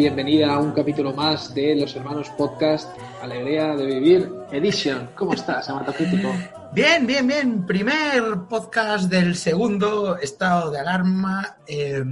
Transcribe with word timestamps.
Bienvenida 0.00 0.54
a 0.54 0.58
un 0.58 0.72
capítulo 0.72 1.12
más 1.12 1.52
de 1.54 1.76
Los 1.76 1.94
Hermanos 1.94 2.30
Podcast, 2.30 2.88
Alegría 3.20 3.76
de 3.76 3.84
Vivir 3.84 4.32
Edition. 4.50 5.10
¿Cómo 5.14 5.34
estás, 5.34 5.68
Amatocrítico? 5.68 6.32
Bien, 6.72 7.06
bien, 7.06 7.26
bien. 7.26 7.66
Primer 7.66 8.22
podcast 8.48 9.10
del 9.10 9.36
segundo 9.36 10.16
estado 10.16 10.70
de 10.70 10.78
alarma. 10.78 11.58
eh, 11.66 12.02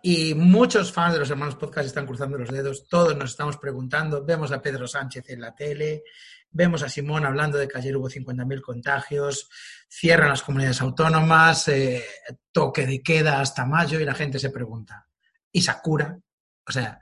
y 0.00 0.32
muchos 0.34 0.90
fans 0.90 1.12
de 1.12 1.18
los 1.20 1.28
hermanos 1.28 1.56
podcast 1.56 1.88
están 1.88 2.06
cruzando 2.06 2.38
los 2.38 2.48
dedos. 2.48 2.88
Todos 2.88 3.14
nos 3.18 3.32
estamos 3.32 3.58
preguntando. 3.58 4.24
Vemos 4.24 4.50
a 4.50 4.62
Pedro 4.62 4.88
Sánchez 4.88 5.28
en 5.28 5.42
la 5.42 5.54
tele. 5.54 6.04
Vemos 6.50 6.82
a 6.82 6.88
Simón 6.88 7.26
hablando 7.26 7.58
de 7.58 7.68
que 7.68 7.76
ayer 7.76 7.94
hubo 7.98 8.08
50.000 8.08 8.62
contagios. 8.62 9.50
Cierran 9.90 10.30
las 10.30 10.42
comunidades 10.42 10.80
autónomas. 10.80 11.68
eh, 11.68 12.02
toque 12.50 12.86
de 12.86 13.02
queda 13.02 13.42
hasta 13.42 13.66
mayo. 13.66 14.00
Y 14.00 14.06
la 14.06 14.14
gente 14.14 14.38
se 14.38 14.48
pregunta. 14.48 15.06
¿Y 15.52 15.60
Sakura? 15.60 16.18
O 16.68 16.72
sea, 16.72 17.00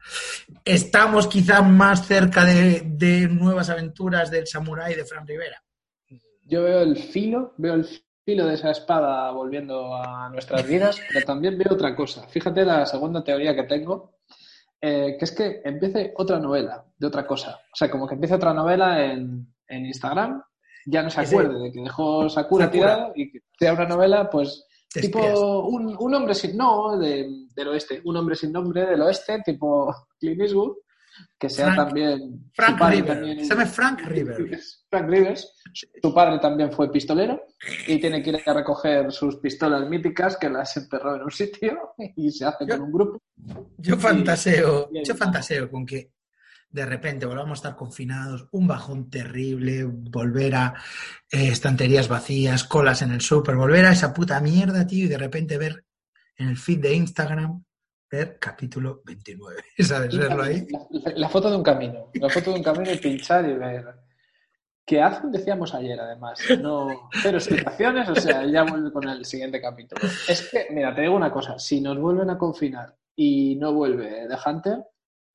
estamos 0.64 1.27
quizá 1.27 1.62
más 1.62 2.06
cerca 2.06 2.44
de, 2.44 2.83
de 2.84 3.28
nuevas 3.28 3.69
aventuras 3.70 4.30
del 4.30 4.47
samurái 4.47 4.94
de 4.94 5.05
Fran 5.05 5.27
Rivera. 5.27 5.62
Yo 6.47 6.62
veo 6.64 6.80
el 6.83 6.97
filo, 6.97 7.55
veo 7.58 7.75
el 7.75 7.86
filo 8.25 8.47
de 8.47 8.55
esa 8.55 8.70
espada 8.70 9.31
volviendo 9.33 9.94
a 9.94 10.28
nuestras 10.31 10.66
vidas, 10.66 10.98
pero 11.12 11.25
también 11.27 11.58
veo 11.58 11.72
otra 11.75 11.94
cosa. 11.94 12.27
Fíjate 12.28 12.64
la 12.64 12.86
segunda 12.86 13.22
teoría 13.22 13.55
que 13.55 13.64
tengo, 13.64 14.19
eh, 14.81 15.16
que 15.19 15.25
es 15.25 15.33
que 15.33 15.61
empiece 15.64 16.12
otra 16.16 16.38
novela 16.38 16.84
de 16.97 17.06
otra 17.06 17.27
cosa. 17.27 17.61
O 17.72 17.77
sea, 17.77 17.91
como 17.91 18.06
que 18.08 18.14
empiece 18.14 18.34
otra 18.34 18.55
novela 18.55 19.05
en, 19.05 19.55
en 19.69 19.86
Instagram, 19.86 20.42
ya 20.86 21.03
no 21.03 21.11
se 21.11 21.20
acuerde 21.20 21.58
de 21.64 21.70
que 21.70 21.81
dejó 21.83 22.28
Sakura, 22.31 22.64
Sakura. 22.64 22.70
tirado 22.94 23.12
y 23.14 23.31
que 23.31 23.41
sea 23.58 23.75
una 23.75 23.86
novela, 23.86 24.31
pues, 24.31 24.64
Te 24.92 25.03
tipo 25.03 25.20
un, 25.69 25.94
un 25.98 26.14
hombre 26.14 26.34
sin, 26.34 26.56
no, 26.56 26.98
de- 26.98 27.28
del 27.61 27.69
oeste, 27.69 28.00
un 28.05 28.16
hombre 28.16 28.34
sin 28.36 28.53
nombre 28.53 28.86
del 28.86 29.00
oeste, 29.03 29.41
tipo 29.44 29.94
Clint 30.19 30.41
Eastwood, 30.41 30.77
que 31.39 31.48
sea 31.50 31.72
Frank- 31.75 31.89
también... 31.89 32.19
su 32.20 32.50
Frank 32.55 32.78
padre 32.78 32.97
River. 32.97 33.14
también- 33.16 33.39
Se 33.44 33.55
llama 33.55 33.66
Frank 33.66 34.00
River. 34.06 34.61
Frank 34.91 35.08
Rivers. 35.08 35.55
Su 36.03 36.12
padre 36.14 36.38
también 36.41 36.72
fue 36.72 36.91
pistolero 36.91 37.42
y 37.86 38.00
tiene 38.00 38.22
que 38.22 38.31
ir 38.31 38.38
a 38.44 38.53
recoger 38.55 39.12
sus 39.12 39.36
pistolas 39.36 39.88
míticas 39.88 40.36
que 40.36 40.48
las 40.48 40.77
enterró 40.77 41.16
en 41.16 41.22
un 41.22 41.31
sitio 41.31 41.94
y 42.16 42.31
se 42.33 42.44
hace 42.44 42.66
con 42.66 42.81
un 42.83 42.92
grupo. 42.92 43.19
Yo 43.78 43.97
fantaseo, 43.97 44.91
yo 45.05 45.14
fantaseo 45.14 45.70
con 45.70 45.86
que 45.86 46.12
de 46.70 46.86
repente 46.86 47.27
volvamos 47.27 47.58
a 47.58 47.61
estar 47.61 47.77
confinados, 47.77 48.47
un 48.53 48.69
bajón 48.69 49.11
terrible, 49.11 49.84
volver 49.84 50.54
a 50.54 50.75
eh, 51.31 51.49
estanterías 51.49 52.06
vacías, 52.09 52.62
colas 52.65 53.03
en 53.03 53.10
el 53.10 53.20
súper, 53.20 53.56
volver 53.56 53.87
a 53.87 53.93
esa 53.93 54.15
puta 54.15 54.41
mierda, 54.41 54.87
tío, 54.87 55.06
y 55.06 55.09
de 55.09 55.19
repente 55.19 55.59
ver 55.59 55.84
en 56.41 56.49
el 56.49 56.56
feed 56.56 56.81
de 56.81 56.95
Instagram, 56.95 57.62
ver 58.11 58.39
capítulo 58.41 59.03
29, 59.05 59.62
¿sabes? 59.81 60.17
Verlo 60.17 60.43
ahí. 60.43 60.67
La, 60.91 61.12
la 61.15 61.28
foto 61.28 61.51
de 61.51 61.56
un 61.56 61.62
camino. 61.62 62.11
La 62.15 62.28
foto 62.28 62.51
de 62.53 62.56
un 62.59 62.62
camino 62.62 62.91
y 62.91 62.97
pinchar 62.99 63.49
y 63.49 63.55
ver. 63.55 63.84
Que 64.87 65.00
hacen, 65.00 65.31
decíamos 65.31 65.73
ayer, 65.75 66.00
además. 66.00 66.41
No, 66.61 67.09
pero 67.23 67.39
explicaciones, 67.39 68.09
o 68.09 68.15
sea, 68.17 68.45
ya 68.47 68.65
vuelve 68.65 68.91
con 68.93 69.09
el 69.09 69.25
siguiente 69.25 69.61
capítulo. 69.61 70.00
Es 70.27 70.49
que, 70.50 70.67
mira, 70.71 70.93
te 70.95 71.03
digo 71.03 71.15
una 71.15 71.31
cosa: 71.31 71.59
si 71.59 71.81
nos 71.81 71.97
vuelven 71.99 72.31
a 72.31 72.39
confinar 72.39 72.97
y 73.15 73.55
no 73.56 73.73
vuelve 73.73 74.27
The 74.29 74.37
Hunter, 74.50 74.79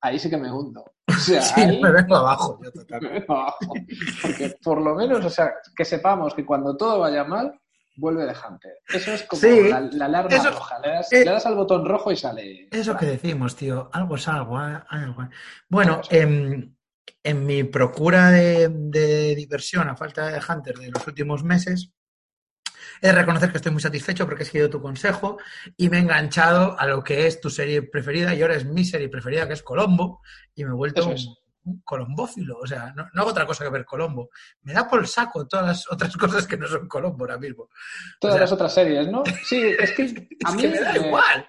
ahí 0.02 0.18
sí 0.18 0.28
que 0.28 0.36
me 0.36 0.52
hundo. 0.52 0.84
O 1.08 1.12
sea, 1.12 1.40
Sí, 1.54 1.60
ahí- 1.62 1.80
me 1.80 1.90
vengo 1.90 2.16
abajo. 2.16 2.60
yo 2.62 2.70
total. 2.74 3.24
abajo. 3.26 3.56
Porque 4.20 4.56
por 4.62 4.82
lo 4.82 4.94
menos, 4.94 5.24
o 5.24 5.30
sea, 5.30 5.52
que 5.74 5.84
sepamos 5.86 6.34
que 6.34 6.44
cuando 6.44 6.76
todo 6.76 6.98
vaya 6.98 7.24
mal, 7.24 7.58
vuelve 7.96 8.24
de 8.24 8.32
Hunter. 8.34 8.72
Eso 8.88 9.12
es 9.12 9.22
como 9.24 9.40
Sí. 9.40 9.68
la, 9.68 9.80
la 9.80 10.04
alarma 10.06 10.36
Eso- 10.36 10.50
roja. 10.50 10.78
Le 10.80 10.88
das, 10.88 11.12
eh, 11.12 11.24
le 11.24 11.30
das 11.30 11.46
al 11.46 11.54
botón 11.54 11.84
rojo 11.84 12.12
y 12.12 12.16
sale. 12.16 12.68
Eso 12.70 12.96
que 12.96 13.06
decimos, 13.06 13.56
tío, 13.56 13.88
algo 13.92 14.16
es 14.16 14.28
algo. 14.28 14.60
¿eh? 14.60 14.78
Algo. 14.88 15.28
Bueno, 15.68 16.00
en, 16.10 16.76
en 17.22 17.46
mi 17.46 17.64
procura 17.64 18.30
de, 18.30 18.68
de 18.70 19.34
diversión 19.34 19.88
a 19.88 19.96
falta 19.96 20.28
de 20.28 20.40
Hunter 20.46 20.76
de 20.76 20.90
los 20.90 21.06
últimos 21.06 21.42
meses, 21.44 21.90
he 23.02 23.08
de 23.08 23.12
reconocer 23.12 23.50
que 23.50 23.58
estoy 23.58 23.72
muy 23.72 23.82
satisfecho 23.82 24.24
porque 24.26 24.42
he 24.42 24.46
seguido 24.46 24.70
tu 24.70 24.80
consejo 24.80 25.38
y 25.76 25.88
me 25.90 25.98
he 25.98 26.00
enganchado 26.00 26.78
a 26.78 26.86
lo 26.86 27.02
que 27.04 27.26
es 27.26 27.40
tu 27.40 27.50
serie 27.50 27.82
preferida 27.82 28.34
y 28.34 28.40
ahora 28.42 28.54
es 28.56 28.64
mi 28.64 28.84
serie 28.84 29.08
preferida, 29.08 29.46
que 29.46 29.52
es 29.54 29.62
Colombo, 29.62 30.22
y 30.54 30.64
me 30.64 30.70
he 30.70 30.74
vuelto 30.74 31.12
es. 31.12 31.28
Un 31.66 31.80
colombófilo. 31.82 32.58
O 32.58 32.66
sea, 32.66 32.92
no, 32.96 33.06
no 33.12 33.20
hago 33.20 33.30
otra 33.30 33.46
cosa 33.46 33.64
que 33.64 33.70
ver 33.70 33.84
Colombo. 33.84 34.30
Me 34.62 34.72
da 34.72 34.88
por 34.88 35.00
el 35.00 35.06
saco 35.06 35.46
todas 35.46 35.66
las 35.66 35.92
otras 35.92 36.16
cosas 36.16 36.46
que 36.46 36.56
no 36.56 36.66
son 36.66 36.88
Colombo 36.88 37.24
ahora 37.24 37.38
mismo. 37.38 37.68
Todas 38.20 38.34
o 38.34 38.38
sea- 38.38 38.40
las 38.44 38.52
otras 38.52 38.72
series, 38.74 39.08
¿no? 39.08 39.22
Sí, 39.44 39.60
es 39.78 39.92
que 39.92 40.02
a 40.44 40.50
Es 40.50 40.54
mí 40.56 40.62
que 40.62 40.68
me 40.68 40.80
da 40.80 40.96
igual. 40.96 41.46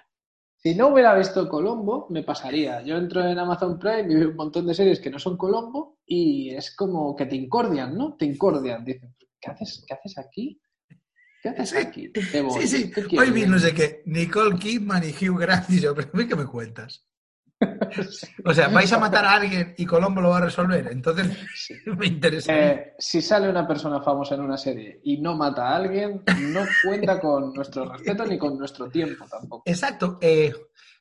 Si 0.60 0.76
no 0.76 0.88
hubiera 0.88 1.16
visto 1.16 1.48
Colombo, 1.48 2.08
me 2.10 2.24
pasaría. 2.24 2.82
Yo 2.82 2.98
entro 2.98 3.24
en 3.24 3.38
Amazon 3.40 3.78
Prime 3.80 4.12
y 4.12 4.16
veo 4.16 4.30
un 4.30 4.36
montón 4.36 4.66
de 4.68 4.74
series 4.74 5.00
que 5.00 5.10
no 5.12 5.20
son 5.20 5.38
Colombo 5.38 6.00
y 6.06 6.50
es 6.56 6.76
como 6.76 7.16
que 7.16 7.26
te 7.28 7.36
incordian, 7.36 7.96
¿no? 7.96 8.16
Te 8.18 8.26
incordian. 8.26 8.84
Dicen, 8.84 9.16
¿qué 9.40 9.52
haces, 9.52 9.86
¿qué 9.88 9.94
haces 9.94 10.18
aquí? 10.18 10.60
¿Qué 11.44 11.50
haces 11.50 11.70
Sí, 11.70 11.78
aquí? 11.78 12.12
Sí, 12.60 12.68
sí. 12.68 12.92
¿Qué 12.92 13.20
Hoy 13.20 13.30
vi 13.30 13.46
no 13.46 13.60
sé 13.60 13.72
qué, 13.74 14.02
Nicole 14.08 14.58
Kidman 14.58 15.04
y 15.04 15.12
Hugh 15.12 15.40
Grant 15.40 15.70
y 15.70 15.80
yo, 15.80 15.94
pero 15.94 16.10
a 16.12 16.18
mí 16.18 16.28
qué 16.28 16.36
me 16.36 16.48
cuentas. 16.48 17.06
O 18.46 18.54
sea, 18.54 18.68
vais 18.68 18.92
a 18.94 19.00
matar 19.00 19.26
a 19.26 19.34
alguien 19.34 19.74
y 19.78 19.86
Colombo 19.86 20.22
lo 20.22 20.30
va 20.30 20.38
a 20.38 20.42
resolver. 20.42 20.88
Entonces 20.92 21.28
me 21.86 22.08
interesa. 22.08 22.54
Eh, 22.54 22.94
si 22.98 23.22
sale 23.22 23.50
una 23.50 23.68
persona 23.68 24.02
famosa 24.02 24.36
en 24.36 24.42
una 24.42 24.58
serie 24.58 25.00
y 25.04 25.20
no 25.20 25.36
mata 25.36 25.70
a 25.70 25.76
alguien, 25.78 26.24
no 26.40 26.62
cuenta 26.84 27.20
con 27.20 27.54
nuestro 27.54 27.92
respeto 27.92 28.26
ni 28.26 28.38
con 28.38 28.58
nuestro 28.58 28.90
tiempo 28.90 29.26
tampoco. 29.30 29.64
Exacto. 29.66 30.18
eh, 30.22 30.54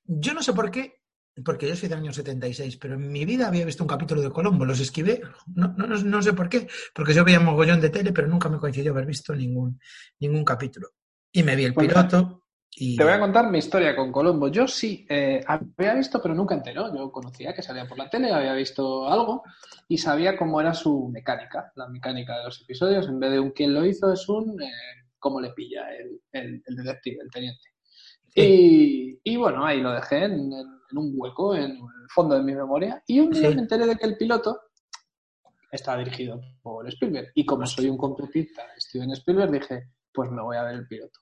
yo 0.04 0.34
no 0.34 0.42
sé 0.42 0.52
por 0.52 0.70
qué, 0.70 1.02
porque 1.44 1.68
yo 1.68 1.76
soy 1.76 1.88
del 1.88 1.98
año 1.98 2.12
76, 2.12 2.76
pero 2.78 2.94
en 2.94 3.10
mi 3.10 3.24
vida 3.24 3.48
había 3.48 3.64
visto 3.64 3.84
un 3.84 3.88
capítulo 3.88 4.22
de 4.22 4.30
Colombo, 4.30 4.64
los 4.64 4.80
esquivé. 4.80 5.20
No, 5.54 5.68
no, 5.76 6.22
sé 6.22 6.32
por 6.32 6.48
qué, 6.48 6.66
porque 6.94 7.12
yo 7.12 7.24
veía 7.24 7.40
mogollón 7.40 7.80
de 7.80 7.90
tele, 7.90 8.12
pero 8.12 8.28
nunca 8.28 8.48
me 8.48 8.58
coincidió 8.58 8.92
haber 8.92 9.06
visto 9.06 9.34
ningún, 9.34 9.78
ningún 10.20 10.44
capítulo. 10.44 10.90
Y 11.32 11.42
me 11.42 11.54
vi 11.56 11.64
el 11.64 11.74
Pues 11.74 11.88
piloto 11.88 12.45
y... 12.76 12.96
Te 12.96 13.04
voy 13.04 13.12
a 13.14 13.18
contar 13.20 13.50
mi 13.50 13.58
historia 13.58 13.96
con 13.96 14.12
Colombo. 14.12 14.48
Yo 14.48 14.68
sí, 14.68 15.06
eh, 15.08 15.42
había 15.46 15.94
visto, 15.94 16.20
pero 16.22 16.34
nunca 16.34 16.54
entero. 16.54 16.94
Yo 16.94 17.10
conocía 17.10 17.54
que 17.54 17.62
salía 17.62 17.86
por 17.86 17.96
la 17.98 18.08
tele, 18.10 18.30
había 18.32 18.52
visto 18.52 19.08
algo 19.08 19.42
y 19.88 19.98
sabía 19.98 20.36
cómo 20.36 20.60
era 20.60 20.74
su 20.74 21.08
mecánica, 21.08 21.72
la 21.74 21.88
mecánica 21.88 22.36
de 22.38 22.44
los 22.44 22.60
episodios. 22.60 23.08
En 23.08 23.18
vez 23.18 23.32
de 23.32 23.40
un 23.40 23.50
quién 23.50 23.72
lo 23.74 23.84
hizo, 23.84 24.12
es 24.12 24.28
un 24.28 24.60
eh, 24.62 24.70
cómo 25.18 25.40
le 25.40 25.50
pilla 25.50 25.88
el, 25.96 26.20
el, 26.32 26.62
el 26.64 26.76
detective, 26.76 27.18
el 27.22 27.30
teniente. 27.30 27.62
Y, 28.34 29.18
y 29.24 29.36
bueno, 29.36 29.64
ahí 29.64 29.80
lo 29.80 29.92
dejé 29.92 30.24
en, 30.24 30.52
un 30.92 31.12
hueco, 31.14 31.54
en 31.56 31.70
el 31.70 31.78
fondo 32.14 32.34
de 32.36 32.42
mi 32.42 32.54
memoria. 32.54 33.02
Y 33.06 33.20
un 33.20 33.30
día 33.30 33.48
Sí. 33.48 33.54
me 33.54 33.62
enteré 33.62 33.86
de 33.86 33.96
que 33.96 34.06
el 34.06 34.18
piloto 34.18 34.60
estaba 35.72 35.98
dirigido 35.98 36.40
por 36.62 36.86
Spielberg. 36.88 37.32
Y 37.34 37.46
como 37.46 37.64
soy 37.66 37.88
un 37.88 37.96
completista 37.96 38.62
de 38.62 38.80
Steven 38.80 39.10
Spielberg, 39.12 39.50
dije, 39.50 39.88
pues 40.12 40.30
me 40.30 40.42
voy 40.42 40.58
a 40.58 40.64
ver 40.64 40.74
el 40.74 40.86
piloto. 40.86 41.18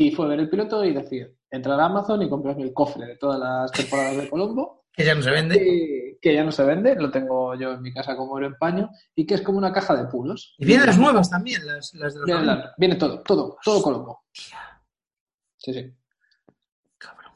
Y 0.00 0.10
fue 0.12 0.28
ver 0.28 0.40
el 0.40 0.50
piloto 0.50 0.84
y 0.84 0.92
decir, 0.92 1.36
entrar 1.50 1.78
a 1.80 1.86
Amazon 1.86 2.22
y 2.22 2.28
comprarme 2.28 2.62
el 2.64 2.72
cofre 2.72 3.06
de 3.06 3.16
todas 3.16 3.38
las 3.38 3.72
temporadas 3.72 4.16
de 4.16 4.28
Colombo, 4.28 4.84
Que 4.92 5.04
ya 5.04 5.14
no 5.14 5.22
se 5.22 5.30
vende. 5.30 5.54
que, 5.58 6.18
que 6.20 6.34
ya 6.34 6.44
no 6.44 6.52
se 6.52 6.64
vende, 6.64 6.94
lo 6.96 7.10
tengo 7.10 7.54
yo 7.54 7.72
en 7.72 7.82
mi 7.82 7.92
casa 7.92 8.16
como 8.16 8.32
oro 8.32 8.46
en 8.46 8.56
paño, 8.56 8.90
y 9.14 9.26
que 9.26 9.34
es 9.34 9.42
como 9.42 9.58
una 9.58 9.72
caja 9.72 9.94
de 9.96 10.04
puros. 10.08 10.54
Y 10.58 10.66
vienen 10.66 10.86
las 10.86 10.98
nuevas 10.98 11.30
también, 11.30 11.64
las, 11.66 11.94
las 11.94 12.12
de 12.14 12.20
los 12.20 12.26
Viene, 12.26 12.42
90. 12.44 12.64
la- 12.64 12.74
viene 12.76 12.96
todo, 12.96 13.20
todo, 13.22 13.56
todo 13.64 13.82
Colombo. 13.82 14.24
Sí, 15.56 15.72
sí. 15.74 15.92
Cabrón. 16.98 17.32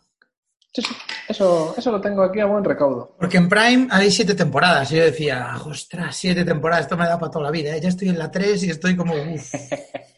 Sí, 0.73 0.83
sí. 0.83 0.95
Eso, 1.29 1.75
eso 1.77 1.91
lo 1.91 2.01
tengo 2.01 2.23
aquí 2.23 2.41
a 2.41 2.47
buen 2.47 2.65
recaudo. 2.65 3.17
Porque 3.19 3.39
en 3.39 3.49
Prime 3.49 3.89
hay 3.91 4.11
siete 4.11 4.35
temporadas. 4.35 4.91
Y 4.93 4.97
yo 4.97 5.05
decía, 5.05 5.55
ostras, 5.65 6.15
siete 6.17 6.45
temporadas, 6.45 6.85
esto 6.85 6.97
me 6.99 7.07
da 7.07 7.19
para 7.19 7.31
toda 7.33 7.45
la 7.47 7.51
vida. 7.51 7.75
¿eh? 7.75 7.81
Ya 7.81 7.89
estoy 7.89 8.09
en 8.11 8.19
la 8.19 8.31
3 8.31 8.63
y 8.65 8.71
estoy 8.71 8.95
como. 8.97 9.15
uf. 9.15 9.55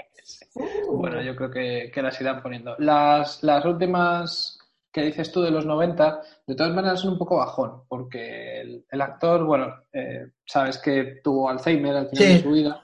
Bueno, 0.97 1.23
yo 1.23 1.37
creo 1.37 1.51
que, 1.51 1.91
que 1.93 2.03
las 2.03 2.21
irán 2.21 2.43
poniendo. 2.43 2.75
Las, 2.79 3.43
las 3.43 3.65
últimas 3.65 4.59
que 4.97 5.03
dices 5.03 5.31
tú 5.31 5.43
de 5.43 5.51
los 5.51 5.67
90, 5.67 6.23
de 6.47 6.55
todas 6.55 6.75
maneras 6.75 7.01
son 7.01 7.13
un 7.13 7.19
poco 7.19 7.37
bajón, 7.37 7.83
porque 7.87 8.83
el, 8.89 9.01
actor, 9.03 9.45
bueno, 9.45 9.75
eh, 9.93 10.31
sabes 10.47 10.79
que 10.79 11.21
tuvo 11.23 11.51
Alzheimer 11.51 11.95
al 11.95 12.09
final 12.09 12.29
de 12.29 12.43
su 12.43 12.51
vida, 12.51 12.81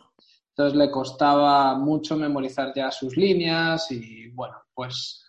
entonces 0.50 0.78
le 0.78 0.90
costaba 0.90 1.74
mucho 1.78 2.14
memorizar 2.16 2.70
ya 2.74 2.90
sus 2.90 3.16
líneas 3.16 3.90
y 3.90 4.28
bueno, 4.28 4.56
pues 4.74 5.21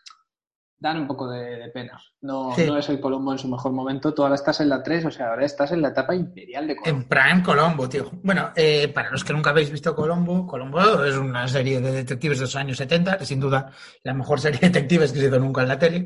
dan 0.83 0.99
un 0.99 1.07
poco 1.07 1.29
de, 1.29 1.71
pena. 1.73 1.97
No, 2.19 2.53
no 2.57 2.77
es 2.77 2.89
el 2.89 2.99
Colombo 2.99 3.31
en 3.31 3.37
su 3.37 3.47
mejor 3.47 3.71
momento. 3.71 4.13
Tú 4.13 4.21
ahora 4.21 4.35
estás 4.35 4.59
en 4.59 4.67
la 4.67 4.83
3, 4.83 5.05
o 5.05 5.11
sea, 5.11 5.29
ahora 5.29 5.45
estás 5.45 5.71
en 5.71 5.81
la 5.81 5.87
etapa 5.87 6.13
imperial 6.13 6.67
de 6.67 6.75
Colombo. 6.75 7.01
En 7.01 7.07
Prime 7.07 7.41
Colombo, 7.41 7.87
tío. 7.87 8.11
Bueno, 8.21 8.51
eh, 8.53 8.89
para 8.89 9.09
los 9.09 9.23
que 9.23 9.31
nunca 9.31 9.51
habéis 9.51 9.71
visto 9.71 9.95
Colombo, 9.95 10.45
Colombo 10.45 11.05
es 11.05 11.15
una 11.15 11.47
serie 11.47 11.79
de 11.79 11.89
detectives 11.89 12.39
de 12.39 12.43
los 12.43 12.55
años 12.57 12.75
70, 12.75 13.17
que 13.17 13.25
sin 13.25 13.39
duda 13.39 13.71
la 14.03 14.13
mejor 14.13 14.41
serie 14.41 14.59
de 14.59 14.67
detectives 14.67 15.13
que 15.13 15.19
se 15.19 15.27
hizo 15.27 15.39
nunca 15.39 15.61
en 15.61 15.69
la 15.69 15.79
tele, 15.79 16.05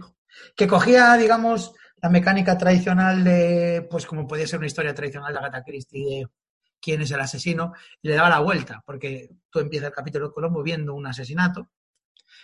que 0.56 0.68
cogía, 0.68 1.18
digamos, 1.18 1.74
la 2.00 2.10
mecánica 2.10 2.56
tradicional 2.56 3.24
de, 3.24 3.88
pues 3.90 4.06
como 4.06 4.28
podía 4.28 4.46
ser 4.46 4.60
una 4.60 4.68
historia 4.68 4.94
tradicional 4.94 5.34
de 5.34 5.40
Agatha 5.40 5.64
Christie, 5.64 6.06
de 6.06 6.28
quién 6.80 7.02
es 7.02 7.10
el 7.10 7.20
asesino, 7.20 7.74
y 8.00 8.10
le 8.10 8.14
daba 8.14 8.30
la 8.30 8.42
vuelta, 8.42 8.84
porque 8.86 9.32
tú 9.50 9.58
empiezas 9.58 9.88
el 9.88 9.96
capítulo 9.96 10.28
de 10.28 10.34
Colombo 10.36 10.62
viendo 10.62 10.94
un 10.94 11.08
asesinato, 11.08 11.68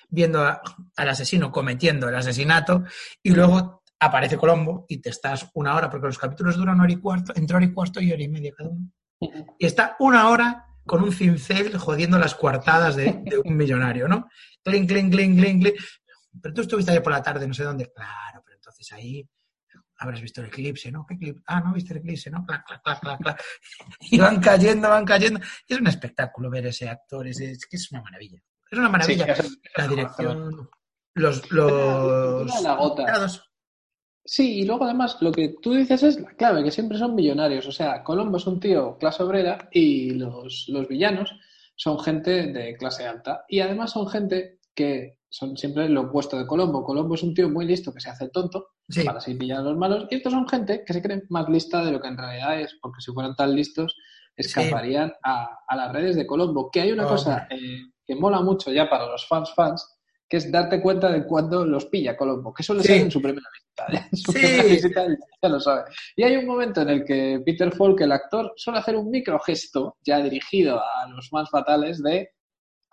viendo 0.10 0.44
al 0.44 1.10
asesino 1.10 1.52
cometiendo 1.52 2.10
el 2.10 2.16
asesinato 2.16 2.84
y 3.22 3.32
luego 3.32 3.84
aparece 4.00 4.38
Colombo 4.38 4.86
y 4.88 4.98
te 4.98 5.10
estás 5.10 5.50
una 5.54 5.76
hora, 5.76 5.90
porque 5.90 6.08
los 6.08 6.18
capítulos 6.18 6.58
duran 6.58 6.80
hora 6.80 6.92
y 6.92 6.98
cuarto, 6.98 7.34
entre 7.36 7.56
hora 7.56 7.66
y 7.66 7.74
cuarto 7.74 8.02
y 8.02 8.12
hora 8.12 8.24
y 8.24 8.28
media 8.28 8.52
cada 8.56 8.70
uno. 8.70 8.92
Y 9.58 9.66
está 9.66 9.96
una 10.00 10.30
hora 10.30 10.66
con 10.86 11.02
un 11.02 11.14
cincel 11.14 11.78
jodiendo 11.78 12.18
las 12.20 12.36
cuartadas 12.36 12.96
de, 12.96 13.24
un 13.44 13.56
millonario, 13.56 14.08
¿no? 14.08 14.28
Cling, 14.64 14.86
cling, 14.86 15.10
cling, 15.10 15.38
cling, 15.38 15.60
cling. 15.62 15.74
Pero 16.42 16.54
tú 16.54 16.62
estuviste 16.62 16.92
ayer 16.92 17.04
por 17.04 17.14
la 17.14 17.22
tarde, 17.22 17.48
no 17.48 17.54
sé 17.54 17.64
dónde. 17.64 17.92
Claro, 17.94 18.42
pero 18.44 18.58
entonces 18.58 18.92
ahí 18.92 19.28
habrás 19.98 20.22
visto 20.22 20.42
el 20.42 20.48
eclipse, 20.48 20.92
¿no? 20.92 21.06
¿Qué 21.06 21.14
eclipse? 21.14 21.42
Ah, 21.48 21.62
no, 21.62 21.74
viste 21.74 21.94
el 21.94 22.00
eclipse, 22.00 22.30
¿no? 22.30 22.46
Clac, 22.46 22.66
clac, 22.66 22.82
clac, 22.84 23.00
clac, 23.00 23.22
clac. 23.22 23.44
Y 24.12 24.20
van 24.20 24.42
cayendo, 24.42 24.90
van 24.90 25.06
cayendo. 25.06 25.40
es 25.68 25.80
un 25.80 25.88
espectáculo 25.88 26.50
ver 26.50 26.66
ese 26.66 26.90
actor, 26.90 27.28
es, 27.28 27.40
es 27.40 27.66
que 27.66 27.78
es 27.78 27.92
una 27.92 28.02
maravilla. 28.02 28.42
Es 28.74 28.80
una 28.80 28.90
maravilla. 28.90 29.36
la 29.78 29.88
dirección, 29.88 30.68
los, 31.14 31.52
los 31.52 32.64
la 32.64 32.74
gota. 32.74 33.28
Sí, 34.26 34.62
y 34.62 34.66
luego 34.66 34.86
además 34.86 35.18
lo 35.22 35.32
que 35.32 35.56
tú 35.62 35.74
dices 35.74 36.02
es 36.02 36.20
la 36.20 36.32
clave, 36.32 36.64
que 36.64 36.72
siempre 36.72 36.98
son 36.98 37.14
millonarios. 37.14 37.68
O 37.68 37.72
sea, 37.72 38.04
Colombo 38.04 38.38
es 38.38 38.48
un 38.48 38.60
tío 38.60 38.98
clase 38.98 39.22
obrera 39.22 39.70
y 39.72 40.16
los, 40.16 40.66
los 40.70 40.88
villanos 40.88 41.36
son 41.76 42.00
gente 42.00 42.48
de 42.48 42.76
clase 42.76 43.06
alta. 43.06 43.46
Y 43.48 43.60
además 43.60 43.92
son 43.92 44.08
gente 44.08 44.60
que 44.74 45.20
son 45.30 45.56
siempre 45.56 45.88
lo 45.88 46.02
opuesto 46.02 46.40
de 46.40 46.48
Colombo. 46.48 46.84
Colombo 46.84 47.14
es 47.14 47.22
un 47.22 47.36
tío 47.36 47.52
muy 47.52 47.68
listo 47.68 47.94
que 47.94 48.00
se 48.00 48.10
hace 48.10 48.30
tonto 48.30 48.70
para 49.06 49.20
así 49.20 49.36
pillar 49.36 49.60
a 49.60 49.64
los 49.64 49.78
malos. 49.78 50.08
Y 50.10 50.16
estos 50.16 50.34
son 50.34 50.50
gente 50.50 50.84
que 50.84 50.94
se 50.94 51.02
creen 51.04 51.26
más 51.30 51.48
lista 51.48 51.86
de 51.86 51.92
lo 51.92 52.02
que 52.02 52.08
en 52.08 52.18
realidad 52.18 52.60
es, 52.60 52.76
porque 52.82 53.02
si 53.02 53.12
fueran 53.12 53.36
tan 53.36 53.54
listos 53.54 53.96
escaparían 54.36 55.14
a, 55.24 55.60
a, 55.68 55.76
las 55.76 55.94
redes 55.94 56.16
de 56.16 56.26
Colombo. 56.26 56.72
Que 56.72 56.82
hay 56.82 56.92
una 56.92 57.06
cosa 57.06 57.48
eh, 57.52 57.84
que 58.06 58.16
mola 58.16 58.42
mucho 58.42 58.72
ya 58.72 58.90
para 58.90 59.08
los 59.08 59.28
fans 59.28 59.54
fans, 59.56 59.98
que 60.28 60.38
es 60.38 60.52
darte 60.52 60.82
cuenta 60.82 61.12
de 61.12 61.26
cuándo 61.26 61.66
los 61.66 61.86
pilla 61.86 62.18
Colombo, 62.18 62.54
que 62.54 62.64
suele 62.64 62.84
ser 62.84 63.02
en 63.02 63.12
su 63.12 63.22
primera 63.22 63.48
visita. 63.52 63.64
En 64.12 64.18
su 64.18 64.32
primera 64.32 64.64
visita 64.64 65.06
ya 65.42 65.50
lo 65.50 65.60
sabe. 65.60 65.84
Y 66.16 66.24
hay 66.24 66.38
un 66.38 66.46
momento 66.46 66.82
en 66.82 66.90
el 66.90 67.06
que 67.06 67.42
Peter 67.46 67.72
Falk, 67.72 68.02
el 68.02 68.12
actor, 68.12 68.54
suele 68.56 68.80
hacer 68.80 68.96
un 68.96 69.10
micro 69.10 69.40
gesto 69.40 69.98
ya 70.04 70.20
dirigido 70.20 70.80
a 70.80 71.08
los 71.10 71.32
más 71.32 71.50
fatales 71.50 72.02
de 72.04 72.30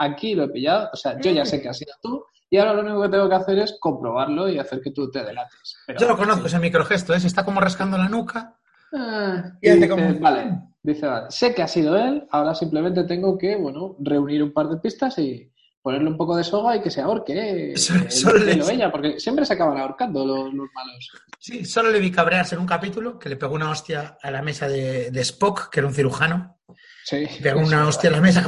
aquí 0.00 0.34
lo 0.34 0.44
he 0.44 0.48
pillado, 0.48 0.88
o 0.92 0.96
sea, 0.96 1.18
yo 1.20 1.30
ya 1.30 1.44
sé 1.44 1.60
que 1.60 1.68
has 1.68 1.76
sido 1.76 1.92
tú, 2.02 2.24
y 2.48 2.56
ahora 2.56 2.72
lo 2.72 2.80
único 2.80 3.02
que 3.02 3.08
tengo 3.10 3.28
que 3.28 3.34
hacer 3.34 3.58
es 3.58 3.76
comprobarlo 3.78 4.48
y 4.48 4.58
hacer 4.58 4.80
que 4.80 4.90
tú 4.90 5.10
te 5.10 5.22
delates. 5.22 5.76
yo 5.98 6.08
lo 6.08 6.16
conozco, 6.16 6.46
ese 6.46 6.58
microgesto, 6.58 7.14
¿eh? 7.14 7.20
se 7.20 7.26
está 7.26 7.44
como 7.44 7.60
rascando 7.60 7.98
la 7.98 8.08
nuca. 8.08 8.56
Ah, 8.92 9.52
y, 9.60 9.70
dice, 9.70 10.18
vale, 10.18 10.58
Dice, 10.82 11.06
vale, 11.06 11.26
sé 11.30 11.54
que 11.54 11.62
ha 11.62 11.68
sido 11.68 11.96
él, 11.96 12.26
ahora 12.30 12.54
simplemente 12.54 13.04
tengo 13.04 13.36
que, 13.36 13.56
bueno, 13.56 13.96
reunir 14.00 14.42
un 14.42 14.52
par 14.52 14.68
de 14.68 14.78
pistas 14.78 15.18
y 15.18 15.50
ponerle 15.82 16.08
un 16.08 16.16
poco 16.16 16.36
de 16.36 16.44
soga 16.44 16.76
y 16.76 16.80
que 16.80 16.90
se 16.90 17.02
ahorque. 17.02 17.74
Solo, 17.76 18.68
ella, 18.68 18.90
porque 18.90 19.20
siempre 19.20 19.44
se 19.44 19.54
acaban 19.54 19.78
ahorcando 19.78 20.26
los, 20.26 20.52
malos. 20.52 21.10
Sí, 21.38 21.64
solo 21.64 21.90
le 21.90 22.00
vi 22.00 22.10
cabrearse 22.10 22.54
en 22.54 22.62
un 22.62 22.66
capítulo 22.66 23.18
que 23.18 23.28
le 23.28 23.36
pegó 23.36 23.54
una 23.54 23.70
hostia 23.70 24.18
a 24.22 24.30
la 24.30 24.42
mesa 24.42 24.68
de, 24.68 25.08
Spock, 25.20 25.70
que 25.70 25.80
era 25.80 25.86
un 25.86 25.94
cirujano. 25.94 26.58
Sí. 27.04 27.26
Pegó 27.42 27.60
una 27.60 27.86
hostia 27.86 28.08
a 28.08 28.12
la 28.12 28.20
mesa, 28.20 28.46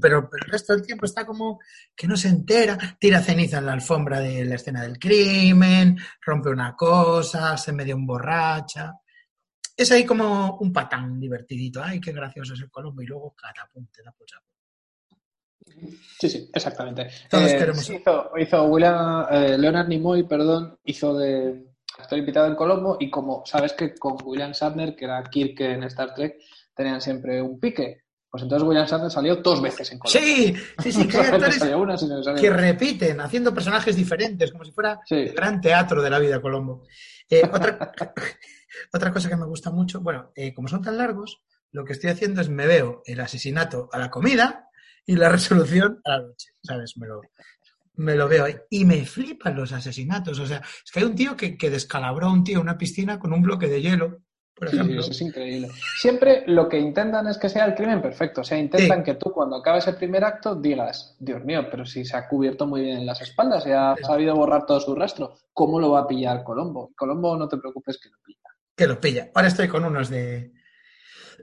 pero, 0.00 0.28
el 0.30 0.50
resto 0.50 0.72
del 0.72 0.84
tiempo 0.84 1.06
está 1.06 1.24
como 1.24 1.60
que 1.96 2.06
no 2.06 2.16
se 2.16 2.28
entera, 2.28 2.76
tira 2.98 3.20
ceniza 3.20 3.58
en 3.58 3.66
la 3.66 3.72
alfombra 3.72 4.20
de 4.20 4.44
la 4.44 4.56
escena 4.56 4.82
del 4.82 4.98
crimen, 4.98 5.96
rompe 6.20 6.50
una 6.50 6.76
cosa, 6.76 7.56
se 7.56 7.72
medio 7.72 7.94
emborracha 7.94 8.92
es 9.76 9.90
ahí 9.92 10.04
como 10.04 10.56
un 10.58 10.72
patán 10.72 11.18
divertidito. 11.18 11.82
Ay, 11.82 12.00
qué 12.00 12.12
gracioso 12.12 12.54
es 12.54 12.60
el 12.60 12.70
Colombo. 12.70 13.02
Y 13.02 13.06
luego 13.06 13.34
catapum, 13.34 13.86
te 13.92 14.02
da 14.02 14.12
por 14.12 14.26
Sí, 16.18 16.28
sí, 16.28 16.50
exactamente. 16.52 17.08
Todos 17.28 17.50
eh, 17.50 17.58
queremos. 17.58 17.88
Hizo, 17.88 18.30
hizo 18.38 18.64
William, 18.64 19.26
eh, 19.30 19.58
Leonard 19.58 19.88
Nimoy, 19.88 20.24
perdón, 20.24 20.78
hizo 20.84 21.16
de 21.16 21.64
actor 21.98 22.18
invitado 22.18 22.46
en 22.46 22.56
Colombo 22.56 22.96
y 22.98 23.10
como 23.10 23.44
sabes 23.46 23.72
que 23.72 23.94
con 23.94 24.16
William 24.24 24.52
Shatner, 24.52 24.94
que 24.94 25.04
era 25.04 25.22
Kirk 25.24 25.60
en 25.60 25.84
Star 25.84 26.14
Trek, 26.14 26.36
tenían 26.74 27.00
siempre 27.00 27.40
un 27.40 27.58
pique. 27.58 28.02
Pues 28.30 28.42
entonces 28.42 28.66
William 28.66 28.86
Shatner 28.86 29.10
salió 29.10 29.36
dos 29.36 29.62
veces 29.62 29.92
en 29.92 29.98
Colombo. 29.98 30.18
Sí, 30.18 30.54
sí, 30.82 30.92
sí, 30.92 31.08
que, 31.08 31.18
una, 31.76 31.96
que 32.34 32.50
repiten, 32.50 33.20
haciendo 33.20 33.54
personajes 33.54 33.94
diferentes, 33.96 34.50
como 34.50 34.64
si 34.64 34.72
fuera 34.72 35.00
el 35.08 35.32
gran 35.32 35.60
teatro 35.60 36.02
de 36.02 36.10
la 36.10 36.18
vida 36.18 36.42
Colombo. 36.42 36.82
Eh, 37.30 37.42
otra, 37.50 37.92
otra 38.92 39.12
cosa 39.12 39.28
que 39.28 39.36
me 39.36 39.46
gusta 39.46 39.70
mucho, 39.70 40.00
bueno, 40.00 40.32
eh, 40.34 40.54
como 40.54 40.68
son 40.68 40.82
tan 40.82 40.98
largos, 40.98 41.42
lo 41.74 41.84
que 41.84 41.92
estoy 41.92 42.10
haciendo 42.10 42.40
es 42.40 42.48
me 42.48 42.66
veo 42.66 43.02
el 43.04 43.20
asesinato 43.20 43.88
a 43.92 43.98
la 43.98 44.10
comida 44.10 44.68
y 45.04 45.16
la 45.16 45.28
resolución 45.30 46.00
a 46.04 46.10
la 46.10 46.20
noche, 46.20 46.50
¿sabes? 46.62 46.96
Me 46.96 47.08
lo, 47.08 47.20
me 47.96 48.14
lo 48.14 48.28
veo 48.28 48.44
ahí. 48.44 48.54
Y 48.70 48.84
me 48.84 49.04
flipan 49.04 49.56
los 49.56 49.72
asesinatos. 49.72 50.38
O 50.38 50.46
sea, 50.46 50.58
es 50.58 50.90
que 50.92 51.00
hay 51.00 51.06
un 51.06 51.14
tío 51.14 51.36
que, 51.36 51.56
descalabró 51.70 52.26
a 52.28 52.32
un 52.32 52.44
tío 52.44 52.56
en 52.56 52.62
una 52.62 52.78
piscina 52.78 53.18
con 53.18 53.32
un 53.32 53.42
bloque 53.42 53.66
de 53.66 53.82
hielo. 53.82 54.20
Por 54.54 54.68
ejemplo. 54.68 54.94
Sí, 54.94 54.98
eso 55.00 55.10
es 55.10 55.20
increíble. 55.20 55.68
Siempre 55.98 56.44
lo 56.46 56.68
que 56.68 56.78
intentan 56.78 57.26
es 57.26 57.38
que 57.38 57.48
sea 57.48 57.64
el 57.64 57.74
crimen 57.74 58.00
perfecto. 58.00 58.42
O 58.42 58.44
sea, 58.44 58.56
intentan 58.56 59.02
que 59.02 59.14
tú 59.14 59.32
cuando 59.32 59.56
acabes 59.56 59.88
el 59.88 59.96
primer 59.96 60.24
acto 60.24 60.54
digas, 60.54 61.16
Dios 61.18 61.44
mío, 61.44 61.66
pero 61.68 61.84
si 61.84 62.04
se 62.04 62.16
ha 62.16 62.28
cubierto 62.28 62.66
muy 62.66 62.82
bien 62.82 62.98
en 62.98 63.06
las 63.06 63.20
espaldas, 63.20 63.66
y 63.66 63.72
ha 63.72 63.96
sabido 64.00 64.36
borrar 64.36 64.64
todo 64.64 64.78
su 64.78 64.94
rastro, 64.94 65.38
¿cómo 65.52 65.80
lo 65.80 65.90
va 65.90 66.00
a 66.00 66.06
pillar 66.06 66.44
Colombo? 66.44 66.92
Colombo, 66.94 67.36
no 67.36 67.48
te 67.48 67.56
preocupes 67.56 67.98
que 67.98 68.10
lo 68.10 68.18
pilla 68.24 68.53
que 68.76 68.86
lo 68.86 69.00
pilla. 69.00 69.30
Ahora 69.34 69.48
estoy 69.48 69.68
con 69.68 69.84
unos 69.84 70.08
de 70.08 70.52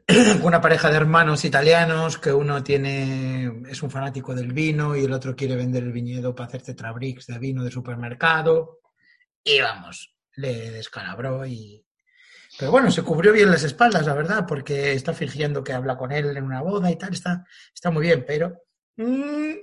una 0.43 0.61
pareja 0.61 0.89
de 0.89 0.97
hermanos 0.97 1.45
italianos 1.45 2.17
que 2.17 2.31
uno 2.31 2.63
tiene 2.63 3.63
es 3.69 3.83
un 3.83 3.91
fanático 3.91 4.33
del 4.33 4.53
vino 4.53 4.95
y 4.95 5.05
el 5.05 5.13
otro 5.13 5.35
quiere 5.35 5.55
vender 5.55 5.83
el 5.83 5.91
viñedo 5.91 6.33
para 6.33 6.47
hacer 6.47 6.61
tetrabricks 6.61 7.27
de 7.27 7.39
vino 7.39 7.63
de 7.63 7.71
supermercado 7.71 8.79
y 9.43 9.59
vamos, 9.59 10.15
le 10.35 10.71
descalabró 10.71 11.45
y 11.45 11.85
pero 12.57 12.71
bueno, 12.71 12.91
se 12.91 13.03
cubrió 13.03 13.31
bien 13.31 13.50
las 13.50 13.63
espaldas, 13.63 14.05
la 14.05 14.13
verdad, 14.13 14.45
porque 14.45 14.93
está 14.93 15.13
fingiendo 15.13 15.63
que 15.63 15.73
habla 15.73 15.97
con 15.97 16.11
él 16.11 16.35
en 16.35 16.43
una 16.43 16.61
boda 16.61 16.91
y 16.91 16.97
tal, 16.97 17.13
está, 17.13 17.45
está 17.73 17.91
muy 17.91 18.03
bien, 18.03 18.25
pero 18.27 18.63
mm, 18.97 19.53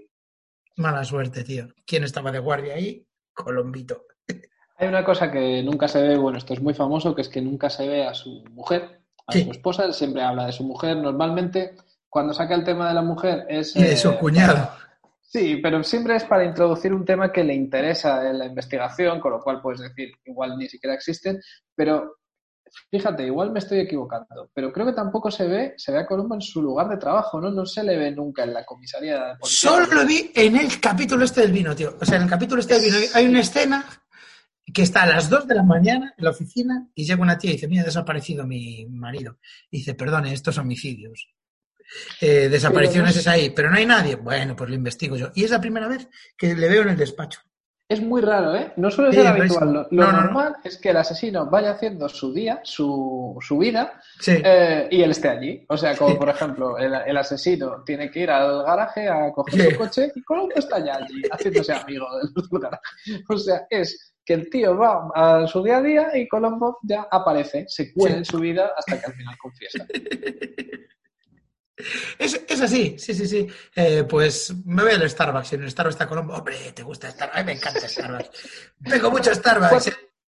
mala 0.77 1.05
suerte, 1.05 1.45
tío. 1.45 1.69
¿Quién 1.87 2.05
estaba 2.05 2.33
de 2.33 2.39
guardia 2.39 2.75
ahí? 2.75 3.07
Colombito. 3.33 4.07
Hay 4.79 4.87
una 4.87 5.05
cosa 5.05 5.31
que 5.31 5.63
nunca 5.63 5.89
se 5.89 6.01
ve, 6.01 6.17
bueno, 6.17 6.39
esto 6.39 6.55
es 6.55 6.63
muy 6.63 6.73
famoso, 6.73 7.15
que 7.15 7.23
es 7.23 7.29
que 7.29 7.43
nunca 7.43 7.69
se 7.69 7.89
ve 7.89 8.07
a 8.07 8.15
su 8.15 8.45
mujer, 8.53 9.01
a 9.27 9.33
su 9.33 9.51
esposa, 9.51 9.85
él 9.85 9.93
siempre 9.93 10.23
habla 10.23 10.47
de 10.47 10.53
su 10.53 10.63
mujer. 10.63 10.97
Normalmente, 10.97 11.75
cuando 12.09 12.33
saca 12.33 12.55
el 12.55 12.65
tema 12.65 12.89
de 12.89 12.95
la 12.95 13.03
mujer 13.03 13.45
es... 13.49 13.75
Y 13.75 13.83
de 13.83 13.97
su 13.97 14.11
eh, 14.11 14.19
cuñado. 14.19 14.71
Sí, 15.21 15.57
pero 15.57 15.83
siempre 15.83 16.15
es 16.15 16.25
para 16.25 16.45
introducir 16.45 16.95
un 16.95 17.05
tema 17.05 17.33
que 17.33 17.43
le 17.43 17.55
interesa 17.55 18.31
en 18.31 18.39
la 18.39 18.47
investigación, 18.47 19.21
con 19.21 19.33
lo 19.33 19.43
cual 19.43 19.61
puedes 19.61 19.81
decir, 19.81 20.13
igual 20.25 20.57
ni 20.57 20.69
siquiera 20.69 20.95
existen, 20.95 21.41
pero 21.75 22.19
fíjate, 22.91 23.27
igual 23.27 23.51
me 23.51 23.59
estoy 23.59 23.81
equivocando, 23.81 24.49
pero 24.55 24.73
creo 24.73 24.87
que 24.87 24.93
tampoco 24.93 25.31
se 25.31 25.47
ve, 25.47 25.75
se 25.77 25.93
ve 25.93 25.99
a 25.99 26.07
Colombo 26.07 26.35
en 26.35 26.41
su 26.41 26.63
lugar 26.63 26.89
de 26.89 26.97
trabajo, 26.97 27.41
¿no? 27.41 27.51
No 27.51 27.67
se 27.67 27.83
le 27.83 27.99
ve 27.99 28.11
nunca 28.11 28.45
en 28.45 28.55
la 28.55 28.65
comisaría 28.65 29.17
de 29.17 29.37
policía. 29.37 29.71
Solo 29.71 29.87
lo 29.93 30.07
vi 30.07 30.31
en 30.35 30.57
el 30.57 30.81
capítulo 30.81 31.25
este 31.25 31.43
del 31.43 31.53
vino, 31.53 31.75
tío. 31.75 31.97
O 32.01 32.05
sea, 32.05 32.17
en 32.17 32.23
el 32.23 32.31
capítulo 32.31 32.61
este 32.61 32.81
del 32.81 32.85
vino 32.85 32.97
hay 33.13 33.27
una 33.27 33.41
escena 33.41 33.85
que 34.73 34.83
está 34.83 35.03
a 35.03 35.07
las 35.07 35.31
2 35.31 35.47
de 35.47 35.55
la 35.55 35.63
mañana 35.63 36.15
en 36.17 36.25
la 36.25 36.31
oficina 36.31 36.89
y 36.95 37.05
llega 37.05 37.23
una 37.23 37.39
tía 37.39 37.51
y 37.51 37.55
dice, 37.55 37.69
mira, 37.69 37.83
ha 37.83 37.87
desaparecido 37.87 38.47
mi 38.47 38.87
marido. 38.87 39.39
Y 39.71 39.79
dice, 39.79 39.95
perdone, 39.95 40.33
estos 40.33 40.59
homicidios. 40.59 41.29
Eh, 42.21 42.49
desapariciones 42.51 43.17
es 43.17 43.27
ahí, 43.27 43.51
pero 43.51 43.71
no 43.71 43.77
hay 43.77 43.87
nadie. 43.87 44.17
Bueno, 44.17 44.55
pues 44.55 44.69
lo 44.69 44.77
investigo 44.77 45.17
yo. 45.17 45.31
Y 45.35 45.45
es 45.45 45.51
la 45.51 45.61
primera 45.61 45.89
vez 45.89 46.09
que 46.37 46.55
le 46.55 46.69
veo 46.69 46.83
en 46.83 46.91
el 46.91 46.97
despacho. 46.97 47.41
Es 47.89 48.03
muy 48.03 48.21
raro, 48.21 48.55
¿eh? 48.55 48.75
No 48.77 48.91
suele 48.91 49.15
ser 49.15 49.27
habitual. 49.27 49.89
Lo, 49.91 50.13
normal 50.13 50.57
es 50.63 50.77
que 50.77 50.91
el 50.91 50.99
asesino 50.99 51.47
vaya 51.47 51.71
haciendo 51.71 52.07
su 52.11 52.35
día, 52.35 52.61
su, 52.63 53.39
su 53.41 53.57
vida, 53.57 54.03
eh, 54.27 54.89
y 54.91 55.01
él 55.01 55.11
esté 55.11 55.31
allí. 55.31 55.65
O 55.71 55.77
sea, 55.79 55.97
como 55.97 56.19
por 56.19 56.29
ejemplo, 56.29 56.77
el, 56.77 57.17
asesino 57.17 57.83
tiene 57.87 58.11
que 58.11 58.21
ir 58.21 58.31
al 58.31 58.63
garaje 58.63 59.09
a 59.09 59.33
coger 59.33 59.73
su 59.73 59.79
coche 59.79 60.13
y 60.15 60.23
Colombo 60.23 60.55
está 60.57 60.85
ya 60.85 60.97
allí, 60.97 61.23
haciéndose 61.33 61.73
amigo 61.73 62.07
del 62.21 62.61
garaje. 62.61 62.83
O 63.27 63.39
sea, 63.39 63.67
es 63.71 64.15
que 64.29 64.35
el 64.35 64.51
tío 64.51 64.77
va 64.77 65.09
a 65.15 65.47
su 65.47 65.63
día 65.63 65.79
a 65.79 65.83
día 65.83 66.11
y 66.15 66.29
Colombo 66.29 66.81
ya 66.83 67.09
aparece, 67.11 67.65
se 67.67 67.95
cuela 67.95 68.19
en 68.19 68.27
su 68.27 68.39
vida 68.39 68.73
hasta 68.77 69.01
que 69.01 69.07
al 69.07 69.15
final 69.15 69.39
confiesa. 69.39 69.87
Es, 72.19 72.35
es 72.49 72.61
así, 72.61 72.97
sí, 72.99 73.15
sí, 73.15 73.29
sí. 73.29 73.47
Eh, 73.77 74.03
pues 74.03 74.53
me 74.65 74.83
voy 74.83 74.95
al 74.95 75.09
Starbucks. 75.09 75.53
En 75.53 75.63
el 75.63 75.71
Starbucks 75.71 75.95
está 75.95 76.09
Colombo. 76.09 76.35
Hombre, 76.35 76.57
¿te 76.75 76.83
gusta 76.83 77.09
Starbucks? 77.09 77.39
A 77.39 77.41
mí 77.41 77.47
me 77.47 77.53
encanta 77.53 77.89
Starbucks. 77.89 78.31
Tengo 78.83 79.11
mucho 79.13 79.33
Starbucks. 79.33 79.93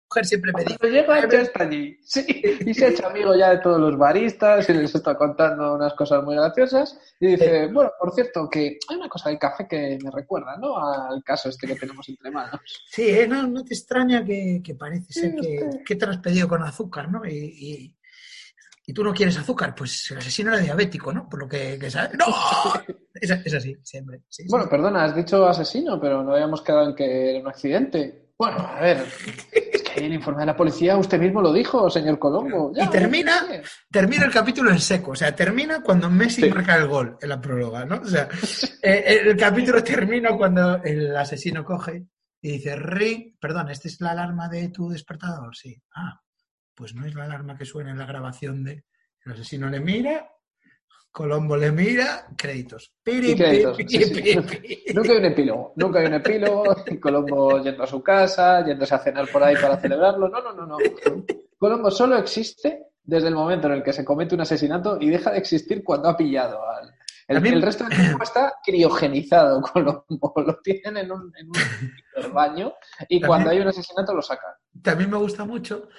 Mujer 0.09 0.25
siempre 0.25 0.51
me 0.53 0.63
dice. 0.63 0.77
Cuando 0.77 0.97
llega, 0.97 1.29
ya 1.29 1.41
está 1.41 1.63
allí. 1.63 1.97
Sí, 2.09 2.25
y 2.65 2.73
se 2.73 2.85
ha 2.85 2.89
hecho 2.89 3.07
amigo 3.07 3.35
ya 3.35 3.51
de 3.51 3.59
todos 3.59 3.79
los 3.79 3.97
baristas 3.97 4.67
y 4.69 4.73
les 4.73 4.93
está 4.95 5.15
contando 5.15 5.75
unas 5.75 5.93
cosas 5.93 6.23
muy 6.23 6.35
graciosas. 6.35 6.97
Y 7.19 7.27
dice, 7.27 7.67
bueno, 7.67 7.91
por 7.99 8.13
cierto, 8.13 8.49
que 8.49 8.79
hay 8.87 8.97
una 8.97 9.07
cosa 9.07 9.29
del 9.29 9.37
café 9.37 9.67
que 9.67 9.99
me 10.03 10.09
recuerda, 10.09 10.57
¿no? 10.57 10.77
Al 10.77 11.23
caso 11.23 11.49
este 11.49 11.67
que 11.67 11.75
tenemos 11.75 12.07
entre 12.09 12.31
manos. 12.31 12.59
Sí, 12.89 13.09
¿eh? 13.09 13.27
no, 13.27 13.45
no 13.47 13.63
te 13.63 13.75
extraña 13.75 14.25
que, 14.25 14.61
que 14.63 14.75
parece 14.75 15.13
ser 15.13 15.35
que, 15.35 15.83
que, 15.85 15.95
te 15.95 16.05
has 16.05 16.17
pedido 16.17 16.47
con 16.47 16.63
azúcar, 16.63 17.11
¿no? 17.11 17.23
Y, 17.25 17.31
y, 17.31 17.95
y, 18.87 18.93
tú 18.93 19.03
no 19.03 19.13
quieres 19.13 19.37
azúcar, 19.37 19.75
pues 19.75 20.09
el 20.11 20.17
asesino 20.17 20.51
era 20.51 20.63
diabético, 20.63 21.13
¿no? 21.13 21.29
Por 21.29 21.41
lo 21.41 21.47
que, 21.47 21.77
que 21.77 21.91
sabes. 21.91 22.17
¡No! 22.17 22.25
Es, 23.21 23.29
es 23.29 23.53
así, 23.53 23.75
siempre. 23.83 24.21
Sí, 24.29 24.45
bueno, 24.47 24.63
sí. 24.63 24.69
perdona, 24.69 25.03
has 25.03 25.13
dicho 25.13 25.45
asesino, 25.45 25.99
pero 25.99 26.23
no 26.23 26.31
habíamos 26.31 26.61
quedado 26.61 26.87
en 26.87 26.95
que 26.95 27.31
era 27.31 27.39
un 27.39 27.49
accidente. 27.49 28.29
Bueno, 28.37 28.59
a 28.59 28.79
ver, 28.79 29.05
el 30.05 30.13
informe 30.13 30.41
de 30.41 30.47
la 30.47 30.55
policía 30.55 30.97
usted 30.97 31.19
mismo 31.19 31.41
lo 31.41 31.53
dijo, 31.53 31.89
señor 31.89 32.17
Colombo. 32.19 32.71
Ya, 32.75 32.85
y 32.85 32.89
termina, 32.89 33.45
termina 33.91 34.25
el 34.25 34.31
capítulo 34.31 34.71
en 34.71 34.79
seco, 34.79 35.11
o 35.11 35.15
sea, 35.15 35.35
termina 35.35 35.81
cuando 35.81 36.09
Messi 36.09 36.43
sí. 36.43 36.49
marca 36.49 36.75
el 36.75 36.87
gol 36.87 37.17
en 37.21 37.29
la 37.29 37.39
próloga, 37.39 37.85
¿no? 37.85 37.97
O 37.97 38.05
sea, 38.05 38.27
eh, 38.81 39.21
el 39.25 39.37
capítulo 39.37 39.83
termina 39.83 40.35
cuando 40.35 40.81
el 40.83 41.15
asesino 41.15 41.63
coge 41.63 42.05
y 42.41 42.51
dice, 42.53 42.75
ring, 42.75 43.37
perdón, 43.39 43.69
¿esta 43.69 43.87
es 43.87 43.99
la 44.01 44.11
alarma 44.11 44.47
de 44.47 44.69
tu 44.69 44.89
despertador? 44.89 45.55
Sí. 45.55 45.81
Ah, 45.95 46.21
pues 46.73 46.95
no 46.95 47.05
es 47.05 47.13
la 47.13 47.25
alarma 47.25 47.57
que 47.57 47.65
suena 47.65 47.91
en 47.91 47.97
la 47.97 48.05
grabación 48.05 48.63
de... 48.63 48.85
El 49.25 49.33
asesino 49.33 49.69
le 49.69 49.81
mira, 49.81 50.29
Colombo 51.11 51.57
le 51.57 51.71
mira, 51.71 52.27
créditos. 52.37 52.93
Piri, 53.03 53.35
créditos. 53.35 53.77
Piri, 53.77 53.89
sí, 53.89 54.03
sí. 54.05 54.21
Piri, 54.21 54.83
nunca 54.93 55.11
hay 55.11 55.17
un 55.17 55.25
epílogo, 55.25 55.73
nunca 55.75 55.99
hay 55.99 56.05
un 56.05 56.13
epílogo. 56.13 56.63
Colombo 57.01 57.61
yendo 57.61 57.83
a 57.83 57.87
su 57.87 58.01
casa, 58.01 58.65
yéndose 58.65 58.95
a 58.95 58.99
cenar 58.99 59.27
por 59.29 59.43
ahí 59.43 59.55
para 59.55 59.77
celebrarlo. 59.77 60.29
No, 60.29 60.41
no, 60.41 60.53
no, 60.53 60.65
no. 60.65 60.77
Colombo 61.57 61.91
solo 61.91 62.17
existe 62.17 62.89
desde 63.03 63.27
el 63.27 63.35
momento 63.35 63.67
en 63.67 63.73
el 63.73 63.83
que 63.83 63.93
se 63.93 64.05
comete 64.05 64.35
un 64.35 64.41
asesinato 64.41 64.97
y 65.01 65.09
deja 65.09 65.31
de 65.31 65.39
existir 65.39 65.83
cuando 65.83 66.09
ha 66.09 66.17
pillado 66.17 66.61
al. 66.69 66.93
El, 67.27 67.45
el 67.45 67.61
resto 67.61 67.83
del 67.83 67.97
tiempo 67.97 68.23
está 68.23 68.53
criogenizado, 68.63 69.61
Colombo. 69.61 70.33
Lo 70.45 70.57
tienen 70.63 70.97
en 70.97 71.11
un, 71.11 71.31
en 71.35 71.47
un 71.47 72.33
baño 72.33 72.73
y 73.07 73.19
también, 73.19 73.27
cuando 73.27 73.49
hay 73.49 73.59
un 73.59 73.67
asesinato 73.67 74.13
lo 74.13 74.21
sacan. 74.21 74.53
También 74.81 75.09
me 75.09 75.17
gusta 75.17 75.45
mucho 75.45 75.89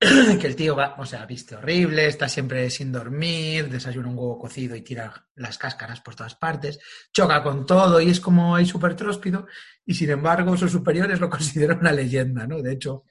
que 0.40 0.46
el 0.46 0.56
tío 0.56 0.76
va, 0.76 0.94
o 0.98 1.06
sea, 1.06 1.24
viste 1.24 1.56
horrible, 1.56 2.06
está 2.06 2.28
siempre 2.28 2.68
sin 2.68 2.92
dormir, 2.92 3.70
desayuna 3.70 4.08
un 4.08 4.18
huevo 4.18 4.38
cocido 4.38 4.76
y 4.76 4.82
tira 4.82 5.26
las 5.36 5.56
cáscaras 5.56 6.00
por 6.02 6.14
todas 6.14 6.34
partes, 6.34 6.78
choca 7.12 7.42
con 7.42 7.64
todo 7.64 8.00
y 8.00 8.10
es 8.10 8.20
como 8.20 8.54
ahí 8.54 8.66
súper 8.66 8.94
tróspido 8.94 9.46
y 9.86 9.94
sin 9.94 10.10
embargo 10.10 10.56
sus 10.56 10.72
superiores 10.72 11.18
lo 11.18 11.30
consideran 11.30 11.78
una 11.78 11.92
leyenda, 11.92 12.46
¿no? 12.46 12.60
De 12.60 12.72
hecho, 12.74 13.04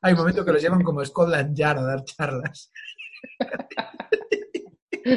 hay 0.00 0.14
momentos 0.14 0.44
que 0.44 0.52
los 0.52 0.62
llevan 0.62 0.82
como 0.82 1.04
Scotland 1.04 1.56
Yard 1.56 1.78
a 1.78 1.82
dar 1.82 2.04
charlas. 2.04 2.70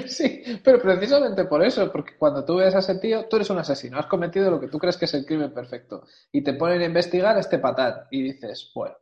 Sí, 0.08 0.44
pero 0.64 0.82
precisamente 0.82 1.44
por 1.46 1.62
eso, 1.64 1.92
porque 1.92 2.16
cuando 2.18 2.46
tú 2.46 2.56
ves 2.56 2.74
a 2.76 2.80
ese 2.80 2.96
tío, 3.00 3.28
tú 3.28 3.36
eres 3.36 3.50
un 3.50 3.58
asesino, 3.58 3.98
has 3.98 4.06
cometido 4.06 4.50
lo 4.50 4.58
que 4.58 4.70
tú 4.70 4.78
crees 4.78 4.96
que 4.96 5.04
es 5.04 5.14
el 5.16 5.26
crimen 5.26 5.54
perfecto 5.54 6.06
y 6.32 6.42
te 6.44 6.54
ponen 6.54 6.82
a 6.82 6.86
investigar 6.86 7.38
este 7.38 7.60
patán 7.60 8.06
y 8.10 8.24
dices, 8.24 8.72
bueno, 8.74 8.96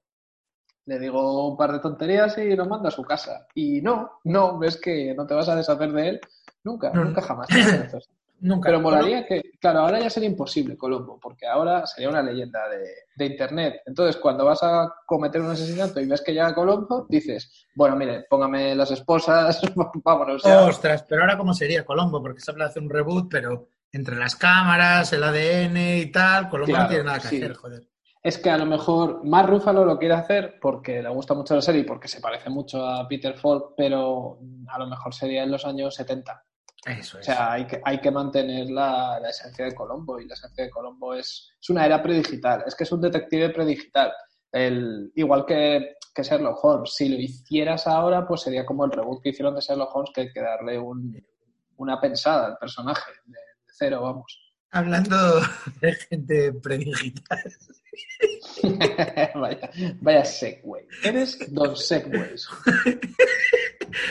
le 0.90 0.98
digo 0.98 1.48
un 1.48 1.56
par 1.56 1.72
de 1.72 1.80
tonterías 1.80 2.36
y 2.40 2.56
lo 2.56 2.66
mando 2.66 2.88
a 2.88 2.92
su 2.92 3.04
casa. 3.04 3.46
Y 3.54 3.80
no, 3.80 4.20
no, 4.24 4.58
ves 4.58 4.78
que 4.78 5.14
no 5.14 5.28
te 5.28 5.36
vas 5.36 5.48
a 5.48 5.56
deshacer 5.56 5.92
de 5.92 6.10
él 6.10 6.22
nunca, 6.64 6.92
no, 6.92 7.06
nunca 7.06 7.22
jamás. 7.22 7.48
nunca. 8.40 8.70
Pero 8.70 8.82
molaría 8.82 9.24
que, 9.28 9.52
claro, 9.62 9.82
ahora 9.82 10.00
ya 10.00 10.10
sería 10.10 10.30
imposible 10.30 10.76
Colombo, 10.76 11.20
porque 11.22 11.46
ahora 11.46 11.86
sería 11.86 12.10
una 12.10 12.24
leyenda 12.24 12.68
de, 12.70 12.88
de, 13.16 13.26
Internet. 13.28 13.82
Entonces, 13.86 14.20
cuando 14.20 14.46
vas 14.46 14.64
a 14.64 14.92
cometer 15.06 15.42
un 15.42 15.52
asesinato 15.52 16.00
y 16.02 16.08
ves 16.08 16.22
que 16.22 16.34
llega 16.34 16.56
Colombo, 16.56 17.06
dices, 17.08 17.68
bueno, 17.76 17.96
mire, 17.96 18.26
póngame 18.28 18.74
las 18.74 18.90
esposas, 18.90 19.62
vámonos. 20.04 20.42
Ya. 20.42 20.64
Ostras, 20.64 21.06
pero 21.08 21.22
ahora 21.22 21.38
cómo 21.38 21.54
sería 21.54 21.86
Colombo, 21.86 22.20
porque 22.20 22.42
se 22.42 22.50
habla 22.50 22.64
de 22.66 22.70
hacer 22.72 22.82
un 22.82 22.90
reboot, 22.90 23.30
pero 23.30 23.70
entre 23.92 24.16
las 24.16 24.36
cámaras, 24.36 25.14
el 25.14 25.24
ADN 25.24 25.78
y 25.78 26.12
tal, 26.12 26.50
Colombo 26.50 26.74
claro, 26.74 26.84
no 26.86 26.90
tiene 26.90 27.04
nada 27.04 27.20
que 27.20 27.28
sí. 27.28 27.36
hacer, 27.36 27.54
joder 27.54 27.90
es 28.22 28.38
que 28.38 28.50
a 28.50 28.58
lo 28.58 28.66
mejor 28.66 29.26
más 29.26 29.46
Rúfalo 29.46 29.86
lo 29.86 29.98
quiere 29.98 30.14
hacer 30.14 30.60
porque 30.60 31.02
le 31.02 31.10
gusta 31.10 31.34
mucho 31.34 31.56
la 31.56 31.62
serie 31.62 31.82
y 31.82 31.86
porque 31.86 32.10
se 32.10 32.20
parece 32.20 32.50
mucho 32.50 32.86
a 32.86 33.08
Peter 33.08 33.38
Falk, 33.38 33.74
pero 33.78 34.40
a 34.68 34.80
lo 34.80 34.88
mejor 34.88 35.14
sería 35.14 35.44
en 35.44 35.52
los 35.52 35.66
años 35.66 35.96
70. 35.96 36.44
Eso 36.86 37.20
es. 37.20 37.28
O 37.28 37.32
sea, 37.32 37.54
hay 37.54 37.66
que, 37.66 37.82
hay 37.84 38.00
que 38.00 38.12
mantener 38.12 38.70
la, 38.70 39.20
la, 39.22 39.30
esencia 39.30 39.66
de 39.66 39.76
Colombo 39.76 40.20
y 40.20 40.28
la 40.28 40.34
esencia 40.34 40.66
de 40.66 40.70
Colombo 40.70 41.14
es, 41.14 41.54
es 41.60 41.70
una 41.70 41.86
era 41.86 42.02
predigital, 42.02 42.64
es 42.66 42.76
que 42.76 42.84
es 42.84 42.92
un 42.92 43.02
detective 43.02 43.50
predigital. 43.50 44.12
El, 44.52 45.12
igual 45.16 45.46
que, 45.46 45.96
que, 46.14 46.24
Sherlock 46.24 46.64
Holmes, 46.64 46.94
si 46.94 47.10
lo 47.10 47.20
hicieras 47.20 47.86
ahora, 47.88 48.28
pues 48.28 48.42
sería 48.42 48.66
como 48.66 48.84
el 48.86 48.92
reboot 48.92 49.22
que 49.22 49.30
hicieron 49.30 49.56
de 49.56 49.62
Sherlock 49.62 49.96
Holmes, 49.96 50.12
que 50.14 50.22
hay 50.22 50.32
que 50.32 50.42
darle 50.42 50.80
un, 50.80 51.16
una 51.78 52.02
pensada 52.02 52.48
al 52.48 52.58
personaje, 52.58 53.12
de, 53.26 53.34
de 53.34 53.74
cero, 53.78 54.02
vamos. 54.02 54.49
Hablando 54.72 55.42
de 55.82 55.94
gente 55.94 56.54
predigital. 56.54 57.40
vaya, 59.36 59.72
vaya 60.00 60.26
segway. 60.26 60.86
Eres 61.04 61.38
Don 61.52 61.76
Segways. 61.76 62.48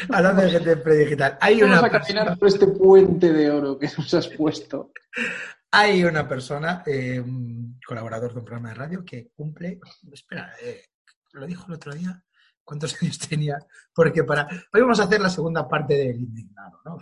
Hablando 0.09 0.43
de 0.43 0.50
gente 0.50 0.77
predigital. 0.77 1.38
Hay 1.41 1.61
Vamos 1.61 1.79
una 1.79 1.87
a 1.87 1.91
caminar 1.91 2.25
persona... 2.25 2.37
por 2.37 2.49
este 2.49 2.67
puente 2.67 3.33
de 3.33 3.50
oro 3.50 3.79
que 3.79 3.88
nos 3.97 4.12
has 4.15 4.29
puesto. 4.29 4.93
Hay 5.71 6.03
una 6.05 6.27
persona, 6.27 6.83
eh, 6.87 7.21
un 7.21 7.79
colaborador 7.87 8.33
de 8.33 8.38
un 8.41 8.45
programa 8.45 8.71
de 8.71 8.75
radio, 8.75 9.05
que 9.05 9.31
cumple. 9.37 9.79
Espera, 10.12 10.53
eh, 10.62 10.87
lo 11.33 11.47
dijo 11.47 11.67
el 11.69 11.75
otro 11.75 11.93
día. 11.93 12.23
¿Cuántos 12.69 12.95
años 13.03 13.19
tenía? 13.19 13.59
Porque 13.95 14.25
para. 14.25 14.47
Hoy 14.73 14.83
vamos 14.83 15.01
a 15.01 15.05
hacer 15.05 15.21
la 15.23 15.31
segunda 15.31 15.67
parte 15.67 15.95
del 15.95 16.17
indignado, 16.17 16.81
¿no? 16.85 16.99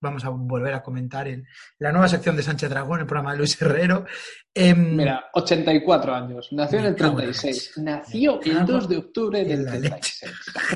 Vamos 0.00 0.24
a 0.26 0.28
volver 0.28 0.74
a 0.74 0.82
comentar 0.82 1.26
en 1.26 1.46
la 1.78 1.90
nueva 1.90 2.06
sección 2.06 2.36
de 2.36 2.42
Sánchez 2.42 2.68
Dragón, 2.68 3.00
el 3.00 3.06
programa 3.06 3.32
de 3.32 3.38
Luis 3.38 3.60
Herrero. 3.60 4.04
Eh, 4.52 4.74
Mira, 4.74 5.24
84 5.32 6.14
años. 6.14 6.48
Nació 6.52 6.80
en 6.80 6.84
el 6.84 6.94
36. 6.94 7.78
Nació 7.78 8.42
el 8.42 8.66
2 8.66 8.88
de 8.90 8.96
octubre 8.98 9.42
del 9.42 9.64
36. 9.64 10.32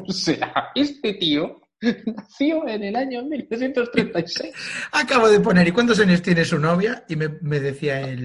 O 0.09 0.13
sea, 0.13 0.71
este 0.75 1.15
tío 1.15 1.61
nació 2.07 2.67
en 2.67 2.85
el 2.85 2.97
año 2.97 3.23
1936. 3.23 4.53
Acabo 4.93 5.29
de 5.29 5.41
poner, 5.41 5.69
¿y 5.69 5.73
cuántos 5.73 6.01
años 6.01 6.23
tiene 6.23 6.47
su 6.47 6.59
novia? 6.59 7.05
Y 7.09 7.17
me, 7.17 7.29
me 7.43 7.61
decía 7.61 8.01
él 8.01 8.25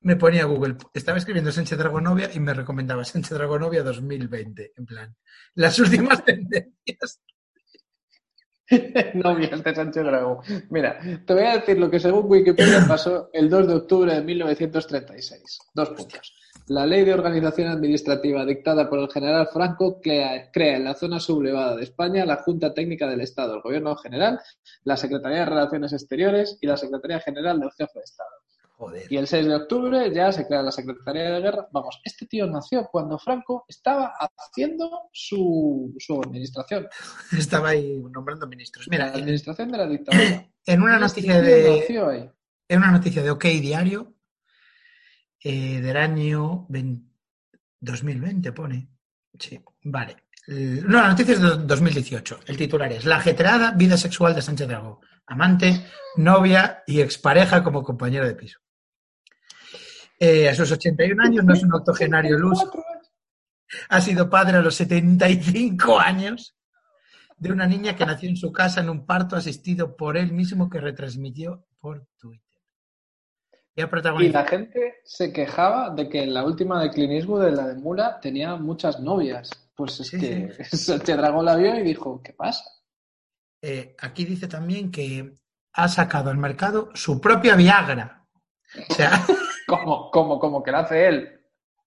me 0.00 0.16
ponía 0.16 0.44
Google, 0.44 0.76
estaba 0.92 1.18
escribiendo 1.18 1.52
Sánchez 1.52 1.78
Dragonovia 1.78 2.30
y 2.34 2.40
me 2.40 2.54
recomendaba 2.54 3.04
Sánchez 3.04 3.30
Dragonovia 3.30 3.82
2020, 3.82 4.72
en 4.76 4.86
plan, 4.86 5.16
las 5.54 5.78
últimas 5.78 6.24
tendencias. 6.24 7.20
Novias 9.14 9.62
de 9.62 9.74
Sánchez 9.74 10.04
Dragón. 10.04 10.38
Mira, 10.70 10.98
te 11.26 11.34
voy 11.34 11.44
a 11.44 11.58
decir 11.58 11.78
lo 11.78 11.90
que 11.90 12.00
según 12.00 12.24
Wikipedia 12.26 12.84
pasó 12.88 13.28
el 13.32 13.50
2 13.50 13.68
de 13.68 13.74
octubre 13.74 14.14
de 14.14 14.22
1936. 14.22 15.58
Dos 15.74 15.90
puntos. 15.90 16.34
La 16.68 16.86
ley 16.86 17.04
de 17.04 17.12
organización 17.12 17.68
administrativa 17.68 18.44
dictada 18.46 18.88
por 18.88 18.98
el 18.98 19.10
general 19.10 19.48
Franco 19.52 20.00
crea, 20.00 20.50
crea, 20.50 20.76
en 20.76 20.84
la 20.84 20.94
zona 20.94 21.20
sublevada 21.20 21.76
de 21.76 21.82
España 21.82 22.24
la 22.24 22.36
Junta 22.36 22.72
Técnica 22.72 23.06
del 23.06 23.20
Estado, 23.20 23.56
el 23.56 23.60
Gobierno 23.60 23.94
General, 23.96 24.40
la 24.84 24.96
Secretaría 24.96 25.40
de 25.40 25.46
Relaciones 25.46 25.92
Exteriores 25.92 26.56
y 26.62 26.66
la 26.66 26.78
Secretaría 26.78 27.20
General 27.20 27.60
del 27.60 27.70
Jefe 27.72 27.98
de 27.98 28.04
Estado. 28.04 28.43
Joder. 28.76 29.06
Y 29.10 29.16
el 29.16 29.28
6 29.28 29.46
de 29.46 29.54
octubre 29.54 30.12
ya 30.12 30.32
se 30.32 30.46
crea 30.46 30.60
la 30.60 30.72
Secretaría 30.72 31.30
de 31.30 31.40
Guerra. 31.40 31.68
Vamos, 31.70 32.00
este 32.02 32.26
tío 32.26 32.46
nació 32.48 32.88
cuando 32.90 33.18
Franco 33.18 33.64
estaba 33.68 34.14
haciendo 34.36 35.10
su, 35.12 35.94
su 35.98 36.20
administración. 36.20 36.88
Estaba 37.38 37.68
ahí 37.68 38.02
nombrando 38.10 38.48
ministros. 38.48 38.88
Mira, 38.88 39.06
la 39.06 39.12
administración 39.12 39.70
de 39.70 39.78
la 39.78 39.86
dictadura. 39.86 40.48
En 40.66 40.82
una 40.82 40.98
noticia 40.98 41.40
de. 41.40 42.32
En 42.66 42.78
una 42.78 42.90
noticia 42.90 43.22
de 43.22 43.30
OK 43.30 43.44
Diario 43.44 44.14
eh, 45.42 45.80
del 45.80 45.96
año 45.96 46.66
20, 46.68 47.06
2020 47.80 48.52
pone. 48.52 48.88
Sí, 49.38 49.60
vale. 49.84 50.16
No, 50.46 51.00
la 51.00 51.08
noticia 51.08 51.34
es 51.34 51.40
de 51.40 51.48
2018. 51.48 52.40
El 52.46 52.56
titular 52.56 52.92
es 52.92 53.04
La 53.04 53.16
ajetreada 53.16 53.72
vida 53.72 53.96
sexual 53.96 54.34
de 54.34 54.42
Sánchez 54.42 54.68
Dragó. 54.68 55.00
Amante, 55.26 55.86
novia 56.16 56.82
y 56.86 57.00
expareja 57.00 57.62
como 57.62 57.82
compañero 57.82 58.26
de 58.26 58.34
piso. 58.34 58.63
Eh, 60.18 60.48
a 60.48 60.54
sus 60.54 60.70
81 60.70 61.22
años, 61.22 61.44
no 61.44 61.54
es 61.54 61.62
un 61.62 61.74
octogenario 61.74 62.38
luz. 62.38 62.58
Ha 63.88 64.00
sido 64.00 64.30
padre 64.30 64.58
a 64.58 64.62
los 64.62 64.74
75 64.76 65.98
años 65.98 66.56
de 67.36 67.52
una 67.52 67.66
niña 67.66 67.96
que 67.96 68.06
nació 68.06 68.28
en 68.28 68.36
su 68.36 68.52
casa 68.52 68.80
en 68.80 68.90
un 68.90 69.04
parto 69.04 69.36
asistido 69.36 69.96
por 69.96 70.16
él 70.16 70.32
mismo 70.32 70.70
que 70.70 70.80
retransmitió 70.80 71.66
por 71.80 72.06
Twitter. 72.18 72.44
Y, 73.76 74.28
la 74.28 74.46
gente 74.46 75.00
se 75.04 75.32
quejaba 75.32 75.90
de 75.90 76.08
que 76.08 76.22
en 76.22 76.32
la 76.32 76.44
última 76.44 76.80
de 76.80 76.90
Clint 76.90 77.12
Eastwood, 77.12 77.44
de 77.44 77.50
la 77.50 77.66
de 77.66 77.74
Mula, 77.74 78.20
tenía 78.20 78.54
muchas 78.54 79.00
novias. 79.00 79.50
Pues 79.74 79.98
es 79.98 80.06
Sí, 80.06 80.20
que 80.20 80.52
Sánchez 80.70 81.16
Dragón 81.16 81.44
la 81.44 81.56
vio 81.56 81.74
y 81.76 81.82
dijo, 81.82 82.22
¿qué 82.22 82.32
pasa? 82.32 82.62
Eh, 83.60 83.96
aquí 83.98 84.24
dice 84.24 84.46
también 84.46 84.92
que 84.92 85.34
ha 85.72 85.88
sacado 85.88 86.30
al 86.30 86.38
mercado 86.38 86.90
su 86.94 87.20
propia 87.20 87.56
Viagra. 87.56 88.24
O 88.88 88.94
sea, 88.94 89.10
¿Cómo, 89.80 90.10
cómo, 90.10 90.38
cómo 90.38 90.62
que 90.62 90.70
la 90.72 90.80
hace 90.80 91.06
él? 91.08 91.40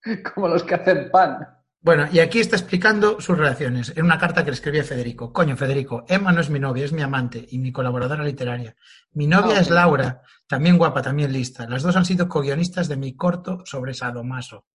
Como 0.33 0.47
los 0.47 0.63
que 0.63 0.75
hacen 0.75 1.09
pan. 1.11 1.39
bueno, 1.81 2.07
y 2.11 2.19
aquí 2.19 2.39
está 2.39 2.55
explicando 2.55 3.19
sus 3.19 3.37
relaciones 3.37 3.93
en 3.95 4.05
una 4.05 4.17
carta 4.17 4.43
que 4.43 4.51
le 4.51 4.55
escribía 4.55 4.83
Federico. 4.83 5.33
Coño, 5.33 5.57
Federico, 5.57 6.05
Emma 6.07 6.31
no 6.31 6.41
es 6.41 6.49
mi 6.49 6.59
novia, 6.59 6.85
es 6.85 6.93
mi 6.93 7.01
amante 7.01 7.45
y 7.49 7.57
mi 7.57 7.71
colaboradora 7.71 8.23
literaria. 8.23 8.75
Mi 9.13 9.27
novia 9.27 9.57
Ah, 9.57 9.61
es. 9.61 9.69
Laura, 9.69 10.21
también 10.47 10.77
guapa, 10.77 11.01
también 11.01 11.31
lista. 11.33 11.67
Las 11.67 11.83
dos 11.83 11.95
han 11.95 12.05
sido 12.05 12.27
co-guionistas 12.29 12.87
de 12.87 12.97
mi 12.97 13.15
corto 13.15 13.63
sobre 13.65 13.93
Sadomaso. 13.93 14.65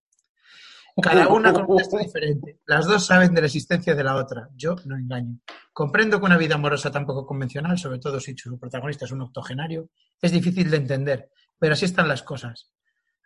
Cada 1.01 1.29
una 1.29 1.53
con 1.53 1.65
un 1.69 1.77
texto 1.79 1.97
diferente. 1.99 2.59
Las 2.67 2.87
dos 2.87 3.07
saben 3.07 3.33
de 3.35 3.41
la 3.41 3.47
existencia 3.47 3.95
de 3.95 4.05
la 4.05 4.17
otra. 4.17 4.49
Yo 4.55 4.77
no 4.85 4.97
engaño. 4.97 5.39
Comprendo 5.73 6.19
que 6.19 6.27
una 6.27 6.37
vida 6.37 6.57
amorosa 6.57 6.91
tan 6.91 7.07
poco 7.07 7.25
convencional, 7.27 7.79
sobre 7.79 7.99
todo 7.99 8.21
si 8.21 8.37
su 8.37 8.59
protagonista 8.59 9.07
es 9.07 9.13
un 9.13 9.23
octogenario, 9.23 9.89
es 10.21 10.33
difícil 10.33 10.71
de 10.71 10.77
entender, 10.77 11.31
pero 11.59 11.73
así 11.73 11.87
están 11.87 12.09
las 12.09 12.23
cosas. 12.23 12.71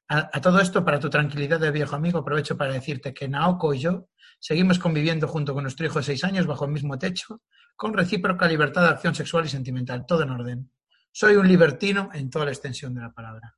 A, 0.09 0.31
a 0.33 0.41
todo 0.41 0.61
esto, 0.61 0.85
para 0.85 1.01
tu 1.01 1.11
tranquilidad 1.11 1.59
de 1.59 1.71
viejo 1.71 1.97
amigo, 1.97 2.21
aprovecho 2.21 2.57
para 2.57 2.73
decirte 2.73 3.13
que 3.13 3.29
Naoko 3.29 3.75
y 3.75 3.81
yo 3.81 4.09
seguimos 4.39 4.79
conviviendo 4.79 5.27
junto 5.27 5.55
con 5.55 5.65
nuestro 5.65 5.87
hijo 5.87 5.99
de 5.99 6.05
seis 6.05 6.25
años 6.25 6.47
bajo 6.47 6.65
el 6.65 6.73
mismo 6.73 6.99
techo, 6.99 7.41
con 7.75 7.95
recíproca 7.95 8.47
libertad 8.47 8.83
de 8.83 8.89
acción 8.89 9.15
sexual 9.15 9.45
y 9.47 9.49
sentimental, 9.49 10.07
todo 10.07 10.23
en 10.23 10.31
orden. 10.31 10.71
Soy 11.13 11.37
un 11.37 11.49
libertino 11.49 12.11
en 12.13 12.31
toda 12.31 12.45
la 12.45 12.51
extensión 12.53 12.95
de 12.95 13.01
la 13.01 13.13
palabra. 13.13 13.57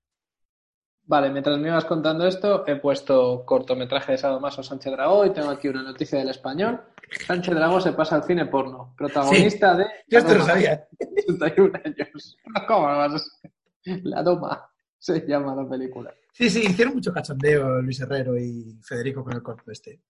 Vale, 1.09 1.31
mientras 1.31 1.59
me 1.59 1.69
ibas 1.69 1.87
contando 1.87 2.27
esto, 2.27 2.67
he 2.67 2.77
puesto 2.77 3.43
cortometraje 3.47 4.13
de 4.13 4.19
Sadomaso 4.19 4.63
Sánchez 4.63 4.93
Dragó 4.93 5.25
y 5.25 5.33
tengo 5.33 5.49
aquí 5.49 5.67
una 5.69 5.83
noticia 5.83 6.19
del 6.19 6.29
español. 6.29 6.83
Sánchez 7.27 7.55
Dragó 7.55 7.81
se 7.81 7.95
pasa 7.95 8.17
al 8.17 8.25
cine 8.25 8.45
porno. 8.45 8.95
Protagonista 8.95 9.75
de. 9.75 9.87
Yo 10.07 10.19
esto 10.19 10.35
lo 10.35 10.45
sabía. 10.45 10.87
61 11.27 11.81
años. 11.83 12.37
¿Cómo 12.69 12.91
lo 12.91 12.97
vas? 12.99 13.41
La 13.85 14.23
Doma 14.23 14.71
se 14.99 15.27
llama 15.27 15.55
la 15.55 15.67
película. 15.67 16.13
Sí, 16.39 16.49
sí, 16.51 16.63
hicieron 16.69 16.95
mucho 16.95 17.13
cachondeo 17.13 17.83
Luis 17.83 17.99
Herrero 18.01 18.39
y 18.39 18.79
Federico 18.81 19.25
con 19.25 19.33
el 19.35 19.43
corto 19.43 19.73
este. 19.73 20.03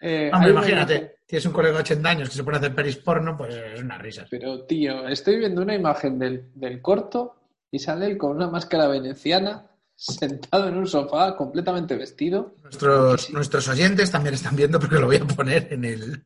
Eh, 0.00 0.30
Hombre, 0.32 0.52
una 0.52 0.60
imagínate, 0.60 0.94
imagen- 0.94 1.10
tienes 1.26 1.46
un 1.46 1.52
colega 1.52 1.74
de 1.74 1.80
80 1.80 2.08
años 2.10 2.28
que 2.28 2.36
se 2.36 2.44
pone 2.44 2.56
a 2.58 2.60
hacer 2.60 2.74
peris 2.76 2.96
porno, 2.98 3.36
pues 3.36 3.54
es 3.56 3.80
una 3.80 3.98
risa. 3.98 4.24
Pero, 4.30 4.64
tío, 4.66 5.08
estoy 5.08 5.38
viendo 5.38 5.62
una 5.62 5.74
imagen 5.74 6.16
del, 6.18 6.52
del 6.54 6.80
corto 6.80 7.34
y 7.72 7.80
sale 7.80 8.06
él 8.06 8.16
con 8.16 8.36
una 8.36 8.46
máscara 8.48 8.86
veneciana, 8.86 9.68
sentado 9.96 10.68
en 10.68 10.76
un 10.76 10.86
sofá, 10.86 11.34
completamente 11.36 11.96
vestido. 11.96 12.54
Nuestros, 12.62 13.30
nuestros 13.30 13.66
oyentes 13.68 14.12
también 14.12 14.34
están 14.34 14.54
viendo 14.54 14.78
porque 14.78 14.96
lo 15.00 15.06
voy 15.06 15.16
a 15.16 15.26
poner 15.26 15.72
en 15.72 15.84
el... 15.84 16.22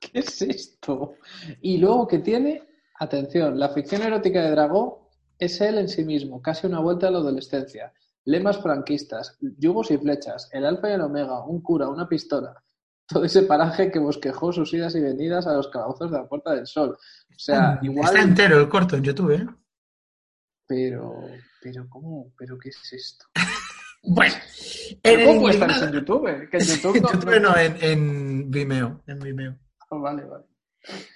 ¿Qué 0.00 0.18
es 0.18 0.42
esto? 0.42 1.14
Y 1.60 1.78
luego 1.78 2.08
que 2.08 2.18
tiene, 2.18 2.64
atención, 2.98 3.56
la 3.58 3.68
ficción 3.68 4.02
erótica 4.02 4.42
de 4.42 4.50
Dragó 4.50 5.10
es 5.38 5.60
él 5.60 5.78
en 5.78 5.88
sí 5.88 6.04
mismo, 6.04 6.40
casi 6.42 6.66
una 6.66 6.80
vuelta 6.80 7.06
a 7.06 7.10
la 7.12 7.18
adolescencia. 7.18 7.92
Lemas 8.28 8.58
franquistas, 8.62 9.36
yugos 9.40 9.90
y 9.90 9.96
flechas, 9.98 10.48
el 10.52 10.66
alfa 10.66 10.90
y 10.90 10.92
el 10.92 11.00
omega, 11.00 11.44
un 11.44 11.62
cura, 11.62 11.88
una 11.88 12.06
pistola. 12.08 12.62
Todo 13.06 13.24
ese 13.24 13.42
paraje 13.44 13.90
que 13.90 13.98
bosquejó 13.98 14.52
sus 14.52 14.72
idas 14.74 14.94
y 14.94 15.00
venidas 15.00 15.46
a 15.46 15.54
los 15.54 15.68
calabozos 15.68 16.10
de 16.10 16.18
la 16.18 16.28
Puerta 16.28 16.54
del 16.54 16.66
Sol. 16.66 16.90
O 16.90 17.38
sea, 17.38 17.78
igual. 17.80 18.04
Está 18.06 18.22
entero 18.22 18.60
el 18.60 18.68
corto 18.68 18.96
en 18.96 19.02
YouTube, 19.04 19.30
¿eh? 19.32 19.46
Pero, 20.66 21.14
pero, 21.62 21.86
¿cómo? 21.88 22.32
¿Pero 22.36 22.58
qué 22.58 22.68
es 22.70 22.92
esto? 22.92 23.24
Bueno, 24.00 24.32
¿Pero 25.02 25.20
en 25.20 25.26
¿Cómo 25.26 25.40
puede 25.40 25.54
estar 25.54 25.88
en 25.88 25.92
YouTube? 25.92 26.48
Que 26.50 26.56
en 26.58 26.64
YouTube 26.66 26.96
En 26.96 27.02
no- 27.02 27.12
YouTube 27.12 27.40
no, 27.40 27.56
en, 27.56 27.76
en 27.82 28.50
Vimeo. 28.50 29.02
En 29.08 29.18
Vimeo. 29.18 29.56
no- 29.90 30.00
Vale, 30.00 30.24
vale. 30.24 30.44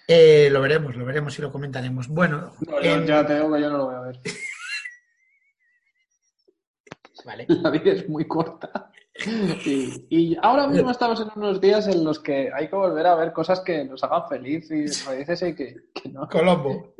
Eh, 0.08 0.48
lo 0.50 0.60
veremos, 0.60 0.96
lo 0.96 1.04
veremos 1.04 1.38
y 1.38 1.42
lo 1.42 1.52
comentaremos. 1.52 2.08
Bueno, 2.08 2.52
No, 2.66 2.82
yo 2.82 3.04
ya 3.04 3.24
te 3.24 3.36
digo 3.36 3.52
que 3.52 3.60
yo 3.60 3.70
no 3.70 3.78
lo 3.78 3.86
voy 3.86 3.94
a 3.94 4.00
ver. 4.00 4.20
vale. 7.24 7.46
La 7.48 7.70
vida 7.70 7.92
es 7.92 8.08
muy 8.08 8.26
corta. 8.26 8.90
Y, 9.64 10.06
y 10.08 10.36
ahora 10.40 10.66
mismo 10.66 10.90
estamos 10.90 11.20
en 11.20 11.28
unos 11.36 11.60
días 11.60 11.86
en 11.86 12.02
los 12.02 12.18
que 12.18 12.50
hay 12.52 12.68
que 12.68 12.76
volver 12.76 13.06
a 13.06 13.14
ver 13.14 13.32
cosas 13.32 13.60
que 13.60 13.84
nos 13.84 14.02
hagan 14.04 14.28
feliz 14.28 14.70
y 14.70 14.88
felices 14.88 15.42
y 15.42 15.54
que, 15.54 15.76
que 15.94 16.08
no. 16.08 16.28
Colombo. 16.28 16.94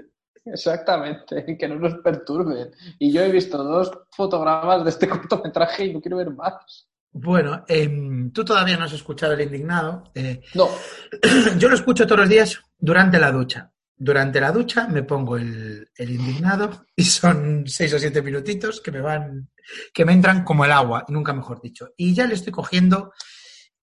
Exactamente, 0.45 1.45
y 1.47 1.57
que 1.57 1.69
no 1.69 1.77
nos 1.77 1.95
perturben. 1.97 2.71
Y 2.99 3.13
yo 3.13 3.23
he 3.23 3.31
visto 3.31 3.63
dos 3.63 3.91
fotogramas 4.11 4.85
de 4.85 4.91
este 4.91 5.09
cortometraje 5.09 5.87
y 5.87 5.95
no 5.95 6.01
quiero 6.01 6.17
ver 6.17 6.31
más. 6.31 6.89
Bueno, 7.13 7.65
em, 7.69 8.33
tú 8.33 8.45
todavía 8.45 8.77
no 8.77 8.85
has 8.85 8.93
escuchado 8.93 9.35
El 9.35 9.43
Indignado. 9.43 10.05
Eh, 10.15 10.41
No, 10.55 10.69
yo 11.59 11.69
lo 11.69 11.75
escucho 11.75 12.07
todos 12.07 12.21
los 12.21 12.29
días 12.29 12.61
durante 12.79 13.19
la 13.19 13.31
ducha. 13.31 13.71
Durante 13.97 14.41
la 14.41 14.53
ducha 14.53 14.89
me 14.89 15.03
pongo 15.03 15.37
el, 15.37 15.89
indignado 15.99 16.87
y 16.97 17.05
son 17.05 17.65
seis 17.67 17.93
o 17.95 17.99
siete 17.99 18.23
minutitos 18.23 18.81
que 18.81 18.91
me 18.91 19.01
van, 19.01 19.51
que 19.93 20.05
me 20.05 20.13
entran 20.13 20.45
como 20.45 20.65
el 20.65 20.73
agua, 20.73 21.05
nunca 21.09 21.33
mejor 21.33 21.61
dicho. 21.61 21.91
Y 21.97 22.15
ya 22.15 22.27
le 22.27 22.35
estoy 22.35 22.53
cogiendo 22.53 23.13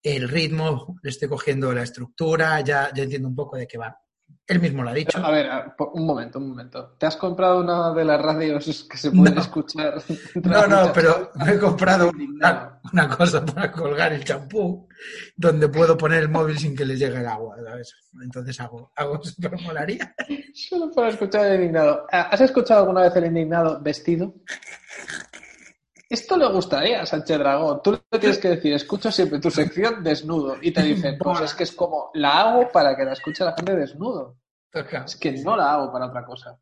el 0.01 0.29
ritmo, 0.29 0.97
le 1.01 1.09
estoy 1.09 1.27
cogiendo 1.27 1.73
la 1.73 1.83
estructura, 1.83 2.61
ya, 2.61 2.91
ya 2.93 3.03
entiendo 3.03 3.27
un 3.27 3.35
poco 3.35 3.57
de 3.57 3.67
qué 3.67 3.77
va. 3.77 3.97
Él 4.49 4.59
mismo 4.59 4.83
lo 4.83 4.89
ha 4.89 4.93
dicho. 4.93 5.23
a 5.23 5.29
ver, 5.29 5.47
un 5.93 6.05
momento, 6.07 6.39
un 6.39 6.49
momento. 6.49 6.95
¿Te 6.97 7.05
has 7.05 7.15
comprado 7.17 7.59
una 7.61 7.93
de 7.93 8.03
las 8.03 8.19
radios 8.19 8.87
que 8.89 8.97
se 8.97 9.11
pueden 9.11 9.35
No. 9.35 9.41
escuchar? 9.41 10.01
No, 10.43 10.65
no, 10.67 10.91
pero 10.91 11.31
me 11.35 11.51
he 11.53 11.59
comprado 11.59 12.09
una, 12.35 12.79
una 12.91 13.07
cosa 13.09 13.45
para 13.45 13.71
colgar 13.71 14.11
el 14.11 14.23
champú 14.23 14.87
donde 15.35 15.69
puedo 15.69 15.95
poner 15.95 16.23
el 16.23 16.29
móvil 16.29 16.57
sin 16.57 16.75
que 16.75 16.83
le 16.83 16.97
llegue 16.97 17.17
el 17.19 17.27
agua, 17.27 17.57
¿sabes? 17.63 17.93
Entonces 18.23 18.59
hago, 18.59 18.91
hago 18.95 19.21
molaría. 19.63 20.15
Solo 20.53 20.91
para 20.91 21.09
escuchar 21.09 21.45
el 21.45 21.55
indignado. 21.61 22.07
¿Has 22.11 22.41
escuchado 22.41 22.81
alguna 22.81 23.01
vez 23.01 23.15
el 23.15 23.25
indignado 23.27 23.79
vestido? 23.81 24.33
Esto 26.09 26.37
le 26.37 26.47
gustaría 26.47 27.03
a 27.03 27.05
Sánchez 27.05 27.37
Dragón. 27.37 27.81
Tú 27.83 27.91
le 27.91 28.19
tienes 28.19 28.39
que 28.39 28.49
decir, 28.49 28.73
escucho 28.73 29.11
siempre 29.11 29.39
tu 29.39 29.51
sección 29.51 30.03
desnudo. 30.03 30.57
Y 30.59 30.71
te 30.71 30.81
dicen, 30.81 31.17
pues 31.19 31.41
es 31.41 31.53
que 31.53 31.63
es 31.63 31.71
como, 31.71 32.09
la 32.15 32.41
hago 32.41 32.71
para 32.71 32.97
que 32.97 33.05
la 33.05 33.13
escuche 33.13 33.45
la 33.45 33.53
gente 33.53 33.75
desnudo. 33.75 34.37
Es 34.73 35.15
que 35.15 35.31
no 35.33 35.55
la 35.55 35.73
hago 35.73 35.91
para 35.91 36.07
otra 36.07 36.25
cosa. 36.25 36.59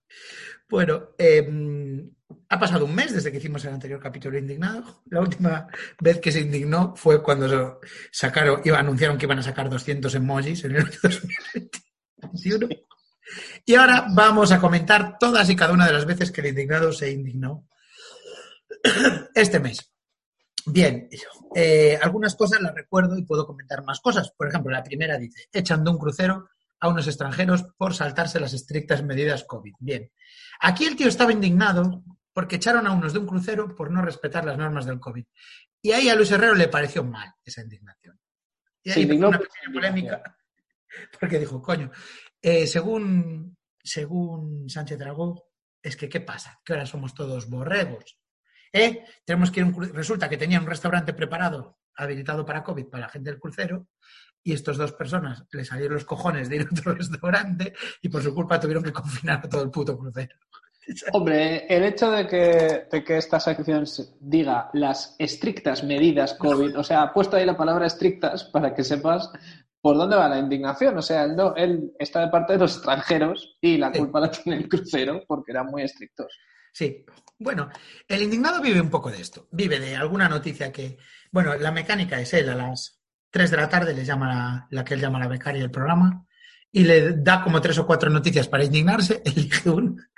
Bueno, 0.69 1.11
eh, 1.17 1.47
ha 2.49 2.59
pasado 2.59 2.83
un 2.83 2.93
mes 2.93 3.13
desde 3.13 3.31
que 3.31 3.37
hicimos 3.37 3.63
el 3.63 3.73
anterior 3.73 4.01
capítulo 4.01 4.37
indignado. 4.37 5.03
La 5.05 5.21
última 5.21 5.67
vez 6.01 6.19
que 6.19 6.31
se 6.31 6.41
indignó 6.41 6.93
fue 6.97 7.23
cuando 7.23 7.79
sacaron, 8.11 8.61
iba, 8.65 8.79
anunciaron 8.79 9.17
que 9.17 9.25
iban 9.25 9.39
a 9.39 9.43
sacar 9.43 9.69
200 9.69 10.13
emojis 10.15 10.65
en 10.65 10.75
el 10.75 10.83
2021. 11.01 12.67
Y 13.65 13.75
ahora 13.75 14.07
vamos 14.13 14.51
a 14.51 14.59
comentar 14.59 15.17
todas 15.17 15.49
y 15.49 15.55
cada 15.55 15.73
una 15.73 15.85
de 15.85 15.93
las 15.93 16.05
veces 16.05 16.31
que 16.31 16.41
el 16.41 16.47
indignado 16.47 16.91
se 16.91 17.11
indignó 17.11 17.66
este 19.35 19.59
mes. 19.59 19.91
Bien, 20.65 21.07
eh, 21.55 21.97
algunas 22.01 22.35
cosas 22.35 22.61
las 22.61 22.75
recuerdo 22.75 23.17
y 23.17 23.23
puedo 23.23 23.45
comentar 23.45 23.83
más 23.83 24.01
cosas. 24.01 24.31
Por 24.37 24.49
ejemplo, 24.49 24.71
la 24.71 24.83
primera 24.83 25.17
dice, 25.17 25.47
echan 25.53 25.83
de 25.83 25.91
un 25.91 25.97
crucero 25.97 26.49
a 26.79 26.89
unos 26.89 27.07
extranjeros 27.07 27.63
por 27.77 27.93
saltarse 27.93 28.39
las 28.39 28.53
estrictas 28.53 29.03
medidas 29.03 29.45
COVID. 29.45 29.73
Bien, 29.79 30.11
aquí 30.59 30.85
el 30.85 30.95
tío 30.95 31.07
estaba 31.07 31.31
indignado 31.31 32.03
porque 32.33 32.57
echaron 32.57 32.85
a 32.85 32.91
unos 32.91 33.13
de 33.13 33.19
un 33.19 33.27
crucero 33.27 33.73
por 33.75 33.91
no 33.91 34.01
respetar 34.01 34.45
las 34.45 34.57
normas 34.57 34.85
del 34.85 34.99
COVID. 34.99 35.25
Y 35.81 35.91
ahí 35.91 36.09
a 36.09 36.15
Luis 36.15 36.31
Herrero 36.31 36.53
le 36.53 36.67
pareció 36.67 37.03
mal 37.03 37.33
esa 37.43 37.61
indignación. 37.61 38.19
Y 38.83 38.91
ahí 38.91 39.03
indignó 39.03 39.29
una 39.29 39.37
por 39.37 39.47
pequeña 39.47 39.73
polémica 39.73 40.37
porque 41.19 41.39
dijo, 41.39 41.61
coño, 41.61 41.91
eh, 42.41 42.67
según, 42.67 43.57
según 43.81 44.69
Sánchez 44.69 44.99
Dragó, 44.99 45.47
es 45.81 45.95
que 45.95 46.09
¿qué 46.09 46.21
pasa? 46.21 46.59
Que 46.63 46.73
ahora 46.73 46.85
somos 46.85 47.13
todos 47.13 47.49
borregos. 47.49 48.19
¿Eh? 48.73 49.03
Tenemos 49.25 49.51
que 49.51 49.61
ir 49.61 49.65
un 49.65 49.93
Resulta 49.93 50.29
que 50.29 50.37
tenían 50.37 50.63
un 50.63 50.69
restaurante 50.69 51.13
preparado, 51.13 51.77
habilitado 51.95 52.45
para 52.45 52.63
COVID, 52.63 52.85
para 52.87 53.01
la 53.05 53.09
gente 53.09 53.29
del 53.29 53.39
crucero, 53.39 53.87
y 54.43 54.53
estas 54.53 54.77
dos 54.77 54.93
personas 54.93 55.43
le 55.51 55.65
salieron 55.65 55.95
los 55.95 56.05
cojones 56.05 56.47
de 56.49 56.57
ir 56.57 56.61
a 56.61 56.65
otro 56.71 56.93
restaurante 56.95 57.73
y 58.01 58.09
por 58.09 58.21
su 58.23 58.33
culpa 58.33 58.59
tuvieron 58.59 58.83
que 58.83 58.93
confinar 58.93 59.41
a 59.43 59.49
todo 59.49 59.63
el 59.63 59.71
puto 59.71 59.97
crucero. 59.97 60.35
Hombre, 61.11 61.65
el 61.67 61.83
hecho 61.83 62.09
de 62.11 62.27
que, 62.27 62.87
de 62.89 63.03
que 63.03 63.17
esta 63.17 63.39
sección 63.41 63.85
se- 63.85 64.05
diga 64.21 64.69
las 64.73 65.15
estrictas 65.19 65.83
medidas 65.83 66.33
COVID, 66.35 66.77
o 66.79 66.83
sea, 66.83 67.01
ha 67.01 67.13
puesto 67.13 67.35
ahí 67.35 67.45
la 67.45 67.57
palabra 67.57 67.87
estrictas 67.87 68.45
para 68.45 68.73
que 68.73 68.85
sepas 68.85 69.29
por 69.81 69.97
dónde 69.97 70.15
va 70.15 70.29
la 70.29 70.39
indignación. 70.39 70.97
O 70.97 71.01
sea, 71.01 71.23
él, 71.25 71.35
no- 71.35 71.55
él 71.55 71.91
está 71.99 72.21
de 72.21 72.29
parte 72.29 72.53
de 72.53 72.59
los 72.59 72.75
extranjeros 72.75 73.57
y 73.59 73.77
la 73.77 73.91
Sí. 73.91 73.99
culpa 73.99 74.21
la 74.21 74.31
tiene 74.31 74.59
el 74.59 74.69
crucero 74.69 75.23
porque 75.27 75.51
eran 75.51 75.65
muy 75.67 75.81
estrictos. 75.83 76.33
Sí. 76.71 77.05
Bueno, 77.39 77.69
el 78.07 78.23
indignado 78.23 78.61
vive 78.61 78.81
un 78.81 78.89
poco 78.89 79.11
de 79.11 79.21
esto. 79.21 79.47
Vive 79.51 79.79
de 79.79 79.95
alguna 79.95 80.27
noticia 80.27 80.71
que. 80.71 80.97
Bueno, 81.31 81.55
la 81.55 81.71
mecánica 81.71 82.19
es 82.19 82.33
él 82.33 82.49
a 82.49 82.55
las 82.55 82.99
3 83.29 83.51
de 83.51 83.57
la 83.57 83.69
tarde, 83.69 83.93
le 83.93 84.05
llama 84.05 84.27
la, 84.27 84.67
la 84.71 84.85
que 84.85 84.93
él 84.93 85.01
llama 85.01 85.19
la 85.19 85.27
becaria 85.27 85.61
del 85.61 85.71
programa, 85.71 86.25
y 86.71 86.83
le 86.83 87.13
da 87.13 87.43
como 87.43 87.61
tres 87.61 87.77
o 87.77 87.85
cuatro 87.85 88.09
noticias 88.09 88.47
para 88.47 88.63
indignarse, 88.63 89.21
elige 89.25 89.69
una. 89.69 90.09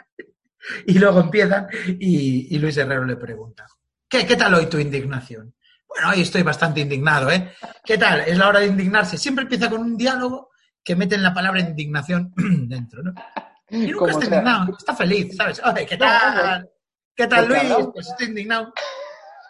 Y 0.85 0.99
luego 0.99 1.21
empiezan 1.21 1.67
y, 1.99 2.57
Luis 2.59 2.77
Herrero 2.77 3.05
le 3.05 3.15
pregunta, 3.15 3.65
¿qué, 4.07 4.25
¿qué 4.25 4.35
tal 4.35 4.53
hoy 4.53 4.67
tu 4.67 4.77
indignación? 4.77 5.55
Bueno, 5.87 6.09
hoy 6.09 6.21
estoy 6.21 6.43
bastante 6.43 6.81
indignado, 6.81 7.31
¿eh? 7.31 7.53
¿Qué 7.83 7.97
tal? 7.97 8.21
Es 8.21 8.37
la 8.37 8.49
hora 8.49 8.59
de 8.59 8.67
indignarse. 8.67 9.17
Siempre 9.17 9.43
empieza 9.43 9.69
con 9.69 9.81
un 9.81 9.97
diálogo 9.97 10.51
que 10.83 10.95
meten 10.95 11.23
la 11.23 11.33
palabra 11.33 11.61
indignación 11.61 12.31
dentro, 12.67 13.01
¿no? 13.01 13.13
Y 13.71 13.87
nunca 13.87 14.11
está 14.11 14.25
indignado, 14.25 14.77
está 14.77 14.95
feliz, 14.95 15.35
¿sabes? 15.35 15.61
Oye, 15.65 15.85
¿qué 15.85 15.97
No, 15.97 16.05
tal? 16.05 16.69
¿Qué 17.15 17.27
tal, 17.27 17.47
Luis? 17.47 17.61
Pues 17.93 18.07
estoy 18.07 18.27
indignado. 18.27 18.73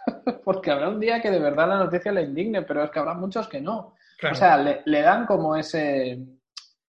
Porque 0.43 0.71
habrá 0.71 0.89
un 0.89 0.99
día 0.99 1.21
que 1.21 1.29
de 1.29 1.39
verdad 1.39 1.67
la 1.67 1.77
noticia 1.77 2.12
le 2.12 2.23
indigne, 2.23 2.63
pero 2.63 2.84
es 2.84 2.91
que 2.91 2.99
habrá 2.99 3.13
muchos 3.13 3.47
que 3.47 3.62
no. 3.62 3.95
Claro. 4.17 4.36
O 4.36 4.38
sea, 4.39 4.58
le, 4.58 4.82
le 4.86 5.01
dan 5.01 5.25
como 5.25 5.55
ese 5.55 6.19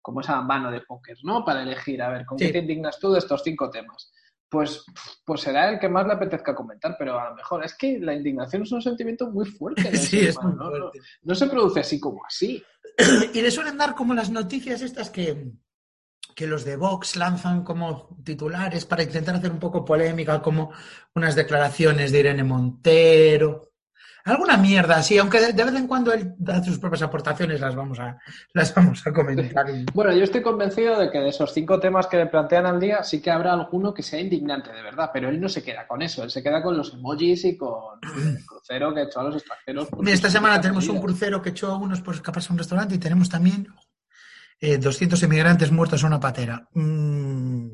como 0.03 0.21
esa 0.21 0.41
mano 0.41 0.71
de 0.71 0.81
póker, 0.81 1.17
¿no? 1.25 1.45
Para 1.45 1.63
elegir, 1.63 2.03
a 2.03 2.09
ver, 2.09 2.25
¿con 2.25 2.39
Sí. 2.39 2.47
qué 2.47 2.53
te 2.53 2.59
indignas 2.59 2.99
tú 2.99 3.13
de 3.13 3.19
estos 3.19 3.43
cinco 3.43 3.71
temas? 3.71 4.13
Pues, 4.49 4.85
pues 5.25 5.43
será 5.43 5.69
el 5.71 5.79
que 5.79 5.89
más 5.89 6.07
le 6.07 6.15
apetezca 6.15 6.55
comentar, 6.55 6.97
pero 6.99 7.21
a 7.21 7.31
lo 7.31 7.37
mejor 7.37 7.65
es 7.65 7.77
que 7.77 7.99
la 8.01 8.15
indignación 8.15 8.63
es 8.63 8.73
un 8.73 8.83
sentimiento 8.83 9.31
muy 9.31 9.47
fuerte. 9.47 9.83
sí, 9.97 10.21
es 10.27 10.37
humano, 10.37 10.71
muy 10.71 10.81
¿no? 10.81 10.91
No 11.23 11.35
se 11.35 11.47
produce 11.47 11.81
así 11.81 12.01
como 12.01 12.25
así. 12.27 12.63
Y 13.35 13.41
le 13.43 13.51
suelen 13.51 13.77
dar 13.79 13.95
como 13.95 14.15
las 14.15 14.31
noticias 14.31 14.83
estas 14.83 15.11
que, 15.11 15.53
que 16.35 16.47
los 16.47 16.65
de 16.65 16.77
Vox 16.77 17.17
lanzan 17.17 17.65
como 17.65 18.17
titulares 18.25 18.85
para 18.85 19.03
intentar 19.03 19.37
hacer 19.37 19.51
un 19.51 19.59
poco 19.59 19.85
polémica, 19.85 20.41
como 20.43 20.73
unas 21.15 21.35
declaraciones 21.35 22.13
de 22.13 22.21
Irene 22.21 22.45
Montero. 22.45 23.71
Alguna 24.25 24.57
mierda 24.59 24.97
así, 24.97 25.17
aunque 25.19 25.41
de, 25.41 25.53
de 25.53 25.65
vez 25.65 25.75
en 25.75 25.87
cuando 25.87 26.13
él 26.13 26.35
da 26.39 26.63
sus 26.63 26.79
propias 26.79 27.03
aportaciones, 27.03 27.61
las 27.61 27.75
vamos 27.75 27.99
a, 27.99 28.19
las 28.53 28.75
vamos 28.75 29.07
a 29.07 29.13
comentar. 29.13 29.67
Bueno, 29.95 30.13
yo 30.13 30.25
estoy 30.25 30.43
convencido 30.43 30.99
de 30.99 31.11
que 31.11 31.19
de 31.19 31.31
esos 31.31 31.53
cinco 31.55 31.81
temas 31.81 32.07
que 32.07 32.19
le 32.19 32.27
plantean 32.27 32.67
al 32.67 32.79
día, 32.79 33.03
sí 33.03 33.23
que 33.23 33.31
habrá 33.31 33.55
alguno 33.55 33.95
que 33.95 34.03
sea 34.03 34.21
indignante 34.21 34.73
de 34.73 34.83
verdad, 34.83 35.11
pero 35.13 35.31
él 35.31 35.41
no 35.41 35.49
se 35.49 35.63
queda 35.63 35.87
con 35.87 36.03
eso, 36.03 36.23
él 36.23 36.31
se 36.31 36.43
queda 36.43 36.63
con 36.63 36.77
los 36.77 36.93
emojis 36.93 37.45
y 37.47 37.57
con 37.57 37.99
el 38.17 38.45
crucero 38.47 38.95
que 38.95 39.03
echó 39.03 39.21
a 39.21 39.25
los 39.25 39.37
extranjeros. 39.37 39.89
esta 40.07 40.29
semana 40.29 40.61
tenemos 40.61 40.87
un 40.89 41.01
crucero 41.01 41.41
que 41.41 41.51
echó 41.51 41.73
a 41.73 41.79
unos 41.79 42.03
por 42.03 42.15
escaparse 42.15 42.49
a 42.51 42.53
un 42.53 42.59
restaurante 42.59 42.95
y 42.97 42.99
tenemos 42.99 43.29
también 43.29 43.69
eh, 44.61 44.79
200 44.79 45.23
inmigrantes 45.23 45.73
muertos 45.73 46.03
en 46.03 46.09
una 46.09 46.21
patera. 46.21 46.69
Mm. 46.75 47.69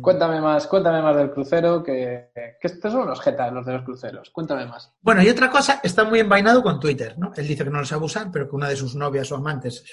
Cuéntame 0.00 0.40
más, 0.40 0.66
cuéntame 0.66 1.00
más 1.00 1.16
del 1.16 1.30
crucero, 1.30 1.82
que, 1.82 2.30
que 2.34 2.66
estos 2.66 2.92
son 2.92 3.02
unos 3.02 3.20
jetas 3.20 3.52
los 3.52 3.64
de 3.64 3.72
los 3.72 3.82
cruceros. 3.82 4.30
Cuéntame 4.30 4.66
más. 4.66 4.92
Bueno, 5.00 5.22
y 5.22 5.28
otra 5.28 5.48
cosa, 5.50 5.80
está 5.82 6.04
muy 6.04 6.20
envainado 6.20 6.62
con 6.62 6.80
Twitter, 6.80 7.14
¿no? 7.18 7.32
Él 7.36 7.46
dice 7.46 7.64
que 7.64 7.70
no 7.70 7.78
lo 7.78 7.84
sabe 7.84 8.04
usar, 8.04 8.30
pero 8.32 8.48
que 8.48 8.56
una 8.56 8.68
de 8.68 8.76
sus 8.76 8.94
novias 8.94 9.30
o 9.32 9.36
amantes 9.36 9.84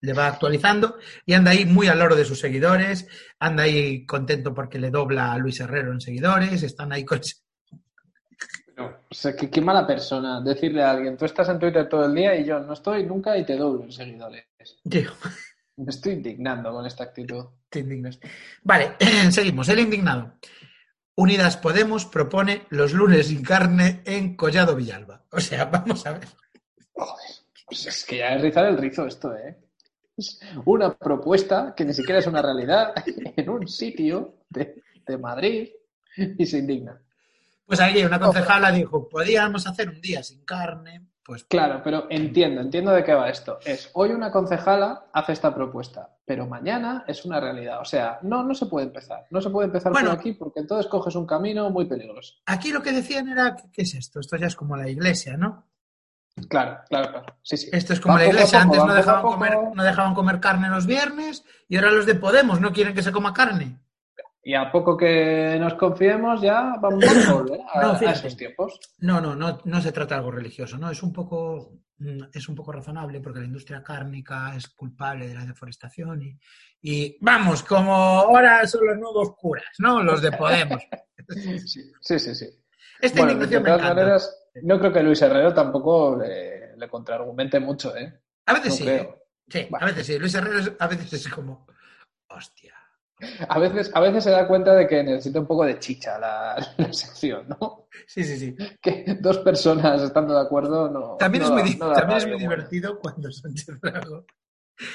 le 0.00 0.12
va 0.12 0.26
actualizando 0.28 0.96
y 1.24 1.34
anda 1.34 1.50
ahí 1.50 1.64
muy 1.64 1.88
al 1.88 1.98
loro 1.98 2.14
de 2.14 2.24
sus 2.24 2.38
seguidores, 2.38 3.08
anda 3.38 3.64
ahí 3.64 4.06
contento 4.06 4.54
porque 4.54 4.78
le 4.78 4.90
dobla 4.90 5.32
a 5.32 5.38
Luis 5.38 5.60
Herrero 5.60 5.92
en 5.92 6.00
seguidores, 6.00 6.62
están 6.62 6.92
ahí 6.92 7.04
con... 7.04 7.20
No, 8.76 8.86
o 8.86 9.14
sea, 9.14 9.34
que 9.34 9.48
qué 9.48 9.60
mala 9.62 9.86
persona 9.86 10.40
decirle 10.42 10.82
a 10.82 10.90
alguien, 10.90 11.16
tú 11.16 11.24
estás 11.24 11.48
en 11.48 11.58
Twitter 11.58 11.88
todo 11.88 12.04
el 12.04 12.14
día 12.14 12.36
y 12.36 12.44
yo 12.44 12.60
no 12.60 12.74
estoy 12.74 13.06
nunca 13.06 13.36
y 13.38 13.44
te 13.44 13.56
doblo 13.56 13.84
en 13.84 13.92
seguidores. 13.92 14.44
Me 15.76 15.90
estoy 15.90 16.12
indignando 16.12 16.72
con 16.72 16.84
esta 16.84 17.04
actitud. 17.04 17.44
te 17.70 17.80
indignas. 17.80 18.18
Vale, 18.62 18.92
seguimos. 19.30 19.68
El 19.68 19.80
indignado. 19.80 20.34
Unidas 21.14 21.56
Podemos 21.56 22.04
propone 22.04 22.66
los 22.68 22.92
lunes 22.92 23.28
sin 23.28 23.42
carne 23.42 24.02
en 24.04 24.36
Collado 24.36 24.76
Villalba. 24.76 25.24
O 25.30 25.40
sea, 25.40 25.64
vamos 25.72 26.04
a 26.04 26.12
ver. 26.12 26.28
Joder, 26.92 27.30
pues 27.66 27.86
es 27.86 28.04
que 28.04 28.18
ya 28.18 28.34
es 28.34 28.42
rizar 28.42 28.66
el 28.66 28.76
rizo 28.76 29.06
esto, 29.06 29.34
¿eh? 29.34 29.56
Es 30.18 30.40
una 30.66 30.94
propuesta 30.94 31.74
que 31.74 31.84
ni 31.84 31.94
siquiera 31.94 32.20
es 32.20 32.26
una 32.26 32.42
realidad 32.42 32.92
en 33.36 33.48
un 33.48 33.66
sitio 33.66 34.34
de, 34.50 34.82
de 35.06 35.18
Madrid 35.18 35.70
y 36.16 36.44
se 36.44 36.58
indigna. 36.58 37.00
Pues 37.66 37.80
ahí 37.80 38.02
una 38.04 38.18
concejala 38.20 38.70
dijo, 38.70 39.08
podíamos 39.08 39.66
hacer 39.66 39.88
un 39.88 40.00
día 40.00 40.22
sin 40.22 40.44
carne, 40.44 41.02
pues 41.24 41.42
Claro, 41.44 41.80
pero 41.82 42.06
entiendo, 42.08 42.60
entiendo 42.60 42.92
de 42.92 43.02
qué 43.02 43.12
va 43.12 43.28
esto. 43.28 43.58
Es 43.64 43.90
hoy 43.94 44.10
una 44.10 44.30
concejala 44.30 45.06
hace 45.12 45.32
esta 45.32 45.52
propuesta, 45.52 46.16
pero 46.24 46.46
mañana 46.46 47.04
es 47.08 47.24
una 47.24 47.40
realidad. 47.40 47.80
O 47.80 47.84
sea, 47.84 48.20
no, 48.22 48.44
no 48.44 48.54
se 48.54 48.66
puede 48.66 48.86
empezar. 48.86 49.26
No 49.30 49.40
se 49.40 49.50
puede 49.50 49.66
empezar 49.66 49.90
Bueno. 49.90 50.10
por 50.10 50.18
aquí 50.20 50.34
porque 50.34 50.60
entonces 50.60 50.88
coges 50.88 51.16
un 51.16 51.26
camino 51.26 51.68
muy 51.70 51.86
peligroso. 51.86 52.34
aquí 52.46 52.70
lo 52.70 52.80
que 52.80 52.92
decían 52.92 53.28
era, 53.28 53.56
¿qué 53.72 53.82
es 53.82 53.94
esto? 53.94 54.20
Esto 54.20 54.36
ya 54.36 54.46
es 54.46 54.54
como 54.54 54.76
la 54.76 54.88
iglesia, 54.88 55.36
¿no? 55.36 55.66
Claro, 56.48 56.78
claro, 56.88 57.10
claro. 57.10 57.26
Sí, 57.42 57.56
sí. 57.56 57.70
Esto 57.72 57.94
es 57.94 58.00
como 58.00 58.14
Va 58.14 58.20
la 58.20 58.28
iglesia, 58.28 58.60
poco, 58.60 58.74
antes 58.74 58.84
no 58.84 58.94
dejaban, 58.94 59.22
poco. 59.22 59.34
comer, 59.34 59.58
no 59.74 59.82
dejaban 59.82 60.14
comer 60.14 60.38
carne 60.38 60.68
los 60.68 60.86
viernes 60.86 61.44
y 61.68 61.76
ahora 61.76 61.90
los 61.90 62.06
de 62.06 62.14
Podemos 62.14 62.60
no 62.60 62.72
quieren 62.72 62.94
que 62.94 63.02
se 63.02 63.10
coma 63.10 63.32
carne. 63.34 63.80
Y 64.48 64.54
a 64.54 64.70
poco 64.70 64.96
que 64.96 65.56
nos 65.58 65.74
confiemos 65.74 66.40
ya 66.40 66.76
vamos 66.80 67.02
a 67.04 67.32
volver 67.32 67.60
a, 67.74 67.80
No, 67.82 67.90
a 67.90 67.96
fíjate. 67.96 68.18
esos 68.20 68.36
tiempos. 68.36 68.78
No, 68.98 69.20
no, 69.20 69.34
no, 69.34 69.58
no 69.64 69.80
se 69.80 69.90
trata 69.90 70.14
de 70.14 70.18
algo 70.20 70.30
religioso, 70.30 70.78
¿no? 70.78 70.88
Es 70.88 71.02
un 71.02 71.12
poco, 71.12 71.72
mm, 71.98 72.26
es 72.32 72.48
un 72.48 72.54
poco 72.54 72.70
razonable 72.70 73.20
porque 73.20 73.40
la 73.40 73.46
industria 73.46 73.82
cárnica 73.82 74.54
es 74.54 74.68
culpable 74.68 75.26
de 75.26 75.34
la 75.34 75.44
deforestación 75.44 76.22
y, 76.22 76.38
y 76.80 77.18
vamos, 77.20 77.64
como 77.64 77.92
ahora 77.92 78.64
son 78.68 78.86
los 78.86 78.96
nuevos 78.96 79.34
curas, 79.36 79.66
¿no? 79.80 80.00
Los 80.02 80.22
de 80.22 80.30
Podemos. 80.32 80.80
Sí, 81.28 81.58
sí, 82.00 82.20
sí. 82.20 82.34
sí. 82.36 82.46
Esta 83.00 83.24
Bueno, 83.24 83.40
de 83.46 83.58
me 83.58 83.64
todas 83.66 83.82
maneras, 83.82 84.44
no 84.62 84.78
creo 84.78 84.92
que 84.92 85.02
Luis 85.02 85.20
Herrero 85.22 85.52
tampoco 85.52 86.16
le, 86.16 86.76
le 86.76 86.88
contraargumente 86.88 87.58
mucho, 87.58 87.96
¿eh? 87.96 88.20
A 88.46 88.52
veces 88.52 88.68
No 88.70 88.76
sí, 88.76 88.84
creo. 88.84 89.22
Sí, 89.48 89.68
a 89.76 89.84
veces 89.86 90.06
sí. 90.06 90.18
Luis 90.20 90.34
Herrero 90.36 90.60
es- 90.60 90.72
a 90.78 90.86
veces 90.86 91.12
es 91.14 91.26
como, 91.28 91.66
hostia. 92.28 92.74
A 93.48 93.58
veces, 93.58 93.90
a 93.94 94.00
veces 94.00 94.24
se 94.24 94.30
da 94.30 94.46
cuenta 94.46 94.74
de 94.74 94.86
que 94.86 95.02
necesita 95.02 95.40
un 95.40 95.46
poco 95.46 95.64
de 95.64 95.78
chicha 95.78 96.18
la, 96.18 96.54
la 96.76 96.92
sección, 96.92 97.48
¿no? 97.48 97.88
Sí, 98.06 98.22
sí, 98.24 98.38
sí. 98.38 98.56
Que 98.80 99.16
dos 99.20 99.38
personas 99.38 100.02
estando 100.02 100.34
de 100.34 100.40
acuerdo 100.40 100.90
no. 100.90 101.16
También, 101.16 101.44
no 101.44 101.48
es, 101.48 101.52
muy, 101.54 101.62
da- 101.62 101.68
di- 101.68 101.76
no 101.78 101.88
da 101.88 101.94
también 101.94 102.16
es 102.18 102.24
rabia, 102.24 102.36
muy 102.36 102.46
bueno. 102.46 102.62
divertido 102.62 102.98
cuando 103.00 103.32
Sánchez 103.32 103.80
Dragó 103.80 104.26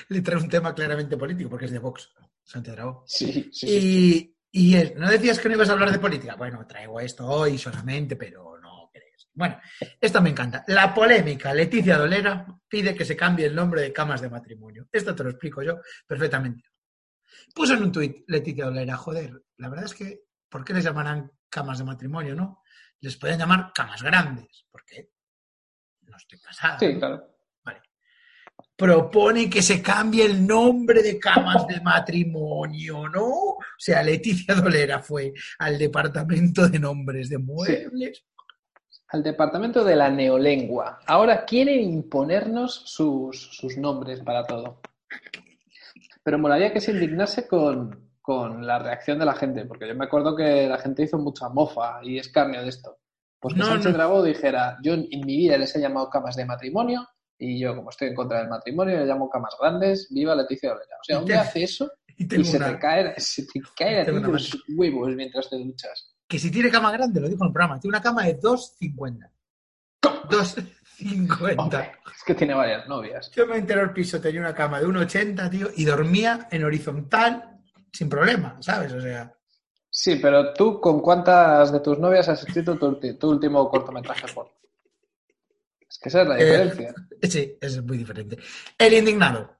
le 0.10 0.22
trae 0.22 0.38
un 0.38 0.48
tema 0.50 0.76
claramente 0.76 1.18
político, 1.18 1.50
porque 1.50 1.66
es 1.66 1.72
de 1.72 1.80
Vox, 1.80 2.12
Sánchez 2.44 2.76
Dragó. 2.76 3.04
Sí, 3.08 3.50
sí, 3.52 3.68
sí. 3.68 4.36
Y, 4.52 4.76
es, 4.76 4.96
¿no 4.96 5.10
decías 5.10 5.40
que 5.40 5.48
no 5.50 5.56
ibas 5.56 5.70
a 5.70 5.74
hablar 5.74 5.92
de 5.92 5.98
política? 5.98 6.36
Bueno, 6.36 6.68
traigo 6.68 7.00
esto 7.00 7.26
hoy 7.26 7.58
solamente, 7.58 8.16
pero 8.18 8.60
no 8.60 8.90
crees. 8.94 9.30
Bueno, 9.34 9.58
esto 10.00 10.22
me 10.22 10.30
encanta. 10.30 10.64
La 10.68 10.94
polémica. 10.94 11.54
Leticia 11.54 11.98
Dolera 11.98 12.46
pide 12.68 12.94
que 12.94 13.06
se 13.06 13.16
cambie 13.16 13.46
el 13.48 13.56
nombre 13.56 13.82
de 13.82 13.94
camas 13.94 14.22
de 14.22 14.30
matrimonio. 14.30 14.88
Esto 14.92 15.16
te 15.16 15.24
lo 15.24 15.30
explico 15.32 15.64
yo 15.64 15.80
perfectamente. 16.06 16.66
Puso 17.54 17.74
en 17.74 17.84
un 17.84 17.92
tuit 17.92 18.24
Leticia 18.28 18.66
Dolera, 18.66 18.98
joder, 18.98 19.44
la 19.58 19.70
verdad 19.70 19.86
es 19.86 19.94
que, 19.94 20.24
¿por 20.50 20.64
qué 20.64 20.74
les 20.74 20.84
llamarán 20.84 21.32
camas 21.50 21.78
de 21.78 21.84
matrimonio, 21.84 22.36
no? 22.36 22.64
Les 23.02 23.18
pueden 23.18 23.40
llamar 23.40 23.72
camas 23.74 24.02
grandes, 24.02 24.66
porque 24.72 25.12
no 26.02 26.18
estoy 26.18 26.40
casada. 26.40 26.80
Sí, 26.80 26.94
¿no? 26.94 27.00
claro. 27.00 27.28
propone 28.76 29.50
que 29.50 29.62
se 29.62 29.82
cambie 29.82 30.26
el 30.26 30.46
nombre 30.48 31.04
de 31.04 31.20
camas 31.20 31.68
de 31.68 31.80
matrimonio, 31.82 33.08
¿no? 33.10 33.28
O 33.28 33.60
sea, 33.78 34.02
Leticia 34.02 34.56
Dolera 34.56 35.02
fue 35.02 35.34
al 35.60 35.78
departamento 35.78 36.68
de 36.68 36.80
nombres 36.80 37.30
de 37.30 37.38
muebles. 37.38 38.26
Al 39.10 39.24
departamento 39.24 39.84
de 39.84 39.96
la 39.96 40.10
neolengua. 40.10 41.00
Ahora 41.06 41.46
quieren 41.46 41.82
imponernos 41.82 42.74
sus, 42.86 43.56
sus 43.56 43.78
nombres 43.78 44.22
para 44.22 44.46
todo. 44.46 44.82
Pero 46.24 46.40
molaría 46.40 46.72
que 46.72 46.82
se 46.82 46.92
indignase 46.92 47.48
con, 47.48 48.12
con 48.22 48.66
la 48.66 48.80
reacción 48.80 49.18
de 49.20 49.26
la 49.26 49.34
gente, 49.34 49.66
porque 49.66 49.88
yo 49.88 49.96
me 49.96 50.06
acuerdo 50.06 50.36
que 50.36 50.68
la 50.68 50.78
gente 50.78 51.04
hizo 51.04 51.18
mucha 51.18 51.50
mofa 51.50 52.00
y 52.04 52.20
escarnio 52.20 52.62
de 52.62 52.70
esto. 52.70 53.00
Pues 53.40 53.56
que 53.56 53.60
No, 53.60 53.66
Sánchez 53.66 53.92
no. 53.92 53.98
Dragó 53.98 54.24
dijera, 54.24 54.78
yo 54.84 54.94
en 54.94 55.08
mi 55.26 55.38
vida 55.38 55.58
les 55.58 55.76
he 55.76 55.82
llamado 55.82 56.10
camas 56.10 56.36
de 56.36 56.46
matrimonio 56.46 57.08
y 57.40 57.60
yo, 57.60 57.76
como 57.76 57.90
estoy 57.90 58.10
en 58.10 58.16
contra 58.16 58.40
del 58.40 58.50
matrimonio, 58.50 59.00
le 59.00 59.06
llamo 59.06 59.28
camas 59.28 59.56
grandes, 59.60 60.08
viva 60.12 60.36
Leticia 60.36 60.70
Dolera. 60.70 60.96
O 61.02 61.04
sea, 61.04 61.20
un 61.20 61.26
día 61.26 61.42
hace 61.42 61.64
eso 61.64 61.92
Y 62.16 62.40
y 62.40 62.46
se 62.46 62.60
te 62.60 62.78
cae, 62.78 63.20
se 63.20 63.48
te 63.48 63.60
cae 63.76 64.02
a 64.02 64.12
los 64.12 64.58
huevos 64.78 65.10
mientras 65.16 65.50
te 65.50 65.58
duchas. 65.58 66.14
que 66.28 66.38
si 66.38 66.52
tiene 66.52 66.70
cama 66.70 66.92
grande, 66.92 67.20
lo 67.20 67.28
dijo 67.28 67.44
en 67.44 67.48
el 67.48 67.54
programa, 67.54 67.80
tiene 67.80 67.98
una 67.98 68.04
cama 68.04 68.26
de 68.26 68.40
2,50. 68.40 69.28
2,50. 71.02 71.56
Hombre, 71.58 71.92
es 72.16 72.24
que 72.24 72.36
tiene 72.36 72.54
varias 72.54 72.88
novias. 72.88 73.32
Yo 73.32 73.48
me 73.48 73.58
enteré 73.58 73.82
el 73.82 73.92
piso, 73.92 74.22
tenía 74.22 74.42
una 74.42 74.56
cama 74.56 74.80
de 74.80 74.88
1,80, 74.88 75.50
tío, 75.50 75.68
y 75.76 75.86
dormía 75.86 76.48
en 76.52 76.64
horizontal 76.64 77.60
sin 77.92 78.10
problema, 78.10 78.58
¿sabes? 78.62 78.94
O 78.94 79.02
sea, 79.02 79.34
Sí, 79.94 80.16
pero 80.22 80.54
tú, 80.54 80.80
¿con 80.80 81.02
cuántas 81.02 81.70
de 81.74 81.82
tus 81.82 82.00
novias 82.00 82.30
has 82.30 82.42
escrito 82.44 82.78
tu, 82.78 82.98
último 83.28 83.70
cortometraje 83.70 84.26
porno? 84.34 84.54
Es 85.88 86.00
que 86.00 86.08
esa 86.08 86.22
es 86.22 86.28
la 86.30 86.40
Eh, 86.40 86.46
diferencia. 86.46 86.94
Sí, 87.24 87.58
es 87.60 87.84
muy 87.84 87.98
diferente. 87.98 88.38
El 88.78 88.94
indignado. 88.94 89.58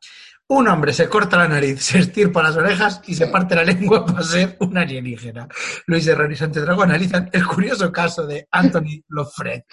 Un 0.48 0.70
hombre 0.70 0.94
se 0.94 1.10
corta 1.10 1.38
la 1.38 1.50
nariz, 1.50 1.84
se 1.84 2.00
estirpa 2.00 2.42
las 2.42 2.56
orejas 2.56 3.02
y 3.08 3.16
se 3.16 3.28
parte 3.28 3.56
la 3.56 3.66
lengua 3.66 4.06
para 4.06 4.24
ser 4.24 4.56
un 4.62 4.78
alienígena. 4.78 5.50
Luis 5.86 6.08
Herrero 6.08 6.32
y 6.32 6.38
Sánchez 6.38 6.64
analizan 6.68 7.30
el 7.34 7.46
curioso 7.46 7.92
caso 7.92 8.26
de 8.26 8.48
Anthony 8.52 9.04
Lofredo. 9.10 9.66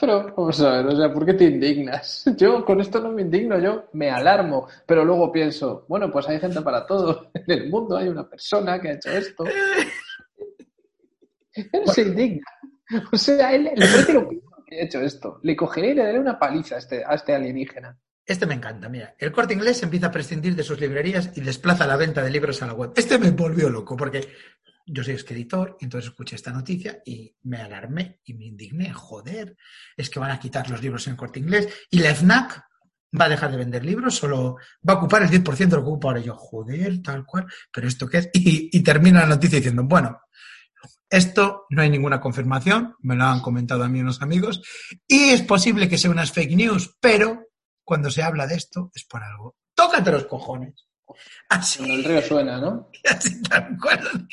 Pero, 0.00 0.34
vamos 0.36 0.60
a 0.60 0.70
ver, 0.70 0.86
o 0.86 0.96
sea, 0.96 1.12
¿por 1.12 1.24
qué 1.24 1.34
te 1.34 1.44
indignas? 1.44 2.24
Yo 2.36 2.64
con 2.64 2.80
esto 2.80 3.00
no 3.00 3.10
me 3.10 3.22
indigno, 3.22 3.58
yo 3.58 3.88
me 3.92 4.10
alarmo, 4.10 4.68
pero 4.86 5.04
luego 5.04 5.32
pienso, 5.32 5.84
bueno, 5.88 6.10
pues 6.10 6.28
hay 6.28 6.38
gente 6.38 6.60
para 6.60 6.86
todo. 6.86 7.30
En 7.34 7.50
el 7.50 7.70
mundo 7.70 7.96
hay 7.96 8.08
una 8.08 8.28
persona 8.28 8.80
que 8.80 8.88
ha 8.88 8.92
hecho 8.92 9.10
esto. 9.10 9.44
Él 11.54 11.86
se 11.86 12.02
indigna. 12.02 12.46
O 13.12 13.16
sea, 13.16 13.54
él 13.54 13.64
le 13.64 13.70
parece 13.70 14.12
lo 14.12 14.28
que 14.28 14.40
ha 14.80 14.84
hecho 14.84 15.00
esto. 15.00 15.40
Le 15.42 15.56
cogeré 15.56 15.90
y 15.90 15.94
le 15.94 16.04
daré 16.04 16.18
una 16.20 16.38
paliza 16.38 16.76
este, 16.76 17.04
a 17.04 17.14
este 17.14 17.34
alienígena. 17.34 17.98
Este 18.26 18.44
me 18.44 18.54
encanta, 18.54 18.88
mira. 18.88 19.14
El 19.18 19.30
corte 19.30 19.54
inglés 19.54 19.80
empieza 19.84 20.08
a 20.08 20.10
prescindir 20.10 20.56
de 20.56 20.64
sus 20.64 20.80
librerías 20.80 21.30
y 21.36 21.40
desplaza 21.40 21.86
la 21.86 21.96
venta 21.96 22.24
de 22.24 22.30
libros 22.30 22.60
a 22.60 22.66
la 22.66 22.72
web. 22.72 22.92
Este 22.96 23.18
me 23.18 23.30
volvió 23.30 23.70
loco 23.70 23.96
porque 23.96 24.28
yo 24.86 25.02
soy 25.02 25.14
escritor, 25.14 25.76
entonces 25.80 26.10
escuché 26.10 26.36
esta 26.36 26.52
noticia 26.52 27.02
y 27.04 27.34
me 27.42 27.58
alarmé 27.58 28.20
y 28.24 28.34
me 28.34 28.46
indigné. 28.46 28.92
Joder, 28.92 29.56
es 29.96 30.08
que 30.08 30.20
van 30.20 30.30
a 30.30 30.38
quitar 30.38 30.70
los 30.70 30.80
libros 30.80 31.06
en 31.06 31.12
el 31.12 31.16
corte 31.16 31.40
inglés 31.40 31.68
y 31.90 31.98
la 31.98 32.14
FNAC 32.14 32.64
va 33.18 33.24
a 33.26 33.28
dejar 33.28 33.50
de 33.50 33.56
vender 33.56 33.84
libros, 33.84 34.14
solo 34.14 34.56
va 34.88 34.94
a 34.94 34.96
ocupar 34.96 35.22
el 35.22 35.30
10% 35.30 35.56
de 35.56 35.76
lo 35.76 35.82
que 35.82 35.88
ocupa 35.90 36.08
ahora. 36.08 36.20
Yo, 36.20 36.34
joder, 36.34 37.02
tal 37.02 37.24
cual, 37.24 37.46
pero 37.72 37.88
¿esto 37.88 38.08
qué 38.08 38.18
es? 38.18 38.30
Y, 38.32 38.70
y 38.76 38.82
termina 38.82 39.20
la 39.20 39.26
noticia 39.26 39.58
diciendo, 39.58 39.84
bueno, 39.84 40.20
esto 41.08 41.66
no 41.70 41.82
hay 41.82 41.90
ninguna 41.90 42.20
confirmación, 42.20 42.94
me 43.00 43.16
lo 43.16 43.24
han 43.24 43.40
comentado 43.40 43.84
a 43.84 43.88
mí 43.88 44.00
unos 44.00 44.22
amigos, 44.22 44.62
y 45.06 45.30
es 45.30 45.42
posible 45.42 45.88
que 45.88 45.98
sea 45.98 46.10
unas 46.10 46.32
fake 46.32 46.56
news, 46.56 46.96
pero 47.00 47.46
cuando 47.84 48.10
se 48.10 48.22
habla 48.22 48.46
de 48.46 48.56
esto 48.56 48.90
es 48.94 49.04
por 49.04 49.22
algo. 49.22 49.56
Tócate 49.74 50.10
los 50.10 50.26
cojones. 50.26 50.85
Así, 51.48 51.78
Cuando 51.78 51.94
el 51.94 52.04
río 52.04 52.22
suena, 52.22 52.58
¿no? 52.58 52.90
así 53.10 53.42
tal 53.42 53.76
cual. 53.80 54.28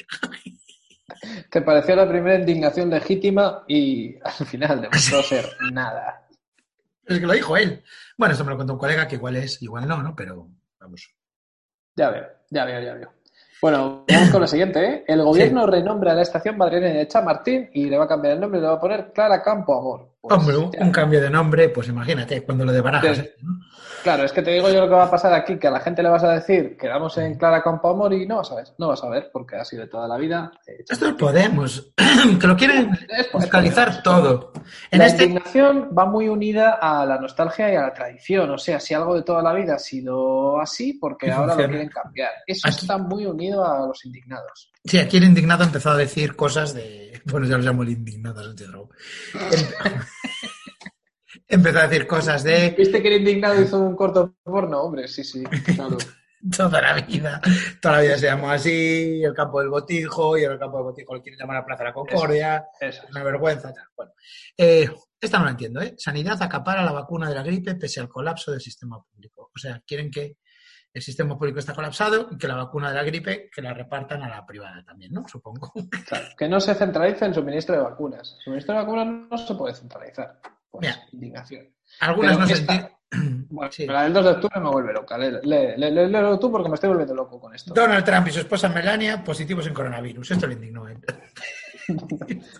Te 1.49 1.61
pareció 1.61 1.95
la 1.95 2.07
primera 2.07 2.39
indignación 2.39 2.89
legítima 2.89 3.63
y 3.67 4.15
al 4.23 4.45
final 4.45 4.81
demostró 4.81 5.21
ser 5.23 5.45
nada. 5.71 6.27
Es 7.05 7.19
que 7.19 7.25
lo 7.25 7.33
dijo 7.33 7.55
él. 7.57 7.83
Bueno, 8.17 8.33
esto 8.33 8.43
me 8.43 8.51
lo 8.51 8.57
contó 8.57 8.73
un 8.73 8.79
colega 8.79 9.07
que 9.07 9.15
igual 9.15 9.35
es, 9.35 9.61
igual 9.61 9.87
no, 9.87 10.01
¿no? 10.01 10.15
Pero 10.15 10.49
vamos. 10.79 11.13
Ya 11.95 12.09
veo, 12.09 12.25
ya 12.49 12.65
veo, 12.65 12.81
ya 12.81 12.93
veo. 12.93 13.13
Bueno, 13.61 14.03
vamos 14.09 14.29
con 14.29 14.41
lo 14.41 14.47
siguiente, 14.47 14.85
¿eh? 14.85 15.03
El 15.07 15.23
gobierno 15.23 15.65
renombra 15.65 16.13
la 16.13 16.23
estación 16.23 16.57
madrileña 16.57 16.99
de 16.99 17.07
Chamartín 17.07 17.69
y 17.73 17.85
le 17.85 17.97
va 17.97 18.05
a 18.05 18.07
cambiar 18.07 18.33
el 18.33 18.41
nombre, 18.41 18.59
le 18.59 18.67
va 18.67 18.73
a 18.73 18.79
poner 18.79 19.13
Clara 19.13 19.41
Campo 19.41 19.77
Amor. 19.77 20.12
Pues, 20.23 20.39
Hombre, 20.39 20.55
un, 20.79 20.91
cambio 20.91 21.19
de 21.19 21.29
nombre, 21.29 21.67
pues 21.67 21.89
imagínate, 21.89 22.43
cuando 22.45 22.63
lo 22.63 22.71
de 22.71 22.79
Barajas. 22.79 23.17
Sí. 23.17 23.29
¿no? 23.41 23.59
Claro, 24.03 24.23
es 24.23 24.31
que 24.31 24.41
te 24.41 24.51
digo 24.51 24.69
yo 24.69 24.79
lo 24.81 24.87
que 24.87 24.95
va 24.95 25.03
a 25.05 25.11
pasar 25.11 25.33
aquí, 25.33 25.57
que 25.57 25.67
a 25.67 25.71
la 25.71 25.81
gente 25.81 26.01
le 26.01 26.07
vas 26.09 26.23
a 26.23 26.33
decir 26.33 26.77
quedamos 26.77 27.17
en 27.17 27.37
Clara 27.37 27.61
Campo 27.61 27.89
Amor 27.89 28.13
y 28.13 28.25
no 28.25 28.37
vas 28.37 28.51
a 28.51 28.55
ver, 28.55 28.67
no 28.77 28.87
vas 28.89 29.03
a 29.03 29.09
ver, 29.09 29.29
porque 29.33 29.57
ha 29.57 29.65
sido 29.65 29.87
toda 29.89 30.07
la 30.07 30.17
vida. 30.17 30.51
eh, 30.65 30.83
Esto 30.89 31.07
es 31.07 31.13
Podemos, 31.15 31.93
que 32.39 32.47
lo 32.47 32.55
quieren 32.55 32.97
fiscalizar 33.37 34.01
todo. 34.01 34.53
En 34.91 34.99
la 34.99 35.07
este, 35.07 35.23
indignación 35.25 35.89
va 35.97 36.05
muy 36.05 36.29
unida 36.29 36.79
a 36.81 37.05
la 37.05 37.17
nostalgia 37.17 37.71
y 37.71 37.75
a 37.75 37.81
la 37.81 37.93
tradición. 37.93 38.49
O 38.49 38.57
sea, 38.57 38.79
si 38.79 38.93
algo 38.93 39.15
de 39.15 39.23
toda 39.23 39.41
la 39.41 39.53
vida 39.53 39.75
ha 39.75 39.79
sido 39.79 40.59
así, 40.59 40.93
porque 40.93 41.31
ahora 41.31 41.53
funciona. 41.53 41.63
lo 41.67 41.69
quieren 41.73 41.89
cambiar. 41.89 42.31
Eso 42.47 42.67
Aquí- 42.67 42.77
está 42.81 42.97
muy 42.97 43.25
unido 43.25 43.65
a 43.65 43.87
los 43.87 44.05
indignados. 44.05 44.69
Sí, 44.83 44.97
aquí 44.97 45.17
el 45.17 45.25
indignado 45.25 45.63
empezó 45.63 45.91
a 45.91 45.97
decir 45.97 46.35
cosas 46.35 46.73
de. 46.73 47.21
Bueno, 47.25 47.47
ya 47.47 47.57
lo 47.57 47.63
llamo 47.63 47.83
el 47.83 47.89
indignado, 47.89 48.43
Sánchez 48.43 48.67
Dragó. 48.67 48.89
Em- 49.33 50.01
empezó 51.47 51.79
a 51.79 51.87
decir 51.87 52.07
cosas 52.07 52.43
de 52.43 52.75
¿Viste 52.77 53.01
que 53.01 53.07
el 53.07 53.19
indignado 53.19 53.61
hizo 53.61 53.79
un 53.79 53.95
corto 53.95 54.35
porno? 54.43 54.81
Hombre, 54.81 55.07
sí, 55.07 55.23
sí, 55.23 55.43
claro. 55.43 55.97
toda 56.57 56.81
la 56.81 56.93
vida. 57.01 57.41
Toda 57.81 57.95
la 57.95 58.01
vida 58.01 58.17
se 58.17 58.25
llamó 58.25 58.49
así, 58.49 59.23
el 59.23 59.33
campo 59.33 59.59
del 59.59 59.69
botijo, 59.69 60.37
y 60.37 60.43
ahora 60.43 60.55
el 60.55 60.59
campo 60.59 60.77
del 60.77 60.85
botijo 60.85 61.15
lo 61.15 61.21
quieren 61.21 61.39
llamar 61.39 61.57
la 61.57 61.65
Plaza 61.65 61.83
de 61.83 61.89
la 61.89 61.93
Concordia. 61.93 62.65
Es 62.79 63.01
una 63.09 63.23
vergüenza. 63.23 63.73
Tal. 63.73 63.85
Bueno, 63.95 64.11
eh, 64.57 64.89
esta 65.19 65.39
no 65.39 65.45
la 65.45 65.51
entiendo, 65.51 65.81
¿eh? 65.81 65.95
Sanidad 65.97 66.41
acapara 66.41 66.83
la 66.83 66.91
vacuna 66.91 67.29
de 67.29 67.35
la 67.35 67.43
gripe 67.43 67.75
pese 67.75 68.01
al 68.01 68.09
colapso 68.09 68.51
del 68.51 68.61
sistema 68.61 69.01
público. 69.01 69.51
O 69.55 69.57
sea, 69.57 69.81
quieren 69.85 70.11
que 70.11 70.37
el 70.93 71.01
sistema 71.01 71.37
público 71.37 71.59
está 71.59 71.73
colapsado 71.73 72.27
y 72.31 72.37
que 72.37 72.47
la 72.47 72.55
vacuna 72.55 72.89
de 72.89 72.95
la 72.95 73.03
gripe 73.03 73.49
que 73.53 73.61
la 73.61 73.73
repartan 73.73 74.21
a 74.21 74.29
la 74.29 74.45
privada 74.45 74.83
también, 74.85 75.11
¿no? 75.11 75.27
Supongo. 75.27 75.73
Claro, 76.07 76.25
que 76.37 76.47
no 76.47 76.59
se 76.59 76.75
centralice 76.75 77.25
el 77.25 77.33
suministro 77.33 77.75
de 77.75 77.81
vacunas. 77.81 78.35
El 78.39 78.43
suministro 78.43 78.75
de 78.75 78.81
vacunas 78.81 79.07
no 79.31 79.37
se 79.37 79.55
puede 79.55 79.73
centralizar. 79.73 80.39
Pues, 80.69 80.81
Mira. 80.81 81.07
indignación. 81.11 81.67
Algunas 82.01 82.37
Pero 82.37 82.41
no 82.41 82.47
se 82.55 82.61
entienden. 82.61 82.91
Bueno, 83.53 83.71
Sí. 83.71 83.85
la 83.85 84.03
del 84.05 84.13
2 84.13 84.25
de 84.25 84.31
octubre 84.31 84.59
me 84.59 84.69
vuelve 84.71 84.91
loca. 84.93 85.15
Lee- 85.19 85.37
lee- 85.43 85.73
lee- 85.77 85.91
lee- 85.91 86.07
léelo 86.09 86.39
tú 86.39 86.51
porque 86.51 86.67
me 86.67 86.73
estoy 86.73 86.89
volviendo 86.89 87.13
loco 87.13 87.39
con 87.39 87.53
esto. 87.53 87.71
Donald 87.71 88.03
Trump 88.03 88.27
y 88.27 88.31
su 88.31 88.39
esposa 88.39 88.69
Melania 88.69 89.23
positivos 89.23 89.67
en 89.67 89.73
coronavirus. 89.75 90.31
Esto 90.31 90.47
le 90.47 90.53
indignó 90.55 90.85
a 90.85 90.91
él. 90.93 90.97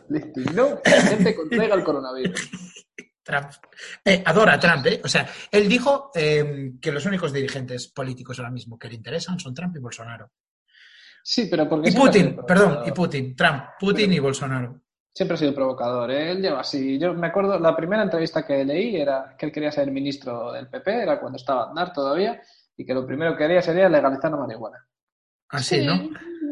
Le 0.10 0.19
indignó 0.19 0.80
que 0.84 0.91
la 0.91 1.02
gente 1.02 1.36
contraiga 1.36 1.74
el 1.76 1.84
coronavirus. 1.84 2.50
Trump. 3.23 3.51
Eh, 4.03 4.21
adora 4.25 4.53
a 4.53 4.59
Trump, 4.59 4.86
¿eh? 4.86 5.01
O 5.03 5.07
sea, 5.07 5.27
él 5.49 5.67
dijo 5.67 6.12
eh, 6.13 6.73
que 6.81 6.91
los 6.91 7.05
únicos 7.05 7.31
dirigentes 7.31 7.88
políticos 7.88 8.38
ahora 8.39 8.51
mismo 8.51 8.77
que 8.77 8.89
le 8.89 8.95
interesan 8.95 9.39
son 9.39 9.53
Trump 9.53 9.75
y 9.75 9.79
Bolsonaro. 9.79 10.31
Sí, 11.23 11.47
pero 11.49 11.69
porque 11.69 11.89
Y 11.89 11.93
Putin, 11.93 12.38
perdón, 12.45 12.83
y 12.86 12.91
Putin. 12.91 13.36
Trump, 13.36 13.63
Putin 13.79 14.12
y 14.12 14.19
Bolsonaro. 14.19 14.81
Siempre 15.13 15.36
ha 15.36 15.38
sido 15.38 15.55
provocador. 15.55 16.12
¿eh? 16.12 16.31
Él 16.31 16.41
lleva 16.41 16.59
así. 16.59 16.99
Yo 16.99 17.13
me 17.13 17.27
acuerdo, 17.27 17.57
la 17.59 17.75
primera 17.75 18.03
entrevista 18.03 18.45
que 18.45 18.65
leí 18.65 18.97
era 18.97 19.36
que 19.38 19.45
él 19.45 19.51
quería 19.51 19.71
ser 19.71 19.89
ministro 19.89 20.51
del 20.51 20.67
PP, 20.67 21.03
era 21.03 21.19
cuando 21.19 21.38
estaba 21.38 21.69
Aznar 21.69 21.93
todavía, 21.93 22.41
y 22.75 22.86
que 22.86 22.93
lo 22.93 23.05
primero 23.05 23.38
que 23.38 23.45
haría 23.45 23.62
sería 23.62 23.88
legalizar 23.88 24.31
la 24.31 24.38
marihuana. 24.38 24.86
Así, 25.49 25.86
¿no? 25.86 26.09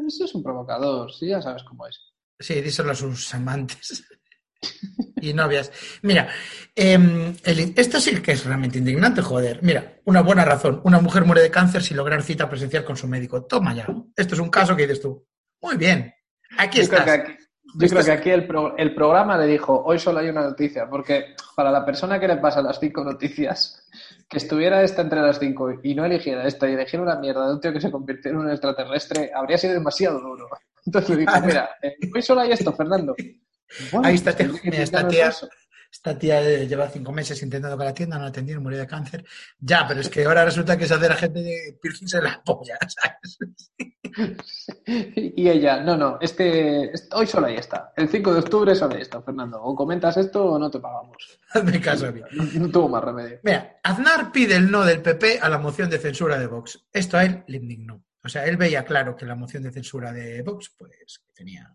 Eso 0.07 0.25
es 0.25 0.35
un 0.35 0.43
provocador, 0.43 1.11
sí, 1.11 1.27
ya 1.27 1.41
sabes 1.41 1.63
cómo 1.63 1.87
es. 1.87 1.99
Sí, 2.39 2.61
díselo 2.61 2.91
a 2.91 2.95
sus 2.95 3.33
amantes 3.33 4.03
y 5.21 5.33
novias. 5.33 5.71
Mira, 6.01 6.27
eh, 6.75 7.33
el- 7.43 7.73
esto 7.75 7.99
sí 7.99 8.21
que 8.21 8.31
es 8.33 8.45
realmente 8.45 8.77
indignante, 8.77 9.21
joder. 9.21 9.59
Mira, 9.61 9.99
una 10.05 10.21
buena 10.21 10.45
razón. 10.45 10.81
Una 10.83 10.99
mujer 10.99 11.25
muere 11.25 11.41
de 11.41 11.51
cáncer 11.51 11.83
sin 11.83 11.97
lograr 11.97 12.23
cita 12.23 12.49
presencial 12.49 12.83
con 12.83 12.97
su 12.97 13.07
médico. 13.07 13.43
Toma 13.45 13.73
ya. 13.73 13.87
Esto 14.15 14.35
es 14.35 14.39
un 14.41 14.49
caso 14.49 14.75
que 14.75 14.83
dices 14.83 15.01
tú. 15.01 15.25
Muy 15.61 15.77
bien. 15.77 16.13
Aquí 16.57 16.81
Yo 16.81 16.89
creo 16.89 17.05
que 17.05 17.11
aquí, 17.11 17.31
yo 17.75 17.87
creo 17.87 18.03
que 18.03 18.11
aquí 18.11 18.29
el, 18.31 18.47
pro- 18.47 18.75
el 18.77 18.93
programa 18.93 19.37
le 19.37 19.47
dijo, 19.47 19.81
hoy 19.85 19.99
solo 19.99 20.19
hay 20.19 20.29
una 20.29 20.41
noticia, 20.41 20.89
porque 20.89 21.35
para 21.55 21.71
la 21.71 21.85
persona 21.85 22.19
que 22.19 22.27
le 22.27 22.37
pasa 22.37 22.61
las 22.61 22.79
cinco 22.79 23.03
noticias, 23.03 23.87
que 24.27 24.37
estuviera 24.37 24.81
esta 24.83 25.01
entre 25.01 25.21
las 25.21 25.39
cinco 25.39 25.71
y 25.83 25.93
no 25.95 26.03
eligiera 26.05 26.45
esta 26.47 26.69
y 26.69 26.73
eligiera 26.73 27.03
una 27.03 27.15
mierda 27.17 27.47
de 27.47 27.53
un 27.53 27.61
tío 27.61 27.71
que 27.71 27.79
se 27.81 27.91
convirtió 27.91 28.31
en 28.31 28.37
un 28.37 28.49
extraterrestre, 28.51 29.31
habría 29.33 29.57
sido 29.57 29.73
demasiado 29.73 30.19
duro. 30.19 30.47
Entonces 30.85 31.09
le 31.11 31.17
dijo, 31.17 31.33
mira, 31.45 31.69
eh, 31.81 31.95
hoy 32.13 32.21
solo 32.21 32.41
hay 32.41 32.51
esto, 32.51 32.73
Fernando. 32.73 33.15
Bueno, 33.91 34.07
Ahí 34.07 34.15
está, 34.15 34.35
tía, 34.35 34.49
mira, 34.63 34.77
esta 34.83 35.07
tía, 35.07 35.27
eso. 35.29 35.49
esta 35.91 36.17
tía 36.17 36.41
eh, 36.41 36.67
lleva 36.67 36.89
cinco 36.89 37.11
meses 37.11 37.41
intentando 37.41 37.77
que 37.77 37.83
la 37.83 37.89
atienda, 37.91 38.17
no 38.17 38.23
la 38.23 38.29
atendieron, 38.29 38.63
murió 38.63 38.79
de 38.79 38.87
cáncer. 38.87 39.25
Ya, 39.59 39.87
pero 39.87 40.01
es 40.01 40.09
que 40.09 40.23
ahora 40.25 40.45
resulta 40.45 40.77
que 40.77 40.87
se 40.87 40.93
hace 40.93 41.07
la 41.09 41.15
gente 41.15 41.41
de 41.41 41.77
piercings 41.81 42.13
en 42.15 42.23
la 42.25 42.41
polla, 42.43 42.77
¿sabes? 42.87 43.37
Y 45.15 45.47
ella, 45.47 45.81
no, 45.81 45.95
no, 45.95 46.17
este, 46.19 46.93
este- 46.93 47.15
hoy 47.15 47.27
solo 47.27 47.47
hay 47.47 47.55
esta. 47.55 47.93
El 47.95 48.09
5 48.09 48.33
de 48.33 48.39
octubre 48.39 48.75
solo 48.75 48.95
hay 48.95 49.01
esto, 49.03 49.21
Fernando. 49.23 49.61
O 49.63 49.75
comentas 49.75 50.17
esto 50.17 50.43
o 50.45 50.59
no 50.59 50.69
te 50.69 50.79
pagamos. 50.79 51.39
Hazme 51.53 51.79
caso 51.79 52.07
a 52.07 52.11
mí. 52.11 52.21
No, 52.31 52.43
no 52.43 52.69
tuvo 52.69 52.89
más 52.89 53.03
remedio. 53.03 53.39
Mira, 53.43 53.79
Aznar 53.83 54.31
pide 54.31 54.55
el 54.57 54.69
no 54.69 54.83
del 54.83 55.01
PP 55.01 55.39
a 55.41 55.47
la 55.49 55.57
moción 55.59 55.89
de 55.89 55.97
censura 55.99 56.37
de 56.37 56.47
Vox. 56.47 56.83
Esto 56.91 57.17
a 57.17 57.23
él 57.23 57.43
le 57.47 57.57
indignó. 57.57 58.03
O 58.23 58.29
sea, 58.29 58.45
él 58.45 58.57
veía 58.57 58.83
claro 58.85 59.15
que 59.15 59.25
la 59.25 59.35
moción 59.35 59.63
de 59.63 59.71
censura 59.71 60.11
de 60.11 60.41
Vox, 60.43 60.73
pues, 60.77 61.23
tenía 61.33 61.73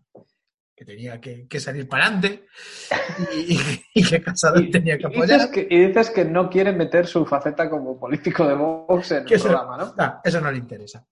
que, 0.77 0.85
tenía 0.85 1.19
que, 1.19 1.47
que 1.47 1.59
salir 1.59 1.87
para 1.89 2.05
adelante 2.05 2.45
y, 3.95 4.03
que 4.05 4.21
Casado 4.21 4.59
Y- 4.61 4.69
tenía 4.69 4.95
que 4.97 5.07
Y 5.07 5.21
dices 5.21 5.41
apoyar. 5.41 5.51
que, 5.51 5.67
y 5.69 5.87
dices 5.87 6.11
que 6.11 6.23
no 6.23 6.49
quiere 6.51 6.71
meter 6.71 7.07
su 7.07 7.25
faceta 7.25 7.67
como 7.67 7.99
político 7.99 8.47
de 8.47 8.53
Vox 8.53 9.11
en 9.11 9.25
el 9.27 9.33
eso- 9.33 9.45
programa, 9.47 9.77
¿no? 9.77 9.95
Ah, 9.97 10.21
eso 10.23 10.39
no 10.39 10.51
le 10.51 10.59
interesa. 10.59 11.03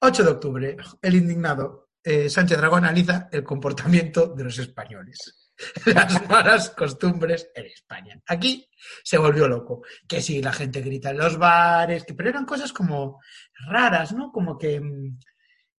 8 0.00 0.22
de 0.24 0.30
octubre, 0.30 0.76
el 1.00 1.14
indignado 1.14 1.88
eh, 2.02 2.28
Sánchez 2.28 2.58
Dragón 2.58 2.84
analiza 2.84 3.30
el 3.32 3.42
comportamiento 3.42 4.26
de 4.28 4.44
los 4.44 4.58
españoles. 4.58 5.40
Las 5.86 6.28
malas 6.28 6.70
costumbres 6.70 7.48
en 7.54 7.64
España. 7.66 8.20
Aquí 8.26 8.68
se 9.04 9.16
volvió 9.16 9.48
loco. 9.48 9.82
Que 10.06 10.20
si 10.20 10.42
la 10.42 10.52
gente 10.52 10.82
grita 10.82 11.10
en 11.10 11.16
los 11.18 11.38
bares, 11.38 12.04
que, 12.04 12.12
pero 12.12 12.28
eran 12.28 12.44
cosas 12.44 12.72
como 12.74 13.20
raras, 13.68 14.12
¿no? 14.12 14.30
Como 14.32 14.58
que, 14.58 14.80
mm, 14.80 15.18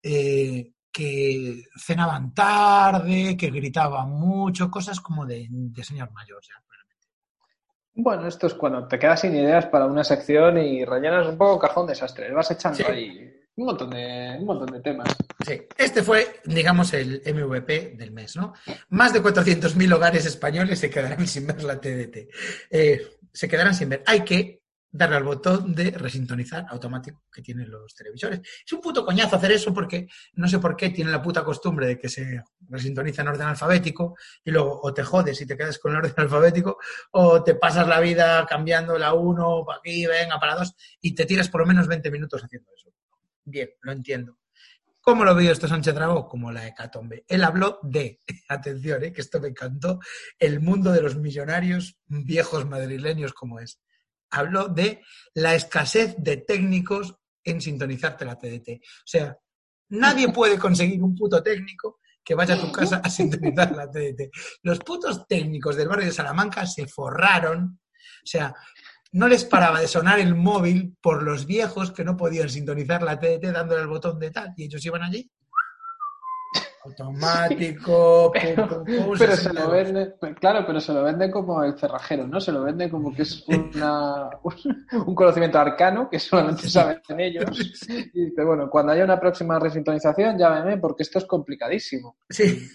eh, 0.02 0.72
que 0.96 1.64
cenaban 1.78 2.34
tarde, 2.34 3.36
que 3.36 3.50
gritaban 3.50 4.12
mucho, 4.12 4.72
cosas 4.72 5.02
como 5.02 5.26
de, 5.26 5.48
de 5.50 5.84
señor 5.84 6.10
mayor. 6.14 6.42
ya. 6.42 6.56
Bueno, 7.98 8.28
esto 8.28 8.48
es 8.48 8.54
cuando 8.54 8.88
te 8.88 8.98
quedas 9.00 9.22
sin 9.22 9.36
ideas 9.36 9.66
para 9.68 9.86
una 9.86 10.04
sección 10.04 10.58
y 10.58 10.84
rellenas 10.86 11.28
un 11.28 11.38
poco 11.38 11.60
cajón 11.60 11.88
desastre. 11.88 12.32
Vas 12.34 12.52
echando 12.52 12.78
Sí. 12.78 12.84
ahí 12.84 13.34
un 13.56 13.66
montón 13.66 13.90
de, 13.90 14.36
un 14.40 14.46
montón 14.46 14.68
de 14.68 14.82
temas. 14.82 15.08
Sí, 15.46 15.62
este 15.78 16.04
fue, 16.04 16.42
digamos, 16.46 16.94
el 16.94 17.22
MVP 17.26 17.96
del 17.98 18.12
mes, 18.12 18.36
¿no? 18.36 18.54
Más 18.90 19.14
de 19.14 19.22
400.000 19.24 19.94
hogares 19.94 20.26
españoles 20.26 20.80
se 20.80 20.90
quedarán 20.90 21.26
sin 21.28 21.48
ver 21.48 21.64
la 21.64 21.80
TDT. 21.80 22.18
Eh, 22.70 23.02
se 23.34 23.48
quedarán 23.48 23.74
sin 23.74 23.90
ver. 23.90 24.04
Hay 24.06 24.26
que 24.26 24.62
darle 24.96 25.18
al 25.18 25.24
botón 25.24 25.76
de 25.76 25.92
resintonizar 25.92 26.66
automático 26.70 27.24
que 27.32 27.42
tienen 27.42 27.70
los 27.70 27.94
televisores. 27.94 28.40
Es 28.66 28.72
un 28.72 28.80
puto 28.80 29.06
coñazo 29.06 29.36
hacer 29.36 29.52
eso 29.52 29.74
porque 29.74 30.08
no 30.34 30.48
sé 30.48 30.60
por 30.60 30.76
qué 30.76 30.90
tienen 30.90 31.12
la 31.12 31.22
puta 31.22 31.44
costumbre 31.44 31.86
de 31.86 32.00
que 32.00 32.08
se 32.08 32.42
resintoniza 32.70 33.22
en 33.22 33.28
orden 33.28 33.48
alfabético 33.48 34.16
y 34.44 34.52
luego 34.52 34.80
o 34.82 34.94
te 34.94 35.04
jodes 35.04 35.40
y 35.42 35.46
te 35.46 35.58
quedas 35.58 35.80
con 35.80 35.92
el 35.92 35.98
orden 35.98 36.14
alfabético 36.18 36.78
o 37.12 37.44
te 37.44 37.56
pasas 37.56 37.88
la 37.88 38.00
vida 38.00 38.46
cambiando 38.46 38.98
la 38.98 39.14
1 39.14 39.64
para 39.66 39.80
aquí, 39.80 40.06
venga, 40.06 40.40
para 40.40 40.56
2 40.56 40.74
y 41.02 41.14
te 41.14 41.26
tiras 41.26 41.50
por 41.50 41.62
lo 41.62 41.68
menos 41.68 41.88
20 41.88 42.10
minutos 42.10 42.44
haciendo 42.44 42.72
eso. 42.74 42.94
Bien, 43.44 43.70
lo 43.82 43.92
entiendo. 43.92 44.38
¿Cómo 45.02 45.24
lo 45.24 45.36
vio 45.36 45.52
esto 45.52 45.68
Sánchez 45.68 45.94
Dragó? 45.94 46.28
Como 46.28 46.52
la 46.52 46.68
hecatombe. 46.68 47.26
Él 47.28 47.44
habló 47.44 47.80
de, 47.84 48.22
atención, 48.50 49.04
eh, 49.04 49.14
que 49.14 49.22
esto 49.22 49.40
me 49.40 49.50
encantó, 49.50 50.00
el 50.40 50.62
mundo 50.62 50.92
de 50.92 51.02
los 51.02 51.18
millonarios 51.18 52.00
viejos 52.08 52.66
madrileños 52.66 53.34
como 53.34 53.60
es. 53.60 53.80
Habló 54.32 54.68
de 54.68 55.02
la 55.34 55.56
escasez 55.56 56.16
de 56.18 56.38
técnicos 56.38 57.16
en 57.44 57.62
sintonizarte 57.62 58.26
la 58.26 58.38
TDT. 58.38 58.82
O 58.82 59.08
sea, 59.08 59.38
nadie 59.90 60.30
puede 60.34 60.58
conseguir 60.58 61.02
un 61.02 61.16
puto 61.16 61.42
técnico 61.42 62.00
que 62.24 62.36
vaya 62.36 62.56
a 62.56 62.60
tu 62.60 62.72
casa 62.72 63.02
a 63.04 63.10
sintonizar 63.10 63.76
la 63.76 63.90
TDT. 63.90 64.32
Los 64.64 64.80
putos 64.80 65.28
técnicos 65.28 65.76
del 65.76 65.88
barrio 65.88 66.08
de 66.08 66.12
Salamanca 66.12 66.66
se 66.66 66.88
forraron. 66.88 67.80
O 68.24 68.28
sea, 68.28 68.54
no 69.12 69.28
les 69.28 69.46
paraba 69.46 69.80
de 69.80 69.88
sonar 69.88 70.20
el 70.20 70.34
móvil 70.34 70.98
por 71.02 71.22
los 71.22 71.46
viejos 71.46 71.92
que 71.92 72.04
no 72.04 72.18
podían 72.18 72.50
sintonizar 72.50 73.04
la 73.04 73.20
TDT 73.20 73.52
dándole 73.54 73.82
al 73.82 73.88
botón 73.88 74.20
de 74.20 74.32
tal. 74.32 74.54
Y 74.58 74.66
ellos 74.66 74.84
iban 74.86 75.04
allí. 75.04 75.30
Automático. 76.86 78.32
pero, 79.18 79.36
se 79.36 79.54
lo 79.54 79.70
vende, 79.70 80.14
claro, 80.40 80.64
pero 80.66 80.80
se 80.80 80.94
lo 80.94 81.04
vende 81.04 81.32
como 81.32 81.64
el 81.64 81.78
cerrajero, 81.78 82.28
¿no? 82.28 82.40
Se 82.40 82.52
lo 82.52 82.64
vende 82.64 82.90
como 82.90 83.14
que 83.14 83.24
es 83.24 83.44
una, 83.48 84.30
un, 85.06 85.16
conocimiento 85.16 85.60
arcano 85.60 86.10
que 86.10 86.20
solamente 86.20 86.70
saben 86.70 87.02
ellos. 87.18 87.46
Y 88.14 88.26
dice, 88.26 88.44
bueno, 88.44 88.70
cuando 88.70 88.92
haya 88.92 89.04
una 89.04 89.20
próxima 89.20 89.58
resintonización, 89.60 90.38
llámeme 90.38 90.78
porque 90.78 91.04
esto 91.04 91.20
es 91.20 91.26
complicadísimo. 91.26 92.18
Sí. 92.30 92.68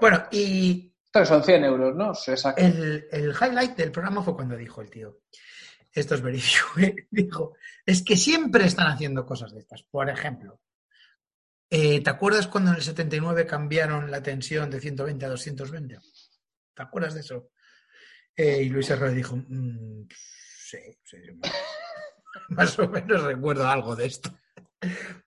Bueno, 0.00 0.24
y. 0.30 0.92
Esto 1.06 1.24
son 1.24 1.44
100 1.44 1.64
euros, 1.64 1.96
¿no? 1.96 2.12
El, 2.58 3.06
el 3.10 3.30
highlight 3.30 3.74
del 3.74 3.90
programa 3.90 4.22
fue 4.22 4.34
cuando 4.34 4.54
dijo 4.54 4.82
el 4.82 4.90
tío 4.90 5.20
esto 5.96 6.14
es 6.14 6.20
verídico, 6.20 6.78
¿eh? 6.78 6.94
dijo, 7.10 7.54
es 7.84 8.02
que 8.02 8.16
siempre 8.16 8.66
están 8.66 8.88
haciendo 8.88 9.24
cosas 9.24 9.52
de 9.52 9.60
estas. 9.60 9.82
Por 9.84 10.10
ejemplo, 10.10 10.60
eh, 11.70 12.02
¿te 12.02 12.10
acuerdas 12.10 12.46
cuando 12.46 12.70
en 12.70 12.76
el 12.76 12.82
79 12.82 13.46
cambiaron 13.46 14.10
la 14.10 14.22
tensión 14.22 14.70
de 14.70 14.80
120 14.80 15.24
a 15.24 15.28
220? 15.28 15.98
¿Te 16.74 16.82
acuerdas 16.82 17.14
de 17.14 17.20
eso? 17.20 17.50
Eh, 18.36 18.62
y 18.62 18.68
Luis 18.68 18.90
Herrera 18.90 19.12
dijo, 19.12 19.36
mm, 19.36 20.06
sí, 20.08 20.78
sí, 21.04 21.16
más 22.50 22.78
o 22.78 22.88
menos 22.88 23.22
recuerdo 23.22 23.66
algo 23.66 23.96
de 23.96 24.06
esto. 24.06 24.30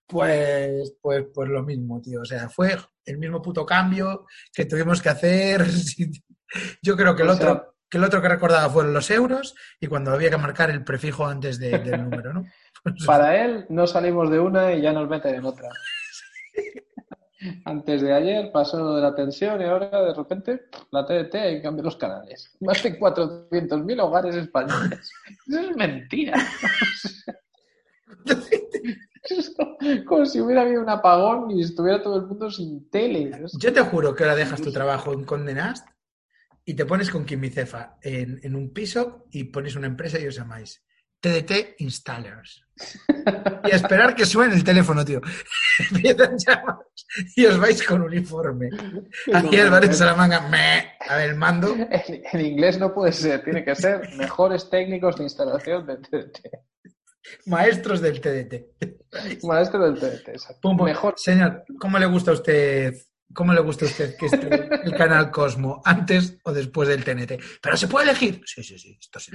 Pues, 0.06 0.95
pues, 1.02 1.25
pues 1.34 1.49
lo 1.49 1.63
mismo, 1.63 2.02
tío. 2.02 2.21
O 2.21 2.25
sea, 2.25 2.49
fue 2.49 2.78
el 3.06 3.17
mismo 3.17 3.41
puto 3.41 3.65
cambio 3.65 4.25
que 4.54 4.65
tuvimos 4.65 5.02
que 5.02 5.10
hacer. 5.10 5.65
Yo 6.82 6.95
creo 6.95 7.15
que 7.15 7.23
el 7.23 7.30
otro 7.30 7.75
que 7.89 7.97
el 7.97 8.04
otro 8.04 8.21
que 8.21 8.30
recordaba 8.30 8.69
fueron 8.69 8.93
los 8.93 9.10
euros 9.10 9.56
y 9.80 9.88
cuando 9.88 10.12
había 10.12 10.30
que 10.30 10.38
marcar 10.38 10.69
el 10.69 10.84
prefijo 10.84 11.25
antes 11.25 11.58
del 11.58 12.04
número, 12.04 12.34
¿no? 12.34 12.45
Para 13.06 13.43
él 13.43 13.65
no 13.69 13.88
salimos 13.88 14.30
de 14.30 14.39
una 14.39 14.73
y 14.73 14.82
ya 14.82 14.93
nos 14.93 15.10
meten 15.10 15.36
en 15.36 15.45
otra. 15.45 15.69
Antes 17.63 18.02
de 18.02 18.13
ayer 18.13 18.52
pasó 18.52 18.95
de 18.95 19.02
la 19.02 19.15
tensión 19.15 19.62
y 19.62 19.63
ahora 19.63 20.04
de 20.04 20.13
repente 20.13 20.65
la 20.91 21.06
TDT 21.06 21.36
y 21.58 21.62
cambió 21.62 21.84
los 21.84 21.95
canales. 21.95 22.54
Más 22.60 22.84
de 22.84 23.00
400.000 23.00 24.02
hogares 24.02 24.36
españoles. 24.36 25.12
Eso 25.48 25.60
es 25.60 25.76
mentira. 25.76 26.34
Como 30.06 30.26
si 30.26 30.41
hubiera 30.41 30.63
habido 30.63 30.82
un 30.82 30.89
apagón 30.89 31.52
y 31.52 31.62
estuviera 31.62 32.02
todo 32.02 32.17
el 32.17 32.28
mundo 32.28 32.52
sin 32.52 32.89
tele. 32.89 33.32
Yo 33.58 33.72
te 33.72 33.82
juro 33.82 34.13
que 34.13 34.24
ahora 34.24 34.36
dejas 34.36 34.62
tu 34.62 34.72
trabajo 34.72 35.13
en 35.13 35.24
Condenast 35.24 35.88
y 36.65 36.74
te 36.74 36.86
pones 36.86 37.10
con 37.10 37.26
Quimicefa 37.26 37.98
en, 38.02 38.41
en 38.43 38.56
un 38.56 38.74
piso 38.74 39.26
y 39.32 39.45
pones 39.45 39.78
una 39.78 39.88
empresa 39.88 40.19
y 40.19 40.28
os 40.28 40.36
llamáis 40.36 40.84
TDT 41.19 41.75
Installers. 41.79 42.63
Y 43.65 43.71
a 43.71 43.75
esperar 43.75 44.15
que 44.15 44.25
suene 44.25 44.55
el 44.55 44.63
teléfono, 44.63 45.03
tío. 45.03 45.21
Empiezan 45.91 46.38
llamas 46.38 46.77
y 47.36 47.45
os 47.45 47.60
vais 47.60 47.82
con 47.84 48.01
uniforme. 48.01 48.69
Aquí 49.34 49.55
el 49.58 49.69
barrio 49.69 49.89
de 49.89 49.95
Salamanca, 49.95 50.47
me, 50.47 50.93
a 51.08 51.17
ver, 51.17 51.32
el 51.32 51.36
mando. 51.36 51.75
En, 52.32 52.41
inglés 52.41 52.79
no 52.79 52.93
puede 52.93 53.12
ser, 53.12 53.43
tiene 53.43 53.63
que 53.63 53.75
ser 53.75 54.15
mejores 54.15 54.69
técnicos 54.69 55.17
de 55.17 55.23
instalación 55.23 55.86
de 55.86 55.97
TDT. 55.97 56.39
Maestros 57.45 58.01
del 58.01 58.21
TDT. 58.21 59.43
Maestros 59.43 59.99
del 59.99 59.99
TDT, 59.99 60.29
exacto. 60.29 60.73
Mejor. 60.73 61.13
Señor, 61.17 61.63
¿cómo 61.79 61.99
le 61.99 62.05
gusta 62.05 62.32
a 62.32 62.36
usted 62.36 62.95
¿Cómo 63.33 63.53
le 63.53 63.61
gusta 63.61 63.85
a 63.85 63.87
usted 63.87 64.17
que 64.17 64.25
esté 64.25 64.69
el 64.83 64.95
canal 64.95 65.29
Cosmo, 65.29 65.81
antes 65.85 66.39
o 66.43 66.51
después 66.51 66.89
del 66.89 67.03
TNT? 67.03 67.39
Pero 67.61 67.77
se 67.77 67.87
puede 67.87 68.09
elegir. 68.09 68.41
Sí, 68.45 68.63
sí, 68.63 68.79
sí, 68.79 68.97
esto 68.99 69.19
sí. 69.19 69.31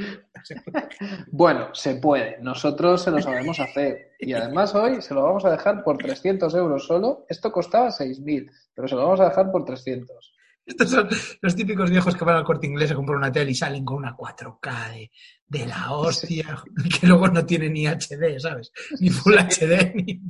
Bueno, 1.31 1.73
se 1.75 1.97
puede. 1.97 2.39
Nosotros 2.41 3.03
se 3.03 3.11
lo 3.13 3.23
sabemos 3.23 3.61
hacer. 3.61 4.15
Y 4.19 4.33
además 4.33 4.75
hoy 4.75 5.01
se 5.01 5.15
lo 5.15 5.23
vamos 5.23 5.45
a 5.45 5.51
dejar 5.51 5.85
por 5.85 5.97
300 5.99 6.53
euros 6.55 6.87
solo. 6.87 7.25
Esto 7.29 7.53
costaba 7.53 7.89
6.000, 7.89 8.51
pero 8.75 8.89
se 8.89 8.95
lo 8.97 9.03
vamos 9.03 9.21
a 9.21 9.29
dejar 9.29 9.53
por 9.53 9.65
300. 9.65 10.35
Estos 10.67 10.91
son 10.91 11.09
los 11.43 11.55
típicos 11.55 11.91
viejos 11.91 12.17
que 12.17 12.25
van 12.25 12.37
al 12.37 12.45
corte 12.45 12.67
inglés 12.67 12.91
a 12.91 12.95
comprar 12.95 13.19
una 13.19 13.31
tele 13.31 13.51
y 13.51 13.55
salen 13.55 13.85
con 13.85 13.99
una 13.99 14.17
4K 14.17 15.11
de, 15.47 15.67
la 15.67 15.93
hostia, 15.93 16.63
que 17.01 17.07
luego 17.07 17.29
no 17.29 17.45
tiene 17.45 17.69
ni 17.69 17.87
HD, 17.87 18.41
¿sabes? 18.41 18.73
Ni 18.99 19.11
Full 19.11 19.35
HD, 19.35 19.95
ni... 19.95 20.23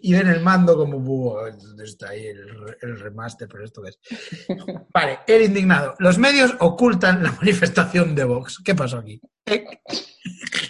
y 0.00 0.12
ven 0.12 0.28
el 0.28 0.40
mando 0.40 0.76
como, 0.76 1.40
está 1.82 2.10
ahí 2.10 2.26
el, 2.26 2.98
remaster, 2.98 3.48
pero 3.48 3.64
esto 3.64 3.84
es. 3.84 3.98
Vale, 4.94 5.20
el 5.26 5.42
indignado. 5.42 5.94
Los 5.98 6.18
medios 6.18 6.54
ocultan 6.60 7.22
la 7.22 7.32
manifestación 7.32 8.14
de 8.14 8.24
Vox. 8.24 8.60
¿Qué 8.64 8.74
pasó 8.74 8.98
aquí? 8.98 9.20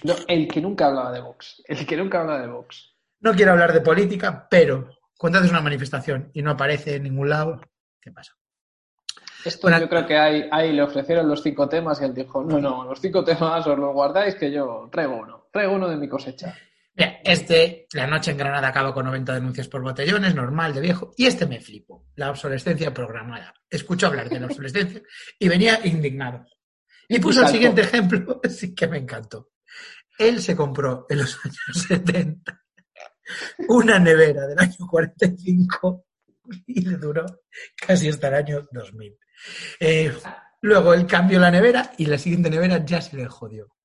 No, 0.05 0.15
el 0.29 0.49
que 0.49 0.61
nunca 0.61 0.87
hablaba 0.87 1.13
de 1.13 1.21
Vox. 1.21 1.63
El 1.67 1.87
que 1.87 1.97
nunca 1.97 2.21
habla 2.21 2.39
de 2.39 2.47
Vox. 2.49 2.95
No 3.21 3.35
quiero 3.35 3.53
hablar 3.53 3.73
de 3.73 3.81
política, 3.81 4.47
pero 4.49 4.91
cuando 5.17 5.39
haces 5.39 5.51
una 5.51 5.61
manifestación 5.61 6.31
y 6.33 6.43
no 6.43 6.53
aparece 6.53 6.97
en 6.97 7.03
ningún 7.03 7.29
lado, 7.29 7.61
¿qué 8.01 8.13
pasa? 8.13 8.35
Esto 9.45 9.71
yo 9.71 9.89
creo 9.89 10.07
que 10.07 10.17
ahí, 10.17 10.49
ahí, 10.51 10.73
le 10.73 10.83
ofrecieron 10.83 11.29
los 11.29 11.43
cinco 11.43 11.69
temas 11.69 12.01
y 12.01 12.05
él 12.05 12.15
dijo, 12.15 12.43
no, 12.43 12.61
no, 12.61 12.85
los 12.85 13.01
cinco 13.01 13.25
temas 13.25 13.67
os 13.67 13.79
los 13.79 13.93
guardáis 13.93 14.35
que 14.35 14.51
yo 14.51 14.89
traigo 14.91 15.17
uno, 15.17 15.47
traigo 15.53 15.75
uno 15.75 15.89
de 15.89 15.97
mi 15.97 16.09
cosecha. 16.09 16.57
Este, 16.99 17.87
la 17.93 18.07
noche 18.09 18.33
en 18.33 18.39
Granada 18.39 18.69
acaba 18.69 18.93
con 18.93 19.05
90 19.07 19.35
denuncias 19.35 19.69
por 19.69 19.83
botellones, 19.83 20.35
normal, 20.35 20.75
de 20.75 20.81
viejo. 20.81 21.13
Y 21.17 21.27
este 21.27 21.47
me 21.47 21.61
flipo, 21.61 22.09
la 22.17 22.31
obsolescencia 22.31 22.93
programada. 22.93 23.55
Escucho 23.71 24.09
hablar 24.09 24.29
de 24.29 24.41
la 24.41 24.47
obsolescencia 24.47 25.03
y 25.39 25.49
venía 25.49 25.79
indignado. 25.85 26.45
Y 27.09 27.21
puso 27.21 27.43
el 27.43 27.49
siguiente 27.49 27.83
ejemplo, 27.83 28.41
sí 28.49 28.75
que 28.75 28.89
me 28.89 28.99
encantó. 28.99 29.51
Él 30.19 30.43
se 30.43 30.57
compró 30.57 31.07
en 31.09 31.19
los 31.19 31.39
años 31.45 31.87
70 31.89 32.65
una 33.69 33.99
nevera 33.99 34.47
del 34.47 34.59
año 34.59 34.87
45 34.91 36.07
y 36.67 36.81
le 36.81 36.97
duró 36.97 37.27
casi 37.77 38.09
hasta 38.09 38.29
el 38.29 38.35
año 38.35 38.69
2000. 38.73 39.19
Eh, 39.79 40.13
luego 40.63 40.95
él 40.95 41.07
cambió 41.07 41.39
la 41.39 41.51
nevera 41.51 41.93
y 41.99 42.07
la 42.07 42.19
siguiente 42.19 42.51
nevera 42.51 42.85
ya 42.85 43.01
se 43.01 43.17
le 43.17 43.27
jodió. 43.27 43.77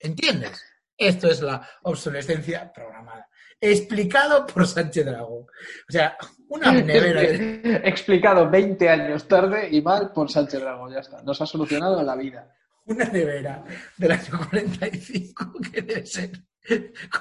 ¿Entiendes? 0.00 0.64
Esto 0.98 1.30
es 1.30 1.40
la 1.40 1.66
obsolescencia 1.82 2.72
programada. 2.72 3.28
Explicado 3.60 4.44
por 4.44 4.66
Sánchez 4.66 5.06
Dragón. 5.06 5.44
O 5.44 5.92
sea, 5.92 6.16
una 6.48 6.72
nevera. 6.72 7.22
Explicado 7.88 8.50
20 8.50 8.88
años 8.88 9.28
tarde 9.28 9.68
y 9.70 9.80
mal 9.80 10.12
por 10.12 10.28
Sánchez 10.28 10.60
Dragón, 10.60 10.92
ya 10.92 11.00
está. 11.00 11.22
Nos 11.22 11.40
ha 11.40 11.46
solucionado 11.46 12.02
la 12.02 12.16
vida. 12.16 12.52
Una 12.86 13.04
nevera 13.04 13.64
del 13.96 14.12
año 14.12 14.38
45 14.50 15.52
que 15.72 15.82
debe 15.82 16.04
ser 16.04 16.32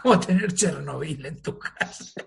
como 0.01 0.19
tener 0.19 0.53
Chernobyl 0.53 1.25
en 1.25 1.41
tu 1.41 1.59
casa. 1.59 2.21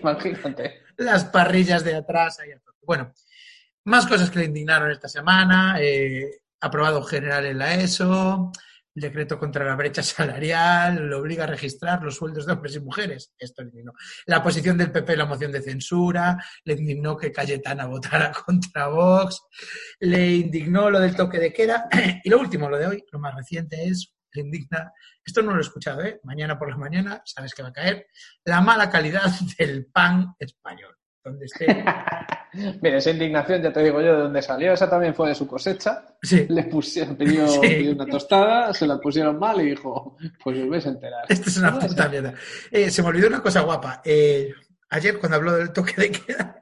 imagínate. 0.00 0.82
Las 0.96 1.26
parrillas 1.26 1.84
de 1.84 1.94
atrás. 1.94 2.40
Ahí 2.40 2.50
bueno, 2.82 3.12
más 3.84 4.06
cosas 4.06 4.30
que 4.30 4.40
le 4.40 4.46
indignaron 4.46 4.90
esta 4.90 5.08
semana. 5.08 5.76
Eh, 5.80 6.40
aprobado 6.60 7.02
general 7.02 7.46
en 7.46 7.58
la 7.58 7.74
ESO 7.74 8.50
decreto 8.96 9.38
contra 9.38 9.64
la 9.64 9.76
brecha 9.76 10.02
salarial, 10.02 11.08
lo 11.08 11.18
obliga 11.18 11.44
a 11.44 11.48
registrar 11.48 12.02
los 12.02 12.16
sueldos 12.16 12.46
de 12.46 12.52
hombres 12.52 12.76
y 12.76 12.80
mujeres. 12.80 13.32
Esto 13.38 13.62
le 13.62 13.68
indignó. 13.68 13.92
La 14.26 14.42
posición 14.42 14.78
del 14.78 14.90
PP 14.90 15.16
la 15.16 15.26
moción 15.26 15.52
de 15.52 15.62
censura, 15.62 16.42
le 16.64 16.72
indignó 16.74 17.16
que 17.16 17.30
Cayetana 17.30 17.86
votara 17.86 18.32
contra 18.46 18.88
Vox, 18.88 19.42
le 20.00 20.36
indignó 20.36 20.90
lo 20.90 20.98
del 20.98 21.14
toque 21.14 21.38
de 21.38 21.52
queda. 21.52 21.88
Y 22.24 22.30
lo 22.30 22.40
último, 22.40 22.68
lo 22.68 22.78
de 22.78 22.86
hoy, 22.86 23.04
lo 23.12 23.18
más 23.18 23.34
reciente 23.34 23.84
es, 23.84 24.12
le 24.32 24.42
indigna, 24.42 24.92
esto 25.24 25.42
no 25.42 25.52
lo 25.52 25.58
he 25.58 25.60
escuchado, 25.60 26.02
¿eh? 26.02 26.20
mañana 26.24 26.58
por 26.58 26.68
la 26.68 26.76
mañana, 26.76 27.22
sabes 27.24 27.54
que 27.54 27.62
va 27.62 27.68
a 27.68 27.72
caer, 27.72 28.06
la 28.44 28.60
mala 28.60 28.90
calidad 28.90 29.30
del 29.58 29.86
pan 29.86 30.34
español. 30.38 30.96
Donde 31.30 31.44
esté. 31.46 31.66
Mira, 32.80 32.96
esa 32.98 33.10
indignación, 33.10 33.60
ya 33.62 33.72
te 33.72 33.82
digo 33.82 34.00
yo 34.00 34.14
de 34.16 34.22
dónde 34.22 34.40
salió. 34.42 34.72
Esa 34.72 34.88
también 34.88 35.14
fue 35.14 35.28
de 35.28 35.34
su 35.34 35.46
cosecha. 35.46 36.04
Sí. 36.22 36.46
Le 36.48 36.64
pusieron, 36.64 37.16
pidió, 37.16 37.46
Sí. 37.46 37.60
pidió 37.60 37.92
una 37.92 38.06
tostada, 38.06 38.72
se 38.72 38.86
la 38.86 38.98
pusieron 38.98 39.38
mal 39.38 39.60
y 39.60 39.70
dijo, 39.70 40.16
pues 40.42 40.58
os 40.58 40.68
vais 40.68 40.86
a 40.86 40.90
enterar. 40.90 41.24
Esto 41.28 41.50
es 41.50 41.56
una 41.58 41.78
puta 41.78 42.08
mierda. 42.08 42.34
Eh, 42.70 42.90
se 42.90 43.02
me 43.02 43.08
olvidó 43.08 43.28
una 43.28 43.42
cosa 43.42 43.60
guapa. 43.60 44.00
Eh, 44.04 44.52
ayer, 44.90 45.18
cuando 45.18 45.36
habló 45.36 45.52
del 45.56 45.72
toque 45.72 45.94
de 46.00 46.10
queda, 46.12 46.60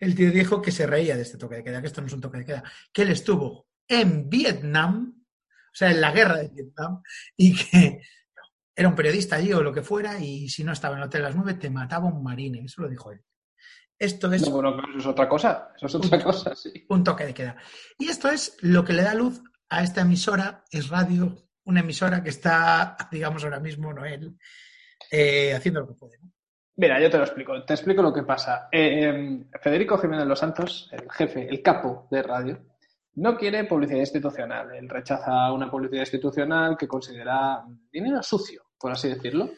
el 0.00 0.14
tío 0.14 0.30
dijo 0.30 0.62
que 0.62 0.70
se 0.72 0.86
reía 0.86 1.16
de 1.16 1.22
este 1.22 1.36
toque 1.36 1.56
de 1.56 1.64
queda, 1.64 1.80
que 1.80 1.88
esto 1.88 2.00
no 2.00 2.06
es 2.06 2.12
un 2.12 2.20
toque 2.20 2.38
de 2.38 2.44
queda, 2.46 2.64
que 2.92 3.02
él 3.02 3.10
estuvo 3.10 3.66
en 3.86 4.30
Vietnam, 4.30 5.14
o 5.18 5.76
sea, 5.76 5.90
en 5.90 6.00
la 6.00 6.12
guerra 6.12 6.36
de 6.38 6.48
Vietnam, 6.48 7.02
y 7.36 7.54
que 7.54 8.00
era 8.74 8.88
un 8.88 8.94
periodista 8.94 9.36
allí 9.36 9.52
o 9.52 9.62
lo 9.62 9.72
que 9.72 9.82
fuera, 9.82 10.18
y 10.18 10.48
si 10.48 10.64
no 10.64 10.72
estaba 10.72 10.94
en 10.94 11.02
el 11.02 11.06
hotel 11.08 11.22
a 11.22 11.28
las 11.28 11.36
nueve, 11.36 11.54
te 11.54 11.68
mataba 11.68 12.06
un 12.06 12.22
marine. 12.22 12.62
Eso 12.64 12.82
lo 12.82 12.88
dijo 12.88 13.12
él. 13.12 13.20
Esto 13.98 14.32
es 14.32 14.42
No, 14.42 14.50
bueno, 14.50 14.74
claro, 14.74 14.90
eso 14.90 14.98
es 14.98 15.06
otra 15.06 15.28
cosa. 15.28 15.68
Eso 15.76 15.86
es 15.86 15.94
otra 15.94 16.22
cosa, 16.22 16.54
sí. 16.54 16.84
un 16.88 17.04
toque 17.04 17.26
de 17.26 17.34
queda. 17.34 17.56
Y 17.98 18.08
esto 18.08 18.28
es 18.28 18.56
lo 18.60 18.84
que 18.84 18.92
le 18.92 19.02
da 19.02 19.14
luz 19.14 19.42
a 19.68 19.82
esta 19.82 20.02
emisora, 20.02 20.64
es 20.70 20.88
radio, 20.88 21.36
una 21.64 21.80
emisora 21.80 22.22
que 22.22 22.30
está, 22.30 22.96
digamos, 23.10 23.44
ahora 23.44 23.60
mismo, 23.60 23.92
Noel, 23.92 24.36
eh, 25.10 25.54
haciendo 25.54 25.80
lo 25.80 25.88
que 25.88 25.94
puede. 25.94 26.18
¿no? 26.18 26.30
Mira, 26.76 27.00
yo 27.00 27.10
te 27.10 27.18
lo 27.18 27.24
explico. 27.24 27.64
Te 27.64 27.74
explico 27.74 28.02
lo 28.02 28.12
que 28.12 28.24
pasa. 28.24 28.68
Eh, 28.70 29.08
eh, 29.08 29.58
Federico 29.60 29.96
Jiménez 29.98 30.26
Los 30.26 30.40
Santos, 30.40 30.88
el 30.92 31.10
jefe, 31.10 31.48
el 31.48 31.62
capo 31.62 32.08
de 32.10 32.22
radio, 32.22 32.58
no 33.16 33.36
quiere 33.36 33.64
publicidad 33.64 34.00
institucional. 34.00 34.74
Él 34.74 34.88
rechaza 34.88 35.52
una 35.52 35.70
publicidad 35.70 36.02
institucional 36.02 36.76
que 36.76 36.88
considera 36.88 37.64
dinero 37.92 38.22
sucio, 38.22 38.64
por 38.78 38.90
así 38.90 39.08
decirlo. 39.08 39.50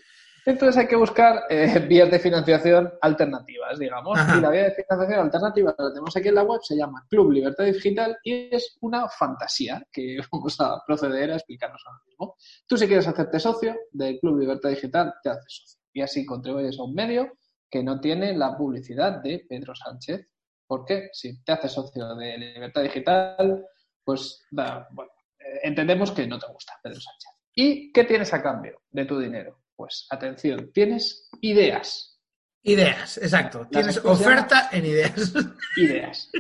Entonces 0.46 0.76
hay 0.76 0.86
que 0.86 0.96
buscar 0.96 1.42
eh, 1.50 1.78
vías 1.88 2.10
de 2.10 2.18
financiación 2.18 2.92
alternativas, 3.02 3.78
digamos. 3.78 4.18
Ajá. 4.18 4.38
Y 4.38 4.40
la 4.40 4.50
vía 4.50 4.62
de 4.64 4.70
financiación 4.74 5.20
alternativa 5.26 5.74
la 5.76 5.88
tenemos 5.90 6.16
aquí 6.16 6.28
en 6.28 6.34
la 6.36 6.42
web, 6.44 6.60
se 6.62 6.76
llama 6.76 7.04
Club 7.10 7.32
Libertad 7.32 7.64
Digital 7.64 8.16
y 8.22 8.54
es 8.54 8.76
una 8.80 9.08
fantasía 9.08 9.82
que 9.92 10.18
vamos 10.32 10.56
a 10.60 10.80
proceder 10.86 11.32
a 11.32 11.34
explicarnos 11.36 11.82
ahora 11.86 12.00
mismo. 12.06 12.36
Tú 12.66 12.76
si 12.76 12.86
quieres 12.86 13.06
hacerte 13.08 13.40
socio 13.40 13.74
del 13.90 14.18
Club 14.20 14.38
Libertad 14.38 14.70
Digital, 14.70 15.12
te 15.22 15.30
haces 15.30 15.44
socio. 15.48 15.80
Y 15.92 16.02
así 16.02 16.24
contribuyes 16.24 16.78
a 16.78 16.84
un 16.84 16.94
medio 16.94 17.32
que 17.70 17.82
no 17.82 18.00
tiene 18.00 18.36
la 18.36 18.56
publicidad 18.56 19.20
de 19.22 19.44
Pedro 19.48 19.74
Sánchez. 19.74 20.28
Porque 20.68 21.10
si 21.12 21.42
te 21.44 21.52
haces 21.52 21.72
socio 21.72 22.14
de 22.16 22.36
Libertad 22.38 22.82
Digital, 22.82 23.64
pues 24.04 24.44
da- 24.50 24.88
bueno, 24.90 25.12
eh, 25.38 25.60
entendemos 25.62 26.10
que 26.12 26.26
no 26.26 26.38
te 26.38 26.46
gusta 26.52 26.72
Pedro 26.82 27.00
Sánchez. 27.00 27.30
¿Y 27.54 27.92
qué 27.92 28.04
tienes 28.04 28.32
a 28.34 28.42
cambio 28.42 28.82
de 28.90 29.04
tu 29.04 29.18
dinero? 29.18 29.60
Pues 29.76 30.06
atención, 30.10 30.70
tienes 30.72 31.28
ideas. 31.42 32.18
Ideas, 32.62 33.18
exacto. 33.18 33.68
Tienes 33.70 33.98
oferta 34.04 34.68
en 34.72 34.86
ideas. 34.86 35.32
Ideas. 35.76 36.30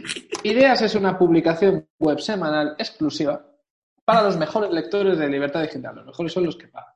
Ideas 0.42 0.82
es 0.82 0.94
una 0.96 1.16
publicación 1.16 1.86
web 2.00 2.18
semanal 2.18 2.74
exclusiva 2.78 3.46
para 4.04 4.22
los 4.22 4.36
mejores 4.36 4.70
lectores 4.72 5.18
de 5.18 5.28
Libertad 5.28 5.62
Digital. 5.62 5.94
Los 5.96 6.06
mejores 6.06 6.32
son 6.32 6.44
los 6.46 6.56
que 6.56 6.66
pagan. 6.68 6.92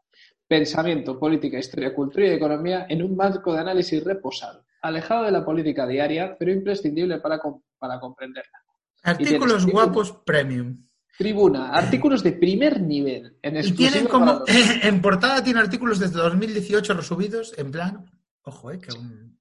Pensamiento, 0.49 1.17
política, 1.19 1.59
historia, 1.59 1.95
cultura 1.95 2.27
y 2.27 2.31
economía 2.31 2.87
en 2.89 3.03
un 3.05 3.15
marco 3.15 3.53
de 3.55 3.61
análisis 3.61 4.03
reposado, 4.03 4.65
alejado 4.83 5.25
de 5.27 5.31
la 5.31 5.45
política 5.45 5.87
diaria, 5.87 6.37
pero 6.37 6.51
imprescindible 6.51 7.19
para, 7.21 7.39
com- 7.39 7.63
para 7.79 8.01
comprenderla. 8.01 8.59
Artículos 9.05 9.65
guapos 9.67 10.13
premium. 10.25 10.77
Tribuna, 11.19 11.73
artículos 11.73 12.23
de 12.23 12.33
primer 12.33 12.81
nivel. 12.81 13.37
En 13.43 13.57
Y 13.65 13.73
tienen 13.73 14.07
como, 14.07 14.43
en 14.83 15.03
portada 15.03 15.45
tiene 15.45 15.61
artículos 15.61 15.99
desde 15.99 16.19
2018 16.19 16.95
resubidos, 16.95 17.55
en 17.59 17.71
plan, 17.71 18.11
ojo, 18.43 18.71
eh, 18.71 18.81
que 18.81 18.97
un... 18.97 19.39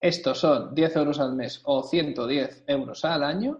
Estos 0.00 0.38
son 0.38 0.74
10 0.74 0.96
euros 0.96 1.18
al 1.18 1.34
mes 1.34 1.62
o 1.64 1.82
110 1.82 2.64
euros 2.66 3.04
al 3.06 3.24
año 3.24 3.58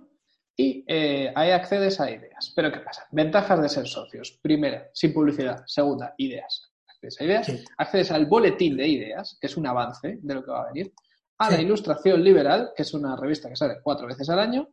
y 0.56 0.84
eh, 0.86 1.32
ahí 1.34 1.50
accedes 1.50 2.00
a 2.00 2.10
ideas. 2.10 2.52
Pero 2.54 2.70
¿qué 2.70 2.80
pasa? 2.80 3.06
Ventajas 3.10 3.62
de 3.62 3.68
ser 3.68 3.86
socios. 3.86 4.38
Primera, 4.42 4.90
sin 4.92 5.12
publicidad. 5.12 5.64
Segunda, 5.66 6.14
ideas. 6.18 6.70
Accedes 6.86 7.20
a 7.20 7.24
ideas. 7.24 7.46
Sí. 7.46 7.64
Accedes 7.78 8.10
al 8.12 8.26
boletín 8.26 8.76
de 8.76 8.86
ideas, 8.86 9.38
que 9.40 9.46
es 9.46 9.56
un 9.56 9.66
avance 9.66 10.18
de 10.20 10.34
lo 10.34 10.44
que 10.44 10.50
va 10.50 10.62
a 10.62 10.72
venir. 10.72 10.92
A 11.38 11.50
la. 11.50 11.60
Ilustración 11.60 12.22
Liberal, 12.22 12.72
que 12.76 12.82
es 12.82 12.94
una 12.94 13.16
revista 13.16 13.48
que 13.48 13.56
sale 13.56 13.80
cuatro 13.82 14.06
veces 14.06 14.28
al 14.28 14.38
año. 14.38 14.68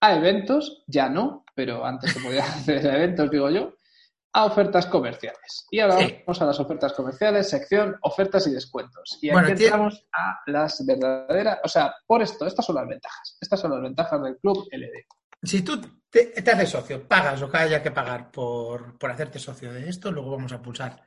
A 0.00 0.14
eventos, 0.16 0.84
ya 0.86 1.08
no, 1.08 1.44
pero 1.54 1.84
antes 1.84 2.12
se 2.12 2.20
podía 2.20 2.44
hacer 2.44 2.84
eventos, 2.86 3.30
digo 3.30 3.50
yo. 3.50 3.74
A 4.32 4.44
ofertas 4.44 4.84
comerciales. 4.86 5.66
Y 5.70 5.80
ahora 5.80 5.98
Sí. 5.98 6.18
vamos 6.26 6.42
a 6.42 6.44
las 6.44 6.60
ofertas 6.60 6.92
comerciales, 6.92 7.48
sección 7.48 7.96
ofertas 8.02 8.46
y 8.46 8.50
descuentos. 8.52 9.18
Y 9.22 9.28
aquí 9.30 9.32
Bueno, 9.34 9.48
entramos 9.48 10.06
a 10.12 10.40
las 10.46 10.84
verdaderas, 10.84 11.58
o 11.64 11.68
sea, 11.68 11.94
por 12.06 12.20
esto, 12.20 12.46
estas 12.46 12.66
son 12.66 12.74
las 12.76 12.86
ventajas. 12.86 13.38
Estas 13.40 13.58
son 13.58 13.70
las 13.70 13.80
ventajas 13.80 14.22
del 14.22 14.36
club 14.36 14.68
LD. 14.70 15.06
Si 15.42 15.62
tú 15.62 15.80
te, 16.10 16.26
te 16.42 16.50
haces 16.50 16.68
socio, 16.68 17.08
pagas 17.08 17.40
lo 17.40 17.50
que 17.50 17.56
haya 17.56 17.82
que 17.82 17.90
pagar 17.92 18.30
por, 18.30 18.98
por 18.98 19.10
hacerte 19.10 19.38
socio 19.38 19.72
de 19.72 19.88
esto, 19.88 20.10
luego 20.12 20.32
vamos 20.32 20.52
a 20.52 20.60
pulsar. 20.60 21.02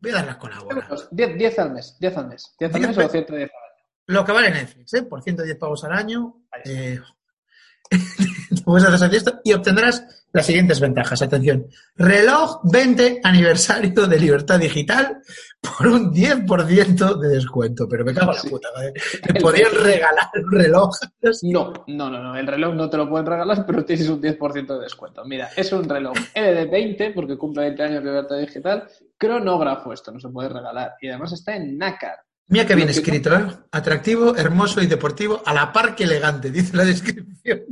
Voy 0.00 0.10
a 0.10 0.14
darle 0.14 0.32
a 0.32 0.38
colaborar. 0.38 0.88
10, 1.12 1.38
10 1.38 1.58
al 1.60 1.70
mes, 1.72 1.96
10 2.00 2.16
al 2.16 2.26
mes. 2.28 2.54
10 2.58 2.74
al 2.74 2.80
10 2.80 2.96
mes 2.96 3.06
o 3.06 3.08
110 3.08 3.42
al 3.42 3.44
año. 3.44 3.84
Lo 4.06 4.24
que 4.24 4.32
vale 4.32 4.50
Netflix, 4.50 4.94
¿eh? 4.94 5.02
por 5.04 5.22
110 5.22 5.56
pavos 5.56 5.84
al 5.84 5.92
año, 5.92 6.42
eh, 6.64 7.00
puedes 8.64 8.88
hacer 8.88 9.14
esto 9.14 9.40
y 9.44 9.52
obtendrás 9.52 10.04
las 10.32 10.46
siguientes 10.46 10.80
ventajas. 10.80 11.22
Atención, 11.22 11.66
reloj 11.96 12.60
20 12.64 13.20
aniversario 13.24 14.06
de 14.06 14.18
Libertad 14.18 14.58
Digital 14.58 15.22
por 15.60 15.86
un 15.86 16.12
10% 16.12 17.18
de 17.18 17.28
descuento. 17.28 17.88
Pero 17.88 18.04
me 18.04 18.12
cago 18.12 18.32
en 18.32 18.36
la 18.36 18.50
puta, 18.50 18.68
¿vale? 18.74 18.92
Me 19.32 19.40
podrían 19.40 19.72
regalar 19.72 20.30
un 20.34 20.52
reloj. 20.52 20.90
No, 21.42 21.72
no, 21.88 22.08
no, 22.10 22.22
no, 22.22 22.36
el 22.36 22.46
reloj 22.46 22.74
no 22.74 22.88
te 22.88 22.96
lo 22.96 23.08
pueden 23.08 23.26
regalar, 23.26 23.64
pero 23.66 23.84
tienes 23.84 24.08
un 24.08 24.20
10% 24.22 24.66
de 24.66 24.80
descuento. 24.80 25.24
Mira, 25.24 25.50
es 25.56 25.72
un 25.72 25.88
reloj 25.88 26.14
LD20 26.34 27.14
porque 27.14 27.36
cumple 27.36 27.62
20 27.62 27.82
años 27.82 28.04
de 28.04 28.10
libertad 28.10 28.38
digital, 28.38 28.88
cronógrafo, 29.18 29.92
esto 29.92 30.12
no 30.12 30.20
se 30.20 30.28
puede 30.28 30.50
regalar. 30.50 30.92
Y 31.00 31.08
además 31.08 31.32
está 31.32 31.56
en 31.56 31.76
nácar. 31.76 32.25
Mira 32.48 32.64
que 32.64 32.76
bien 32.76 32.88
escrito, 32.88 33.34
¿eh? 33.36 33.44
Atractivo, 33.72 34.36
hermoso 34.36 34.80
y 34.80 34.86
deportivo, 34.86 35.42
a 35.44 35.52
la 35.52 35.72
par 35.72 35.96
que 35.96 36.04
elegante, 36.04 36.50
dice 36.52 36.76
la 36.76 36.84
descripción. 36.84 37.64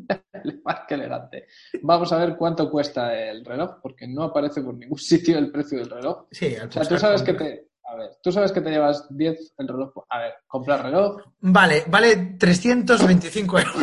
Más 0.65 0.81
que 0.89 0.95
elegante. 0.95 1.47
Vamos 1.83 2.13
a 2.13 2.17
ver 2.19 2.37
cuánto 2.37 2.69
cuesta 2.71 3.15
el 3.17 3.45
reloj, 3.45 3.77
porque 3.81 4.07
no 4.09 4.25
aparece 4.25 4.63
por 4.63 4.75
ningún 4.75 4.99
sitio 5.13 5.39
el 5.39 5.51
precio 5.53 5.79
del 5.79 5.91
reloj. 5.91 6.27
Sí, 6.31 6.57
al 6.57 6.69
O 6.69 6.73
sea, 6.73 6.85
tú 6.85 6.99
sabes 6.99 7.23
que 7.23 7.35
te. 7.35 7.69
A 7.87 7.97
ver, 7.97 8.11
tú 8.23 8.33
sabes 8.33 8.51
que 8.51 8.63
te 8.63 8.71
llevas 8.71 9.07
10 9.11 9.55
el 9.59 9.69
reloj. 9.69 9.93
A 10.09 10.19
ver, 10.19 10.33
comprar 10.47 10.83
reloj. 10.83 11.21
Vale, 11.41 11.85
vale 11.87 12.35
325 12.39 13.59
euros. 13.59 13.75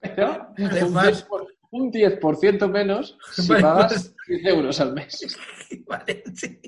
Pero 0.00 0.52
un, 0.86 0.92
más. 0.92 1.06
10 1.06 1.22
por- 1.24 1.46
un 1.70 1.92
10% 1.92 2.68
menos 2.68 3.16
si 3.34 3.46
Vale, 3.48 3.62
pagas 3.62 3.92
más. 3.92 4.14
10 4.26 4.44
euros 4.46 4.80
al 4.80 4.92
mes. 4.94 5.38
Vale, 5.86 6.24
sí. 6.34 6.60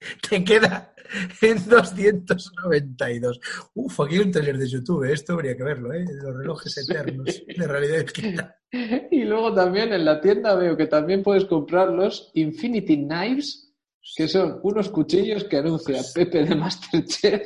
Te 0.28 0.44
queda 0.44 0.94
en 1.40 1.68
292. 1.68 3.40
Uf, 3.74 4.00
aquí 4.00 4.16
hay 4.16 4.20
un 4.20 4.32
taller 4.32 4.58
de 4.58 4.68
YouTube, 4.68 5.04
¿eh? 5.04 5.12
esto 5.12 5.34
habría 5.34 5.56
que 5.56 5.64
verlo, 5.64 5.92
¿eh? 5.92 6.04
Los 6.22 6.36
relojes 6.36 6.78
eternos 6.78 7.42
de 7.46 7.66
realidad 7.66 7.98
virtual. 7.98 8.54
Y 9.10 9.24
luego 9.24 9.52
también 9.52 9.92
en 9.92 10.04
la 10.04 10.20
tienda 10.20 10.54
veo 10.54 10.76
que 10.76 10.86
también 10.86 11.24
puedes 11.24 11.44
comprar 11.46 11.88
los 11.88 12.30
Infinity 12.34 12.98
Knives, 12.98 13.74
que 14.14 14.28
son 14.28 14.60
unos 14.62 14.90
cuchillos 14.90 15.42
que 15.42 15.56
anuncia 15.56 16.00
Pepe 16.14 16.44
de 16.44 16.54
Masterchef, 16.54 17.42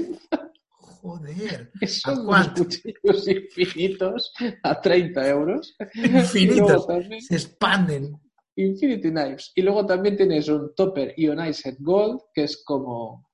Joder, 1.05 1.71
que 1.81 1.87
son 1.87 2.27
unos 2.27 2.49
cuchillos 2.49 3.29
infinitos 3.29 4.33
a 4.63 4.81
30 4.81 5.29
euros. 5.29 5.77
Infinitos. 5.95 6.87
también 6.87 7.21
Se 7.23 7.37
expanden. 7.37 8.21
Infinity 8.57 9.11
Knives. 9.11 9.53
Y 9.55 9.63
luego 9.63 9.85
también 9.87 10.17
tienes 10.17 10.49
un 10.49 10.75
Topper 10.75 11.15
Ionized 11.17 11.77
Gold, 11.81 12.21
que 12.33 12.45
es 12.45 12.63
como 12.65 13.29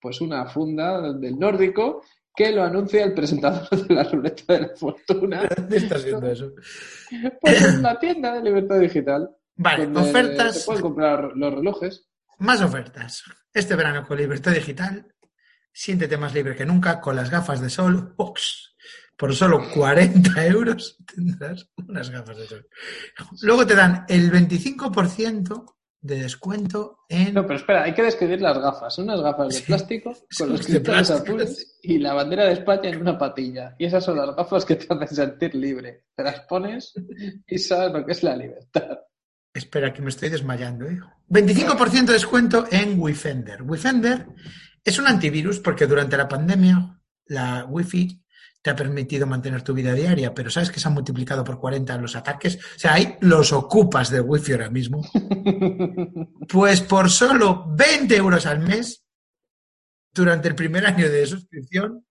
pues 0.00 0.20
una 0.20 0.46
funda 0.46 1.12
del 1.14 1.38
nórdico 1.38 2.02
que 2.34 2.52
lo 2.52 2.62
anuncia 2.62 3.02
el 3.02 3.14
presentador 3.14 3.68
de 3.70 3.94
la 3.94 4.04
ruleta 4.04 4.52
de 4.52 4.60
la 4.60 4.68
fortuna. 4.76 5.48
¿Dónde 5.56 5.76
está 5.78 5.96
haciendo 5.96 6.26
eso? 6.30 6.52
Pues 7.40 7.62
en 7.62 7.82
la 7.82 7.98
tienda 7.98 8.34
de 8.34 8.42
Libertad 8.42 8.78
Digital. 8.78 9.30
Vale, 9.56 9.86
donde 9.86 10.04
Se 10.04 10.10
ofertas, 10.10 10.64
pueden 10.66 10.82
comprar 10.82 11.30
los 11.34 11.54
relojes. 11.54 12.06
más 12.38 12.60
ofertas. 12.60 13.24
Este 13.54 13.74
verano 13.74 14.06
con 14.06 14.18
Libertad 14.18 14.52
Digital, 14.52 15.06
siéntete 15.72 16.18
más 16.18 16.34
libre 16.34 16.54
que 16.54 16.66
nunca 16.66 17.00
con 17.00 17.16
las 17.16 17.30
gafas 17.30 17.62
de 17.62 17.70
sol 17.70 18.12
Ox. 18.18 18.75
Por 19.16 19.34
solo 19.34 19.68
40 19.70 20.46
euros 20.46 20.98
tendrás 21.14 21.68
unas 21.88 22.10
gafas 22.10 22.36
de 22.36 22.46
sol. 22.46 22.68
Luego 23.42 23.66
te 23.66 23.74
dan 23.74 24.04
el 24.08 24.30
25% 24.30 25.76
de 26.00 26.22
descuento 26.22 26.98
en... 27.08 27.34
No, 27.34 27.46
pero 27.46 27.58
espera, 27.58 27.82
hay 27.82 27.94
que 27.94 28.02
describir 28.02 28.40
las 28.40 28.58
gafas. 28.58 28.94
Son 28.94 29.04
unas 29.04 29.20
gafas 29.20 29.48
de 29.48 29.54
Sí, 29.54 29.62
plástico 29.62 30.12
con 30.38 30.50
los 30.50 30.64
cristales 30.64 31.10
azules 31.10 31.78
y 31.82 31.98
la 31.98 32.14
bandera 32.14 32.44
de 32.44 32.52
España 32.52 32.90
en 32.90 33.00
una 33.00 33.18
patilla. 33.18 33.74
Y 33.78 33.86
esas 33.86 34.04
son 34.04 34.18
las 34.18 34.34
gafas 34.36 34.64
que 34.64 34.76
te 34.76 34.86
hacen 34.92 35.16
sentir 35.16 35.54
libre. 35.54 36.04
Te 36.14 36.22
las 36.22 36.40
pones 36.40 36.94
y 37.46 37.58
sabes 37.58 37.92
lo 37.92 38.04
que 38.04 38.12
es 38.12 38.22
la 38.22 38.36
libertad. 38.36 38.98
Espera, 39.52 39.92
que 39.92 40.02
me 40.02 40.10
estoy 40.10 40.28
desmayando. 40.28 40.86
¿eh? 40.86 41.00
25% 41.30 42.04
de 42.04 42.12
descuento 42.12 42.66
en 42.70 43.00
Wifender. 43.00 43.62
Wifender 43.62 44.26
es 44.84 44.98
un 44.98 45.06
antivirus 45.06 45.60
porque 45.60 45.86
durante 45.86 46.16
la 46.16 46.28
pandemia 46.28 47.00
la 47.26 47.64
Wi-Fi 47.64 48.25
te 48.66 48.70
ha 48.70 48.74
permitido 48.74 49.28
mantener 49.28 49.62
tu 49.62 49.72
vida 49.72 49.94
diaria, 49.94 50.34
pero 50.34 50.50
sabes 50.50 50.72
que 50.72 50.80
se 50.80 50.88
han 50.88 50.94
multiplicado 50.94 51.44
por 51.44 51.60
40 51.60 51.98
los 51.98 52.16
ataques. 52.16 52.56
O 52.56 52.78
sea, 52.80 52.94
ahí 52.94 53.16
los 53.20 53.52
ocupas 53.52 54.10
de 54.10 54.20
Wi-Fi 54.20 54.52
ahora 54.52 54.70
mismo. 54.70 55.02
Pues 56.48 56.80
por 56.80 57.10
solo 57.10 57.64
20 57.76 58.16
euros 58.16 58.46
al 58.46 58.60
mes, 58.60 59.04
durante 60.12 60.48
el 60.48 60.54
primer 60.54 60.86
año 60.86 61.08
de 61.08 61.26
suscripción, 61.26 62.06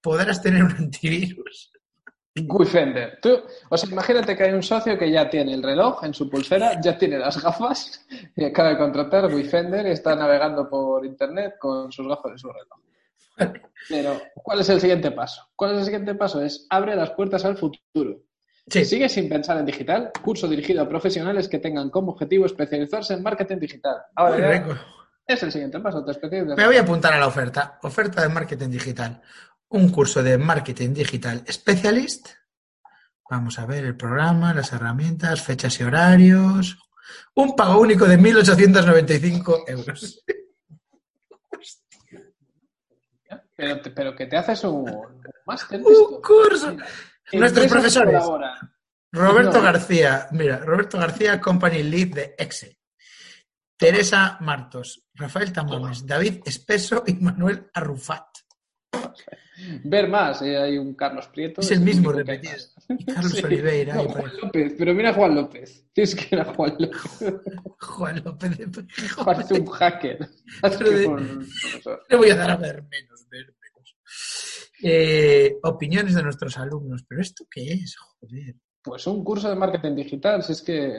podrás 0.00 0.42
tener 0.42 0.64
un 0.64 0.72
antivirus. 0.72 1.70
Wifender. 2.36 3.18
Tú, 3.22 3.40
o 3.70 3.76
sea, 3.76 3.88
imagínate 3.90 4.36
que 4.36 4.44
hay 4.44 4.52
un 4.52 4.62
socio 4.62 4.98
que 4.98 5.10
ya 5.10 5.30
tiene 5.30 5.54
el 5.54 5.62
reloj 5.62 6.04
en 6.04 6.12
su 6.12 6.28
pulsera, 6.28 6.80
ya 6.80 6.98
tiene 6.98 7.18
las 7.18 7.42
gafas 7.42 8.06
y 8.36 8.44
acaba 8.44 8.70
de 8.70 8.78
contratar 8.78 9.32
Wifender 9.32 9.86
y 9.86 9.90
está 9.90 10.16
navegando 10.16 10.68
por 10.68 11.06
internet 11.06 11.54
con 11.58 11.92
sus 11.92 12.06
gafas 12.08 12.32
y 12.34 12.38
su 12.38 12.48
reloj. 12.48 12.83
Pero, 13.88 14.20
¿cuál 14.34 14.60
es 14.60 14.68
el 14.68 14.80
siguiente 14.80 15.10
paso? 15.10 15.48
¿Cuál 15.56 15.72
es 15.72 15.78
el 15.78 15.84
siguiente 15.84 16.14
paso? 16.14 16.42
Es 16.42 16.66
abre 16.70 16.96
las 16.96 17.10
puertas 17.10 17.44
al 17.44 17.56
futuro. 17.56 18.22
Sí. 18.66 18.84
Sigue 18.84 19.08
sin 19.08 19.28
pensar 19.28 19.58
en 19.58 19.66
digital, 19.66 20.10
curso 20.22 20.48
dirigido 20.48 20.82
a 20.82 20.88
profesionales 20.88 21.48
que 21.48 21.58
tengan 21.58 21.90
como 21.90 22.12
objetivo 22.12 22.46
especializarse 22.46 23.14
en 23.14 23.22
marketing 23.22 23.58
digital. 23.58 23.96
Ahora 24.14 24.64
es 25.26 25.42
el 25.42 25.52
siguiente 25.52 25.80
paso, 25.80 26.04
te 26.04 26.12
especializas. 26.12 26.56
Me 26.56 26.66
voy 26.66 26.76
a 26.76 26.82
apuntar 26.82 27.12
a 27.12 27.18
la 27.18 27.26
oferta. 27.26 27.78
Oferta 27.82 28.22
de 28.22 28.28
marketing 28.28 28.70
digital. 28.70 29.20
Un 29.68 29.90
curso 29.90 30.22
de 30.22 30.38
marketing 30.38 30.94
digital 30.94 31.44
specialist. 31.50 32.28
Vamos 33.30 33.58
a 33.58 33.66
ver 33.66 33.84
el 33.84 33.96
programa, 33.96 34.54
las 34.54 34.72
herramientas, 34.72 35.42
fechas 35.42 35.80
y 35.80 35.84
horarios. 35.84 36.78
Un 37.34 37.56
pago 37.56 37.80
único 37.80 38.06
de 38.06 38.18
1.895 38.18 39.64
euros. 39.66 40.24
Pero, 43.56 43.80
te- 43.80 43.90
pero 43.90 44.14
que 44.16 44.26
te 44.26 44.36
haces 44.36 44.64
un, 44.64 44.88
un 44.90 45.22
máster. 45.46 45.80
Un 45.80 46.20
curso. 46.20 46.76
¿En 47.32 47.40
Nuestros 47.40 47.66
profesores. 47.68 48.22
Roberto 49.12 49.58
No. 49.58 49.62
García, 49.62 50.26
mira, 50.32 50.58
Roberto 50.58 50.98
García, 50.98 51.40
Company 51.40 51.82
Lead 51.84 52.08
de 52.14 52.34
Excel. 52.36 52.76
Teresa 53.76 54.38
Martos, 54.40 55.06
Rafael 55.14 55.52
Tamames, 55.52 56.06
David 56.06 56.42
Espeso 56.44 57.02
y 57.06 57.14
Manuel 57.14 57.70
Arrufat. 57.74 58.26
Ver 59.84 60.08
más, 60.08 60.42
eh, 60.42 60.56
hay 60.56 60.78
un 60.78 60.94
Carlos 60.94 61.28
Prieto. 61.28 61.60
Es 61.60 61.70
el 61.70 61.80
mismo 61.80 62.10
que 62.12 62.18
hay 62.18 62.24
repetido. 62.24 62.54
Carlos 63.14 63.32
Sí. 63.32 63.44
Oliveira. 63.44 63.94
No, 63.94 64.04
Juan. 64.04 64.32
López, 64.42 64.74
pero 64.78 64.94
mira 64.94 65.10
a 65.10 65.14
Juan 65.14 65.34
López. 65.34 65.86
Tienes 65.92 66.14
que 66.14 66.34
ir 66.36 66.40
a 66.40 66.44
Juan 66.44 66.74
López. 66.78 67.34
Juan 67.80 68.22
López 68.24 68.58
de. 68.58 68.84
Parece 69.24 69.54
un 69.54 69.66
hacker. 69.66 70.18
De- 70.80 71.06
un. 71.06 71.48
Le 72.10 72.16
voy 72.16 72.30
a 72.30 72.36
dar 72.36 72.50
a 72.50 72.56
ver 72.56 72.82
menos, 72.82 73.26
ver 73.30 73.46
menos. 73.46 73.94
Eh, 74.82 75.56
opiniones 75.62 76.14
de 76.14 76.22
nuestros 76.22 76.58
alumnos. 76.58 77.04
¿Pero 77.08 77.20
esto 77.22 77.44
qué 77.50 77.72
es? 77.72 77.96
Joder. 77.96 78.54
Pues 78.82 79.06
un 79.06 79.24
curso 79.24 79.48
de 79.48 79.56
marketing 79.56 79.94
digital, 79.94 80.42
si 80.42 80.52
es 80.52 80.60
que 80.62 80.92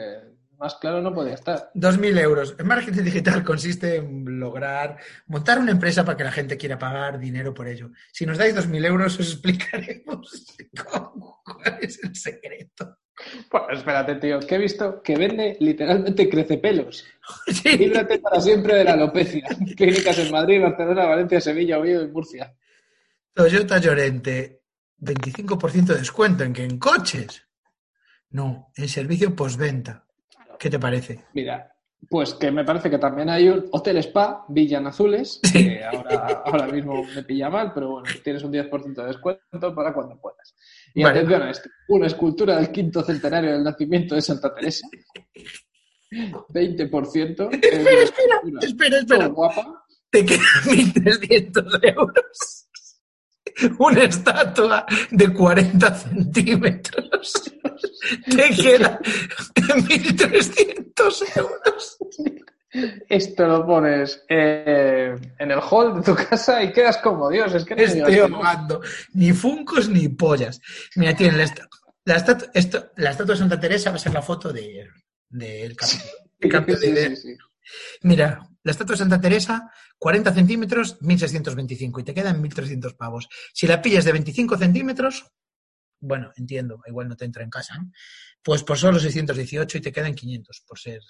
más 0.58 0.74
claro 0.76 1.00
no 1.02 1.12
podía 1.14 1.34
estar. 1.34 1.70
2.000 1.74 2.18
euros. 2.18 2.54
El 2.58 2.64
marketing 2.66 3.02
digital 3.02 3.44
consiste 3.44 3.96
en 3.96 4.38
lograr 4.38 4.96
montar 5.26 5.58
una 5.58 5.72
empresa 5.72 6.04
para 6.04 6.16
que 6.16 6.24
la 6.24 6.32
gente 6.32 6.56
quiera 6.56 6.78
pagar 6.78 7.18
dinero 7.18 7.52
por 7.54 7.68
ello. 7.68 7.90
Si 8.12 8.24
nos 8.26 8.38
dais 8.38 8.54
2.000 8.56 8.84
euros, 8.86 9.18
os 9.18 9.32
explicaremos 9.32 10.46
cómo- 10.90 11.42
cuál 11.44 11.78
es 11.80 12.02
el 12.02 12.14
secreto. 12.16 12.98
Bueno, 13.50 13.68
espérate, 13.72 14.16
tío, 14.16 14.40
que 14.40 14.54
he 14.56 14.58
visto 14.58 15.00
que 15.02 15.16
vende 15.16 15.56
literalmente 15.60 16.28
crece 16.28 16.58
pelos. 16.58 17.04
Sí. 17.48 17.76
Líbrate 17.76 18.18
para 18.18 18.40
siempre 18.40 18.76
de 18.76 18.84
la 18.84 18.92
alopecia. 18.92 19.46
Clínicas 19.76 20.18
en 20.18 20.30
Madrid, 20.30 20.60
Barcelona, 20.62 21.06
Valencia, 21.06 21.40
Sevilla, 21.40 21.78
Oviedo 21.78 22.02
y 22.04 22.08
Murcia. 22.08 22.54
Toyota 23.32 23.78
Llorente, 23.78 24.62
25% 25.00 25.84
de 25.86 25.98
descuento 25.98 26.44
en 26.44 26.52
que 26.52 26.64
en 26.64 26.78
coches. 26.78 27.42
No, 28.30 28.70
en 28.76 28.88
servicio 28.88 29.34
postventa. 29.36 30.05
¿Qué 30.58 30.70
te 30.70 30.78
parece? 30.78 31.24
Mira, 31.34 31.72
pues 32.08 32.34
que 32.34 32.50
me 32.50 32.64
parece 32.64 32.90
que 32.90 32.98
también 32.98 33.28
hay 33.30 33.48
un 33.48 33.66
Hotel 33.72 33.96
Spa, 33.98 34.44
Villan 34.48 34.86
Azules, 34.86 35.40
que 35.52 35.82
ahora, 35.84 36.42
ahora 36.44 36.66
mismo 36.68 37.02
me 37.14 37.22
pilla 37.24 37.50
mal, 37.50 37.72
pero 37.74 37.90
bueno, 37.90 38.08
tienes 38.22 38.42
un 38.44 38.52
10% 38.52 38.94
de 38.94 39.06
descuento 39.06 39.74
para 39.74 39.92
cuando 39.92 40.20
puedas. 40.20 40.54
Y 40.94 41.02
Vale. 41.02 41.18
atención 41.18 41.42
a 41.42 41.50
esto, 41.50 41.68
una 41.88 42.06
escultura 42.06 42.56
del 42.56 42.70
quinto 42.70 43.02
centenario 43.02 43.52
del 43.52 43.64
nacimiento 43.64 44.14
de 44.14 44.22
Santa 44.22 44.54
Teresa. 44.54 44.86
20%. 46.10 47.52
Espera, 47.52 48.02
espera, 48.02 48.40
espera, 48.60 48.98
espera. 48.98 49.26
guapa. 49.26 49.84
Te 50.10 50.24
quedan 50.24 50.40
1.300 50.64 51.96
euros. 51.96 52.65
Una 53.78 54.04
estatua 54.04 54.84
de 55.10 55.32
40 55.32 55.94
centímetros. 55.94 57.52
Te 58.26 58.50
quedan 58.54 58.98
1.300 59.54 61.36
euros. 61.36 61.98
Esto 63.08 63.46
lo 63.46 63.66
pones 63.66 64.22
eh, 64.28 65.14
en 65.38 65.50
el 65.50 65.58
hall 65.60 65.96
de 65.96 66.02
tu 66.02 66.14
casa 66.14 66.62
y 66.62 66.72
quedas 66.72 66.98
como 66.98 67.30
Dios. 67.30 67.54
Es 67.54 67.64
que 67.64 67.74
no 67.74 67.82
Estoy 67.82 68.18
ahogando. 68.18 68.82
Ni 69.14 69.32
funcos 69.32 69.88
ni 69.88 70.08
pollas. 70.08 70.60
Mira, 70.96 71.14
tiene 71.16 71.38
la, 71.38 71.44
esta- 71.44 71.68
la, 72.04 72.16
estatua, 72.16 72.48
esto- 72.52 72.90
la 72.96 73.10
estatua 73.10 73.34
de 73.34 73.38
Santa 73.38 73.58
Teresa 73.60 73.90
va 73.90 73.96
a 73.96 74.00
ser 74.00 74.12
la 74.12 74.22
foto 74.22 74.52
de- 74.52 74.88
del. 75.30 75.76
El 76.38 76.50
cambio 76.50 76.74
de 76.76 76.80
Sí, 76.86 76.92
idea. 76.92 77.08
sí, 77.10 77.16
sí. 77.16 77.36
Mira, 78.02 78.46
la 78.62 78.70
estatua 78.72 78.92
de 78.92 78.98
Santa 78.98 79.20
Teresa, 79.20 79.70
40 79.98 80.32
centímetros, 80.32 81.00
1625 81.00 82.00
y 82.00 82.04
te 82.04 82.14
quedan 82.14 82.40
1300 82.40 82.94
pavos. 82.94 83.28
Si 83.52 83.66
la 83.66 83.80
pillas 83.80 84.04
de 84.04 84.12
25 84.12 84.58
centímetros, 84.58 85.32
bueno, 86.00 86.32
entiendo, 86.36 86.80
igual 86.86 87.08
no 87.08 87.16
te 87.16 87.24
entra 87.24 87.42
en 87.42 87.50
casa. 87.50 87.74
Pues 88.42 88.62
por 88.62 88.78
solo 88.78 88.98
618 88.98 89.78
y 89.78 89.80
te 89.80 89.92
quedan 89.92 90.14
500 90.14 90.64
por 90.66 90.78
ser. 90.78 91.00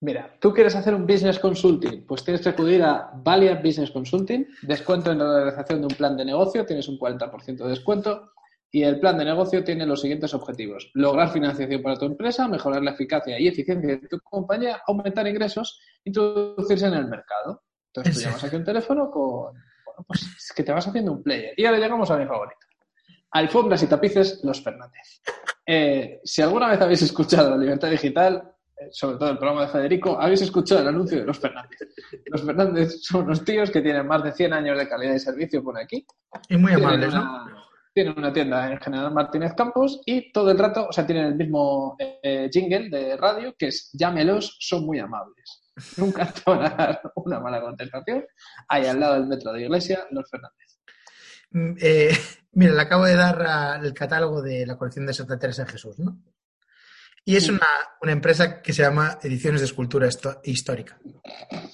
Mira, 0.00 0.36
tú 0.40 0.52
quieres 0.52 0.74
hacer 0.74 0.94
un 0.94 1.06
business 1.06 1.38
consulting, 1.38 2.04
pues 2.06 2.24
tienes 2.24 2.42
que 2.42 2.48
acudir 2.48 2.82
a 2.82 3.12
Valiant 3.14 3.64
Business 3.64 3.92
Consulting, 3.92 4.48
descuento 4.62 5.12
en 5.12 5.18
la 5.18 5.44
realización 5.44 5.80
de 5.80 5.86
un 5.86 5.94
plan 5.94 6.16
de 6.16 6.24
negocio, 6.24 6.66
tienes 6.66 6.88
un 6.88 6.98
40% 6.98 7.58
de 7.58 7.68
descuento 7.68 8.32
y 8.74 8.82
el 8.84 8.98
plan 8.98 9.18
de 9.18 9.26
negocio 9.26 9.62
tiene 9.62 9.84
los 9.84 10.00
siguientes 10.00 10.32
objetivos. 10.32 10.90
Lograr 10.94 11.30
financiación 11.30 11.82
para 11.82 11.96
tu 11.96 12.06
empresa, 12.06 12.48
mejorar 12.48 12.82
la 12.82 12.92
eficacia 12.92 13.38
y 13.38 13.46
eficiencia 13.46 13.96
de 13.98 14.08
tu 14.08 14.18
compañía, 14.20 14.80
aumentar 14.86 15.28
ingresos, 15.28 15.78
introducirse 16.04 16.86
en 16.86 16.94
el 16.94 17.06
mercado. 17.06 17.64
Entonces 17.88 18.14
tú 18.14 18.20
llamas 18.22 18.44
aquí 18.44 18.56
un 18.56 18.64
teléfono 18.64 19.10
con... 19.10 19.52
Bueno, 19.84 20.04
pues 20.06 20.22
es 20.22 20.52
que 20.56 20.64
te 20.64 20.72
vas 20.72 20.88
haciendo 20.88 21.12
un 21.12 21.22
player. 21.22 21.52
Y 21.54 21.66
ahora 21.66 21.78
llegamos 21.78 22.10
a 22.10 22.16
mi 22.16 22.24
favorito. 22.24 22.66
Alfombras 23.32 23.82
y 23.82 23.88
tapices, 23.88 24.40
Los 24.42 24.62
Fernández. 24.62 25.20
Eh, 25.66 26.20
si 26.24 26.40
alguna 26.40 26.68
vez 26.68 26.80
habéis 26.80 27.02
escuchado 27.02 27.50
la 27.50 27.58
libertad 27.58 27.90
digital, 27.90 28.54
eh, 28.74 28.88
sobre 28.90 29.18
todo 29.18 29.32
el 29.32 29.36
programa 29.36 29.66
de 29.66 29.68
Federico, 29.68 30.18
habéis 30.18 30.40
escuchado 30.40 30.80
el 30.80 30.88
anuncio 30.88 31.18
de 31.18 31.26
Los 31.26 31.38
Fernández. 31.38 31.78
Los 32.24 32.42
Fernández 32.42 33.02
son 33.02 33.24
unos 33.24 33.44
tíos 33.44 33.70
que 33.70 33.82
tienen 33.82 34.06
más 34.06 34.24
de 34.24 34.32
100 34.32 34.54
años 34.54 34.78
de 34.78 34.88
calidad 34.88 35.12
de 35.12 35.20
servicio, 35.20 35.62
pone 35.62 35.82
aquí. 35.82 36.06
Y 36.48 36.56
muy 36.56 36.72
amables, 36.72 37.12
¿no? 37.12 37.61
Tienen 37.92 38.18
una 38.18 38.32
tienda 38.32 38.70
en 38.72 38.80
General 38.80 39.12
Martínez 39.12 39.52
Campos 39.56 40.00
y 40.06 40.32
todo 40.32 40.50
el 40.50 40.58
rato, 40.58 40.86
o 40.88 40.92
sea, 40.92 41.06
tienen 41.06 41.26
el 41.26 41.34
mismo 41.36 41.96
eh, 41.98 42.48
jingle 42.52 42.88
de 42.88 43.16
radio 43.16 43.54
que 43.58 43.68
es 43.68 43.90
llámelos, 43.92 44.56
son 44.60 44.86
muy 44.86 44.98
amables. 44.98 45.62
Nunca 45.96 46.32
te 46.32 46.42
van 46.46 46.64
a 46.64 46.70
dar 46.76 47.02
una 47.16 47.40
mala 47.40 47.60
contestación. 47.60 48.24
Ahí 48.68 48.86
al 48.86 49.00
lado 49.00 49.14
del 49.14 49.26
metro 49.26 49.52
de 49.52 49.62
Iglesia, 49.62 50.06
Los 50.10 50.28
Fernández. 50.30 50.78
Mm, 51.50 51.72
eh, 51.80 52.10
mira, 52.52 52.72
le 52.74 52.80
acabo 52.82 53.04
de 53.04 53.14
dar 53.14 53.84
el 53.84 53.92
catálogo 53.94 54.42
de 54.42 54.66
la 54.66 54.76
colección 54.76 55.06
de 55.06 55.14
Santa 55.14 55.38
Teresa 55.38 55.64
de 55.64 55.72
Jesús, 55.72 55.98
¿no? 55.98 56.18
Y 57.24 57.36
es 57.36 57.48
una, 57.48 57.68
una 58.00 58.10
empresa 58.10 58.60
que 58.60 58.72
se 58.72 58.82
llama 58.82 59.18
Ediciones 59.22 59.60
de 59.60 59.66
Escultura 59.66 60.08
Histo- 60.08 60.40
Histórica. 60.42 60.98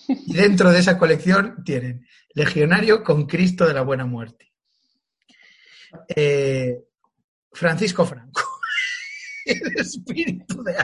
Y 0.06 0.34
dentro 0.34 0.70
de 0.70 0.78
esa 0.80 0.98
colección 0.98 1.64
tienen 1.64 2.06
Legionario 2.34 3.02
con 3.02 3.26
Cristo 3.26 3.66
de 3.66 3.72
la 3.72 3.80
Buena 3.80 4.04
Muerte. 4.04 4.52
Eh, 6.09 6.84
Francisco 7.53 8.05
Franco. 8.05 8.43
El 9.45 9.80
espíritu 9.80 10.62
de. 10.62 10.76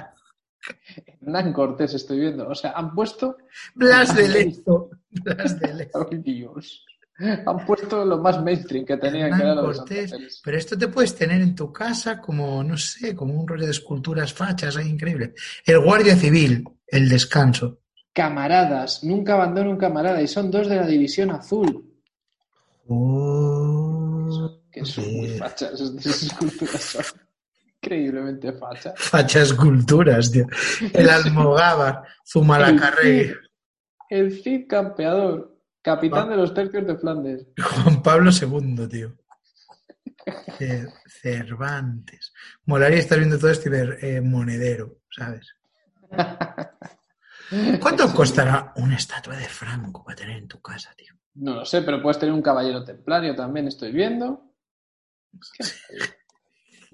Hernán 1.20 1.52
Cortés 1.52 1.94
estoy 1.94 2.20
viendo. 2.20 2.48
O 2.48 2.54
sea, 2.54 2.72
han 2.72 2.94
puesto... 2.94 3.36
Blas 3.74 4.14
de 4.14 4.28
Lezo. 4.28 4.90
Blas 5.10 5.58
de 5.58 5.74
Lezo. 5.74 6.08
Ay, 6.10 6.18
Dios. 6.18 6.84
Han 7.18 7.64
puesto 7.64 8.04
lo 8.04 8.18
más 8.18 8.42
mainstream 8.42 8.84
que 8.84 8.96
tenían 8.96 9.30
que 9.30 9.36
Hernán 9.36 9.40
era 9.40 9.54
lo 9.54 9.68
de 9.68 9.76
Cortés. 9.76 10.40
Pero 10.42 10.56
esto 10.56 10.76
te 10.76 10.88
puedes 10.88 11.14
tener 11.14 11.40
en 11.40 11.54
tu 11.54 11.72
casa 11.72 12.20
como, 12.20 12.64
no 12.64 12.76
sé, 12.76 13.14
como 13.14 13.34
un 13.34 13.46
rollo 13.46 13.66
de 13.66 13.70
esculturas 13.70 14.32
fachas, 14.32 14.76
ahí 14.76 14.88
increíble. 14.88 15.34
El 15.64 15.80
Guardia 15.80 16.16
Civil, 16.16 16.64
el 16.86 17.08
descanso. 17.08 17.80
Camaradas, 18.12 19.04
nunca 19.04 19.34
abandono 19.34 19.70
un 19.70 19.76
camarada 19.76 20.22
y 20.22 20.28
son 20.28 20.50
dos 20.50 20.68
de 20.68 20.76
la 20.76 20.86
División 20.86 21.30
Azul. 21.30 21.84
Oh, 22.86 24.03
Que 24.74 24.84
son 24.84 25.04
muy 25.14 25.28
fachas, 25.38 25.80
esas 25.80 26.22
esculturas 26.24 26.80
son 26.82 27.04
increíblemente 27.76 28.52
fachas. 28.54 28.94
Fachas 28.96 29.52
culturas, 29.54 30.30
tío. 30.32 30.46
El 30.92 31.08
Almogávar, 31.10 32.02
Zumalacarregui. 32.26 33.32
El 34.10 34.42
Cid 34.42 34.66
campeador. 34.68 35.52
Capitán 35.80 36.30
de 36.30 36.36
los 36.36 36.52
tercios 36.54 36.86
de 36.86 36.96
Flandes. 36.96 37.46
Juan 37.58 38.02
Pablo 38.02 38.30
II, 38.30 38.88
tío. 38.88 39.14
Ce- 40.58 40.88
Cervantes. 41.06 42.32
Molaría 42.64 42.98
estar 43.00 43.18
viendo 43.18 43.38
todo 43.38 43.50
esto 43.50 43.68
y 43.68 43.72
ver 43.72 43.98
eh, 44.02 44.20
monedero, 44.22 45.00
¿sabes? 45.14 45.54
¿Cuánto 47.80 48.12
costará 48.14 48.72
una 48.76 48.96
estatua 48.96 49.36
de 49.36 49.44
Franco 49.44 50.02
para 50.02 50.16
tener 50.16 50.38
en 50.38 50.48
tu 50.48 50.60
casa, 50.62 50.92
tío? 50.96 51.12
No 51.34 51.54
lo 51.56 51.64
sé, 51.64 51.82
pero 51.82 52.00
puedes 52.00 52.18
tener 52.18 52.34
un 52.34 52.42
caballero 52.42 52.82
templario 52.84 53.34
también, 53.34 53.68
estoy 53.68 53.92
viendo. 53.92 54.53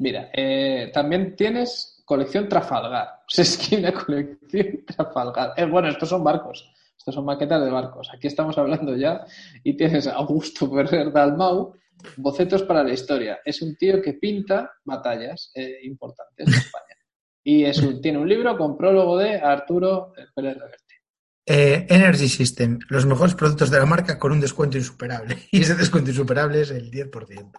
Mira, 0.00 0.30
eh, 0.32 0.90
también 0.94 1.36
tienes 1.36 2.02
colección 2.06 2.48
Trafalgar. 2.48 3.20
O 3.20 3.28
sea, 3.28 3.42
es 3.42 3.58
que 3.58 3.76
hay 3.76 3.82
una 3.82 3.92
colección 3.92 4.84
Trafalgar. 4.86 5.52
Eh, 5.58 5.66
bueno, 5.66 5.88
estos 5.88 6.08
son 6.08 6.24
barcos. 6.24 6.72
Estos 6.96 7.14
son 7.14 7.26
maquetas 7.26 7.62
de 7.62 7.70
barcos. 7.70 8.10
Aquí 8.12 8.26
estamos 8.26 8.56
hablando 8.56 8.96
ya 8.96 9.24
y 9.62 9.76
tienes 9.76 10.06
a 10.06 10.14
Augusto 10.14 10.70
Ferrer 10.70 11.12
Dalmau, 11.12 11.74
bocetos 12.16 12.62
para 12.62 12.82
la 12.82 12.92
historia. 12.92 13.40
Es 13.44 13.60
un 13.60 13.76
tío 13.76 14.00
que 14.00 14.14
pinta 14.14 14.70
batallas 14.84 15.50
eh, 15.54 15.80
importantes 15.82 16.46
de 16.46 16.56
España. 16.56 16.96
Y 17.42 18.00
tiene 18.00 18.18
un 18.18 18.28
libro 18.28 18.56
con 18.56 18.76
prólogo 18.78 19.18
de 19.18 19.34
Arturo 19.36 20.12
Pérez 20.34 20.56
Reverte. 20.56 20.94
Energy 21.46 22.28
System, 22.28 22.78
los 22.88 23.06
mejores 23.06 23.34
productos 23.34 23.70
de 23.70 23.78
la 23.78 23.86
marca 23.86 24.18
con 24.18 24.32
un 24.32 24.40
descuento 24.40 24.78
insuperable. 24.78 25.36
Y 25.50 25.60
ese 25.60 25.74
descuento 25.74 26.10
insuperable 26.10 26.62
es 26.62 26.70
el 26.70 26.90
10%. 26.90 27.50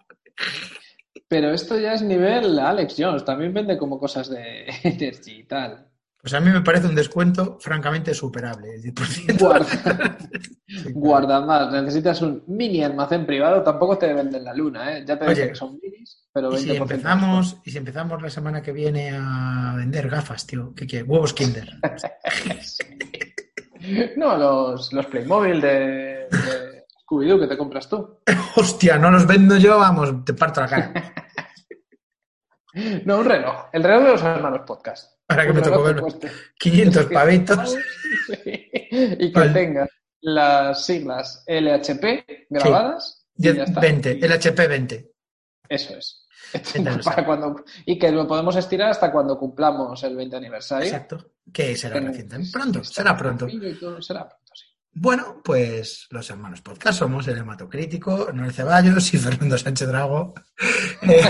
Pero 1.28 1.54
esto 1.54 1.80
ya 1.80 1.94
es 1.94 2.02
nivel 2.02 2.60
Alex 2.60 2.96
Jones. 2.98 3.24
También 3.24 3.54
vende 3.54 3.78
como 3.78 4.00
cosas 4.00 4.30
de 4.30 4.66
Energy 4.84 5.40
y 5.40 5.44
tal. 5.44 5.88
Pues 6.22 6.36
a 6.36 6.40
mí 6.40 6.52
me 6.52 6.62
parece 6.62 6.88
un 6.88 6.94
descuento 6.94 7.58
francamente 7.60 8.14
superable, 8.14 8.76
el 8.76 8.84
10%. 8.84 9.40
Guarda, 9.40 10.18
guarda 10.94 11.42
más. 11.42 11.72
Necesitas 11.72 12.22
un 12.22 12.44
mini 12.48 12.84
almacén 12.84 13.26
privado. 13.26 13.64
Tampoco 13.64 13.98
te 13.98 14.14
venden 14.14 14.44
la 14.44 14.54
luna, 14.54 14.98
¿eh? 14.98 15.04
Ya 15.08 15.18
te 15.18 15.28
dije 15.28 15.50
que 15.50 15.56
son 15.56 15.80
minis, 15.82 16.28
pero 16.32 16.52
20% 16.52 16.58
Y 16.58 16.60
si 16.60 16.76
empezamos, 16.76 17.58
y 17.66 17.72
si 17.72 17.78
empezamos 17.80 18.22
la 18.22 18.30
semana 18.30 18.62
que 18.62 18.72
viene 18.72 19.12
a 19.16 19.74
vender 19.78 20.10
gafas, 20.10 20.46
tío, 20.46 20.74
¿qué 20.76 20.86
quieres? 20.86 21.10
Huevos 21.10 21.34
Kinder. 21.34 21.70
No, 24.16 24.38
los, 24.38 24.94
los 24.94 25.08
Playmobil 25.08 25.60
de, 25.60 26.28
de 26.30 26.61
Scooby-Doo 27.12 27.40
que 27.40 27.48
te 27.48 27.58
compras 27.58 27.90
tú. 27.90 28.20
Hostia, 28.56 28.98
no 28.98 29.12
los 29.12 29.28
vendo 29.28 29.58
yo, 29.58 29.78
vamos, 29.78 30.24
te 30.24 30.34
parto 30.34 30.62
la 30.62 30.68
cara. 30.68 30.94
No, 33.04 33.18
un 33.20 33.26
reloj. 33.26 33.66
El 33.74 33.84
reloj 33.84 34.04
de 34.06 34.10
los 34.14 34.24
hermanos 34.24 34.62
podcast. 34.66 35.20
Ahora 35.28 35.44
que 35.44 35.50
Un 35.50 35.56
me 35.58 35.62
tocó 35.62 35.84
verlo. 35.84 36.02
cueste 36.04 36.32
500 36.58 37.06
pavitos. 37.14 37.76
Sí. 38.28 38.70
Y 39.20 39.32
que 39.34 39.40
Vale. 39.40 39.52
tenga 39.52 39.88
las 40.22 40.86
siglas 40.86 41.44
LHP 41.48 42.46
grabadas. 42.50 43.26
y 43.36 43.44
Diez- 43.44 43.56
ya 43.58 43.64
está. 43.64 43.82
20, 43.82 44.14
Y- 44.22 44.24
el 44.24 44.32
HP 44.32 44.68
20. 44.70 45.12
Eso 45.68 45.98
es. 45.98 46.26
Entonces, 46.76 47.04
Para 47.06 47.26
cuando, 47.26 47.64
y 47.86 48.00
que 48.00 48.10
lo 48.10 48.26
podemos 48.26 48.56
estirar 48.56 48.92
hasta 48.92 49.12
cuando 49.12 49.38
cumplamos 49.38 50.02
el 50.04 50.16
20 50.16 50.38
aniversario. 50.38 50.86
Exacto. 50.86 51.32
Que 51.52 51.76
será 51.76 51.98
En- 51.98 52.08
reciente. 52.08 52.38
Pronto, 52.54 52.84
será 52.86 53.18
pronto. 53.18 53.50
y 53.50 53.60
Será 54.00 54.30
pronto, 54.30 54.38
sí. 54.41 54.41
Bueno, 54.94 55.42
pues 55.44 56.08
los 56.12 56.30
hermanos 56.30 56.62
podcast 56.62 57.00
somos 57.00 57.28
el 57.28 57.38
hematocrítico, 57.38 58.30
Noel 58.34 58.52
Ceballos 58.52 59.14
y 59.14 59.18
Fernando 59.18 59.58
Sánchez 59.58 59.88
Drago. 59.88 60.34
Eh, 61.04 61.22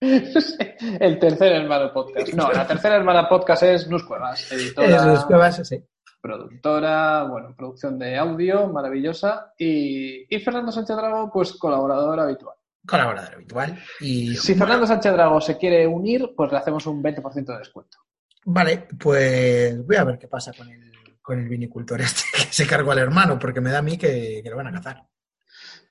El 1.00 1.18
tercer 1.18 1.52
hermano 1.52 1.92
podcast. 1.92 2.34
No, 2.34 2.52
la 2.52 2.66
tercera 2.66 2.96
hermana 2.96 3.28
podcast 3.28 3.62
es 3.62 3.88
Nus 3.88 4.04
Cuevas, 4.04 4.52
editora, 4.52 5.14
es 5.14 5.24
Cuevas, 5.24 5.66
sí. 5.66 5.82
productora, 6.20 7.24
bueno, 7.24 7.54
producción 7.56 7.98
de 7.98 8.18
audio 8.18 8.68
maravillosa. 8.68 9.52
Y, 9.56 10.26
y 10.34 10.40
Fernando 10.40 10.72
Sánchez 10.72 10.96
Drago, 10.96 11.30
pues 11.32 11.54
colaborador 11.54 12.20
habitual. 12.20 12.56
Colaborador 12.86 13.34
habitual. 13.34 13.78
Y 14.00 14.36
Si 14.36 14.54
Fernando 14.54 14.86
Sánchez 14.86 15.12
Drago 15.12 15.40
se 15.40 15.56
quiere 15.56 15.86
unir, 15.86 16.34
pues 16.36 16.52
le 16.52 16.58
hacemos 16.58 16.86
un 16.86 17.02
20% 17.02 17.44
de 17.46 17.58
descuento. 17.58 17.98
Vale, 18.46 18.86
pues 18.98 19.84
voy 19.86 19.96
a 19.96 20.04
ver 20.04 20.18
qué 20.18 20.28
pasa 20.28 20.52
con 20.52 20.68
el, 20.68 20.92
con 21.22 21.38
el 21.38 21.48
vinicultor 21.48 22.00
este 22.02 22.22
que 22.32 22.52
se 22.52 22.66
cargó 22.66 22.92
al 22.92 22.98
hermano, 22.98 23.38
porque 23.38 23.60
me 23.60 23.70
da 23.70 23.78
a 23.78 23.82
mí 23.82 23.96
que, 23.98 24.40
que 24.42 24.50
lo 24.50 24.56
van 24.56 24.68
a 24.68 24.72
cazar. 24.72 25.04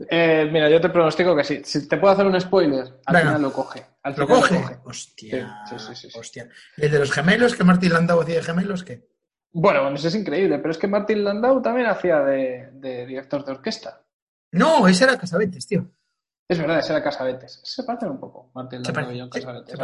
Eh, 0.10 0.50
mira, 0.52 0.70
yo 0.70 0.82
te 0.82 0.90
pronostico 0.90 1.36
que 1.36 1.44
sí. 1.44 1.62
Si 1.64 1.88
te 1.88 1.98
puedo 1.98 2.14
hacer 2.14 2.26
un 2.26 2.40
spoiler, 2.40 3.00
al 3.06 3.14
Venga. 3.16 3.28
final 3.28 3.42
lo 3.44 3.54
coge. 3.54 3.86
Al 4.02 4.16
¿Lo 4.18 4.26
final 4.28 4.42
coge? 4.42 4.78
Hostia, 4.86 5.64
Sí, 5.70 5.76
sí, 5.78 5.96
sí, 5.96 6.10
sí. 6.10 6.20
hostia. 6.20 6.50
¿Y 6.78 6.86
el 6.86 6.92
de 6.92 7.00
los 7.00 7.12
gemelos, 7.12 7.56
que 7.56 7.64
Martín 7.64 7.94
Landau 7.94 8.20
hacía 8.22 8.36
de 8.36 8.44
gemelos, 8.44 8.84
qué? 8.84 9.08
Bueno, 9.52 9.82
bueno, 9.84 9.96
eso 9.96 10.08
es 10.08 10.16
increíble, 10.16 10.58
pero 10.58 10.72
es 10.72 10.80
que 10.80 10.88
Martin 10.88 11.24
Landau 11.24 11.62
también 11.62 11.86
hacía 11.88 12.22
de, 12.22 12.70
de 12.74 13.06
director 13.06 13.46
de 13.46 13.52
orquesta. 13.52 14.02
No, 14.52 14.88
ese 14.88 15.04
era 15.04 15.18
Casabetes, 15.18 15.68
tío. 15.68 15.92
Es 16.48 16.58
verdad, 16.58 16.80
ese 16.80 16.92
era 16.92 17.04
Casabetes. 17.04 17.62
Se 17.64 17.84
parecen 17.84 18.10
un 18.10 18.20
poco, 18.20 18.52
Martin 18.56 18.84
Se 18.84 18.92
Landau 18.92 19.14
y 19.16 19.20
John 19.20 19.30
Casabetes. 19.30 19.80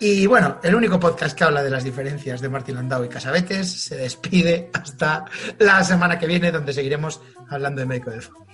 Y 0.00 0.26
bueno, 0.26 0.58
el 0.62 0.74
único 0.74 1.00
podcast 1.00 1.36
que 1.36 1.42
habla 1.44 1.62
de 1.62 1.70
las 1.70 1.82
diferencias 1.82 2.40
de 2.40 2.48
Martín 2.48 2.76
Landau 2.76 3.04
y 3.04 3.08
Casabetes 3.08 3.68
se 3.70 3.96
despide 3.96 4.70
hasta 4.72 5.24
la 5.58 5.82
semana 5.82 6.18
que 6.18 6.26
viene, 6.26 6.52
donde 6.52 6.72
seguiremos 6.72 7.20
hablando 7.50 7.80
de 7.80 7.86
médico 7.86 8.10
de 8.10 8.20
familia. 8.20 8.48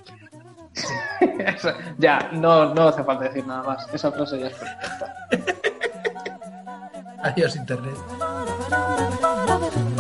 Eso- 1.55 1.73
ya, 1.99 2.31
no, 2.33 2.75
no 2.75 2.89
hace 2.89 3.05
falta 3.05 3.25
decir 3.25 3.47
nada 3.47 3.63
más. 3.63 3.87
Esa 3.93 4.11
frase 4.11 4.41
ya 4.41 4.47
es 4.47 4.55
perfecta. 4.55 5.15
Adiós, 7.25 7.57
Internet. 7.57 7.95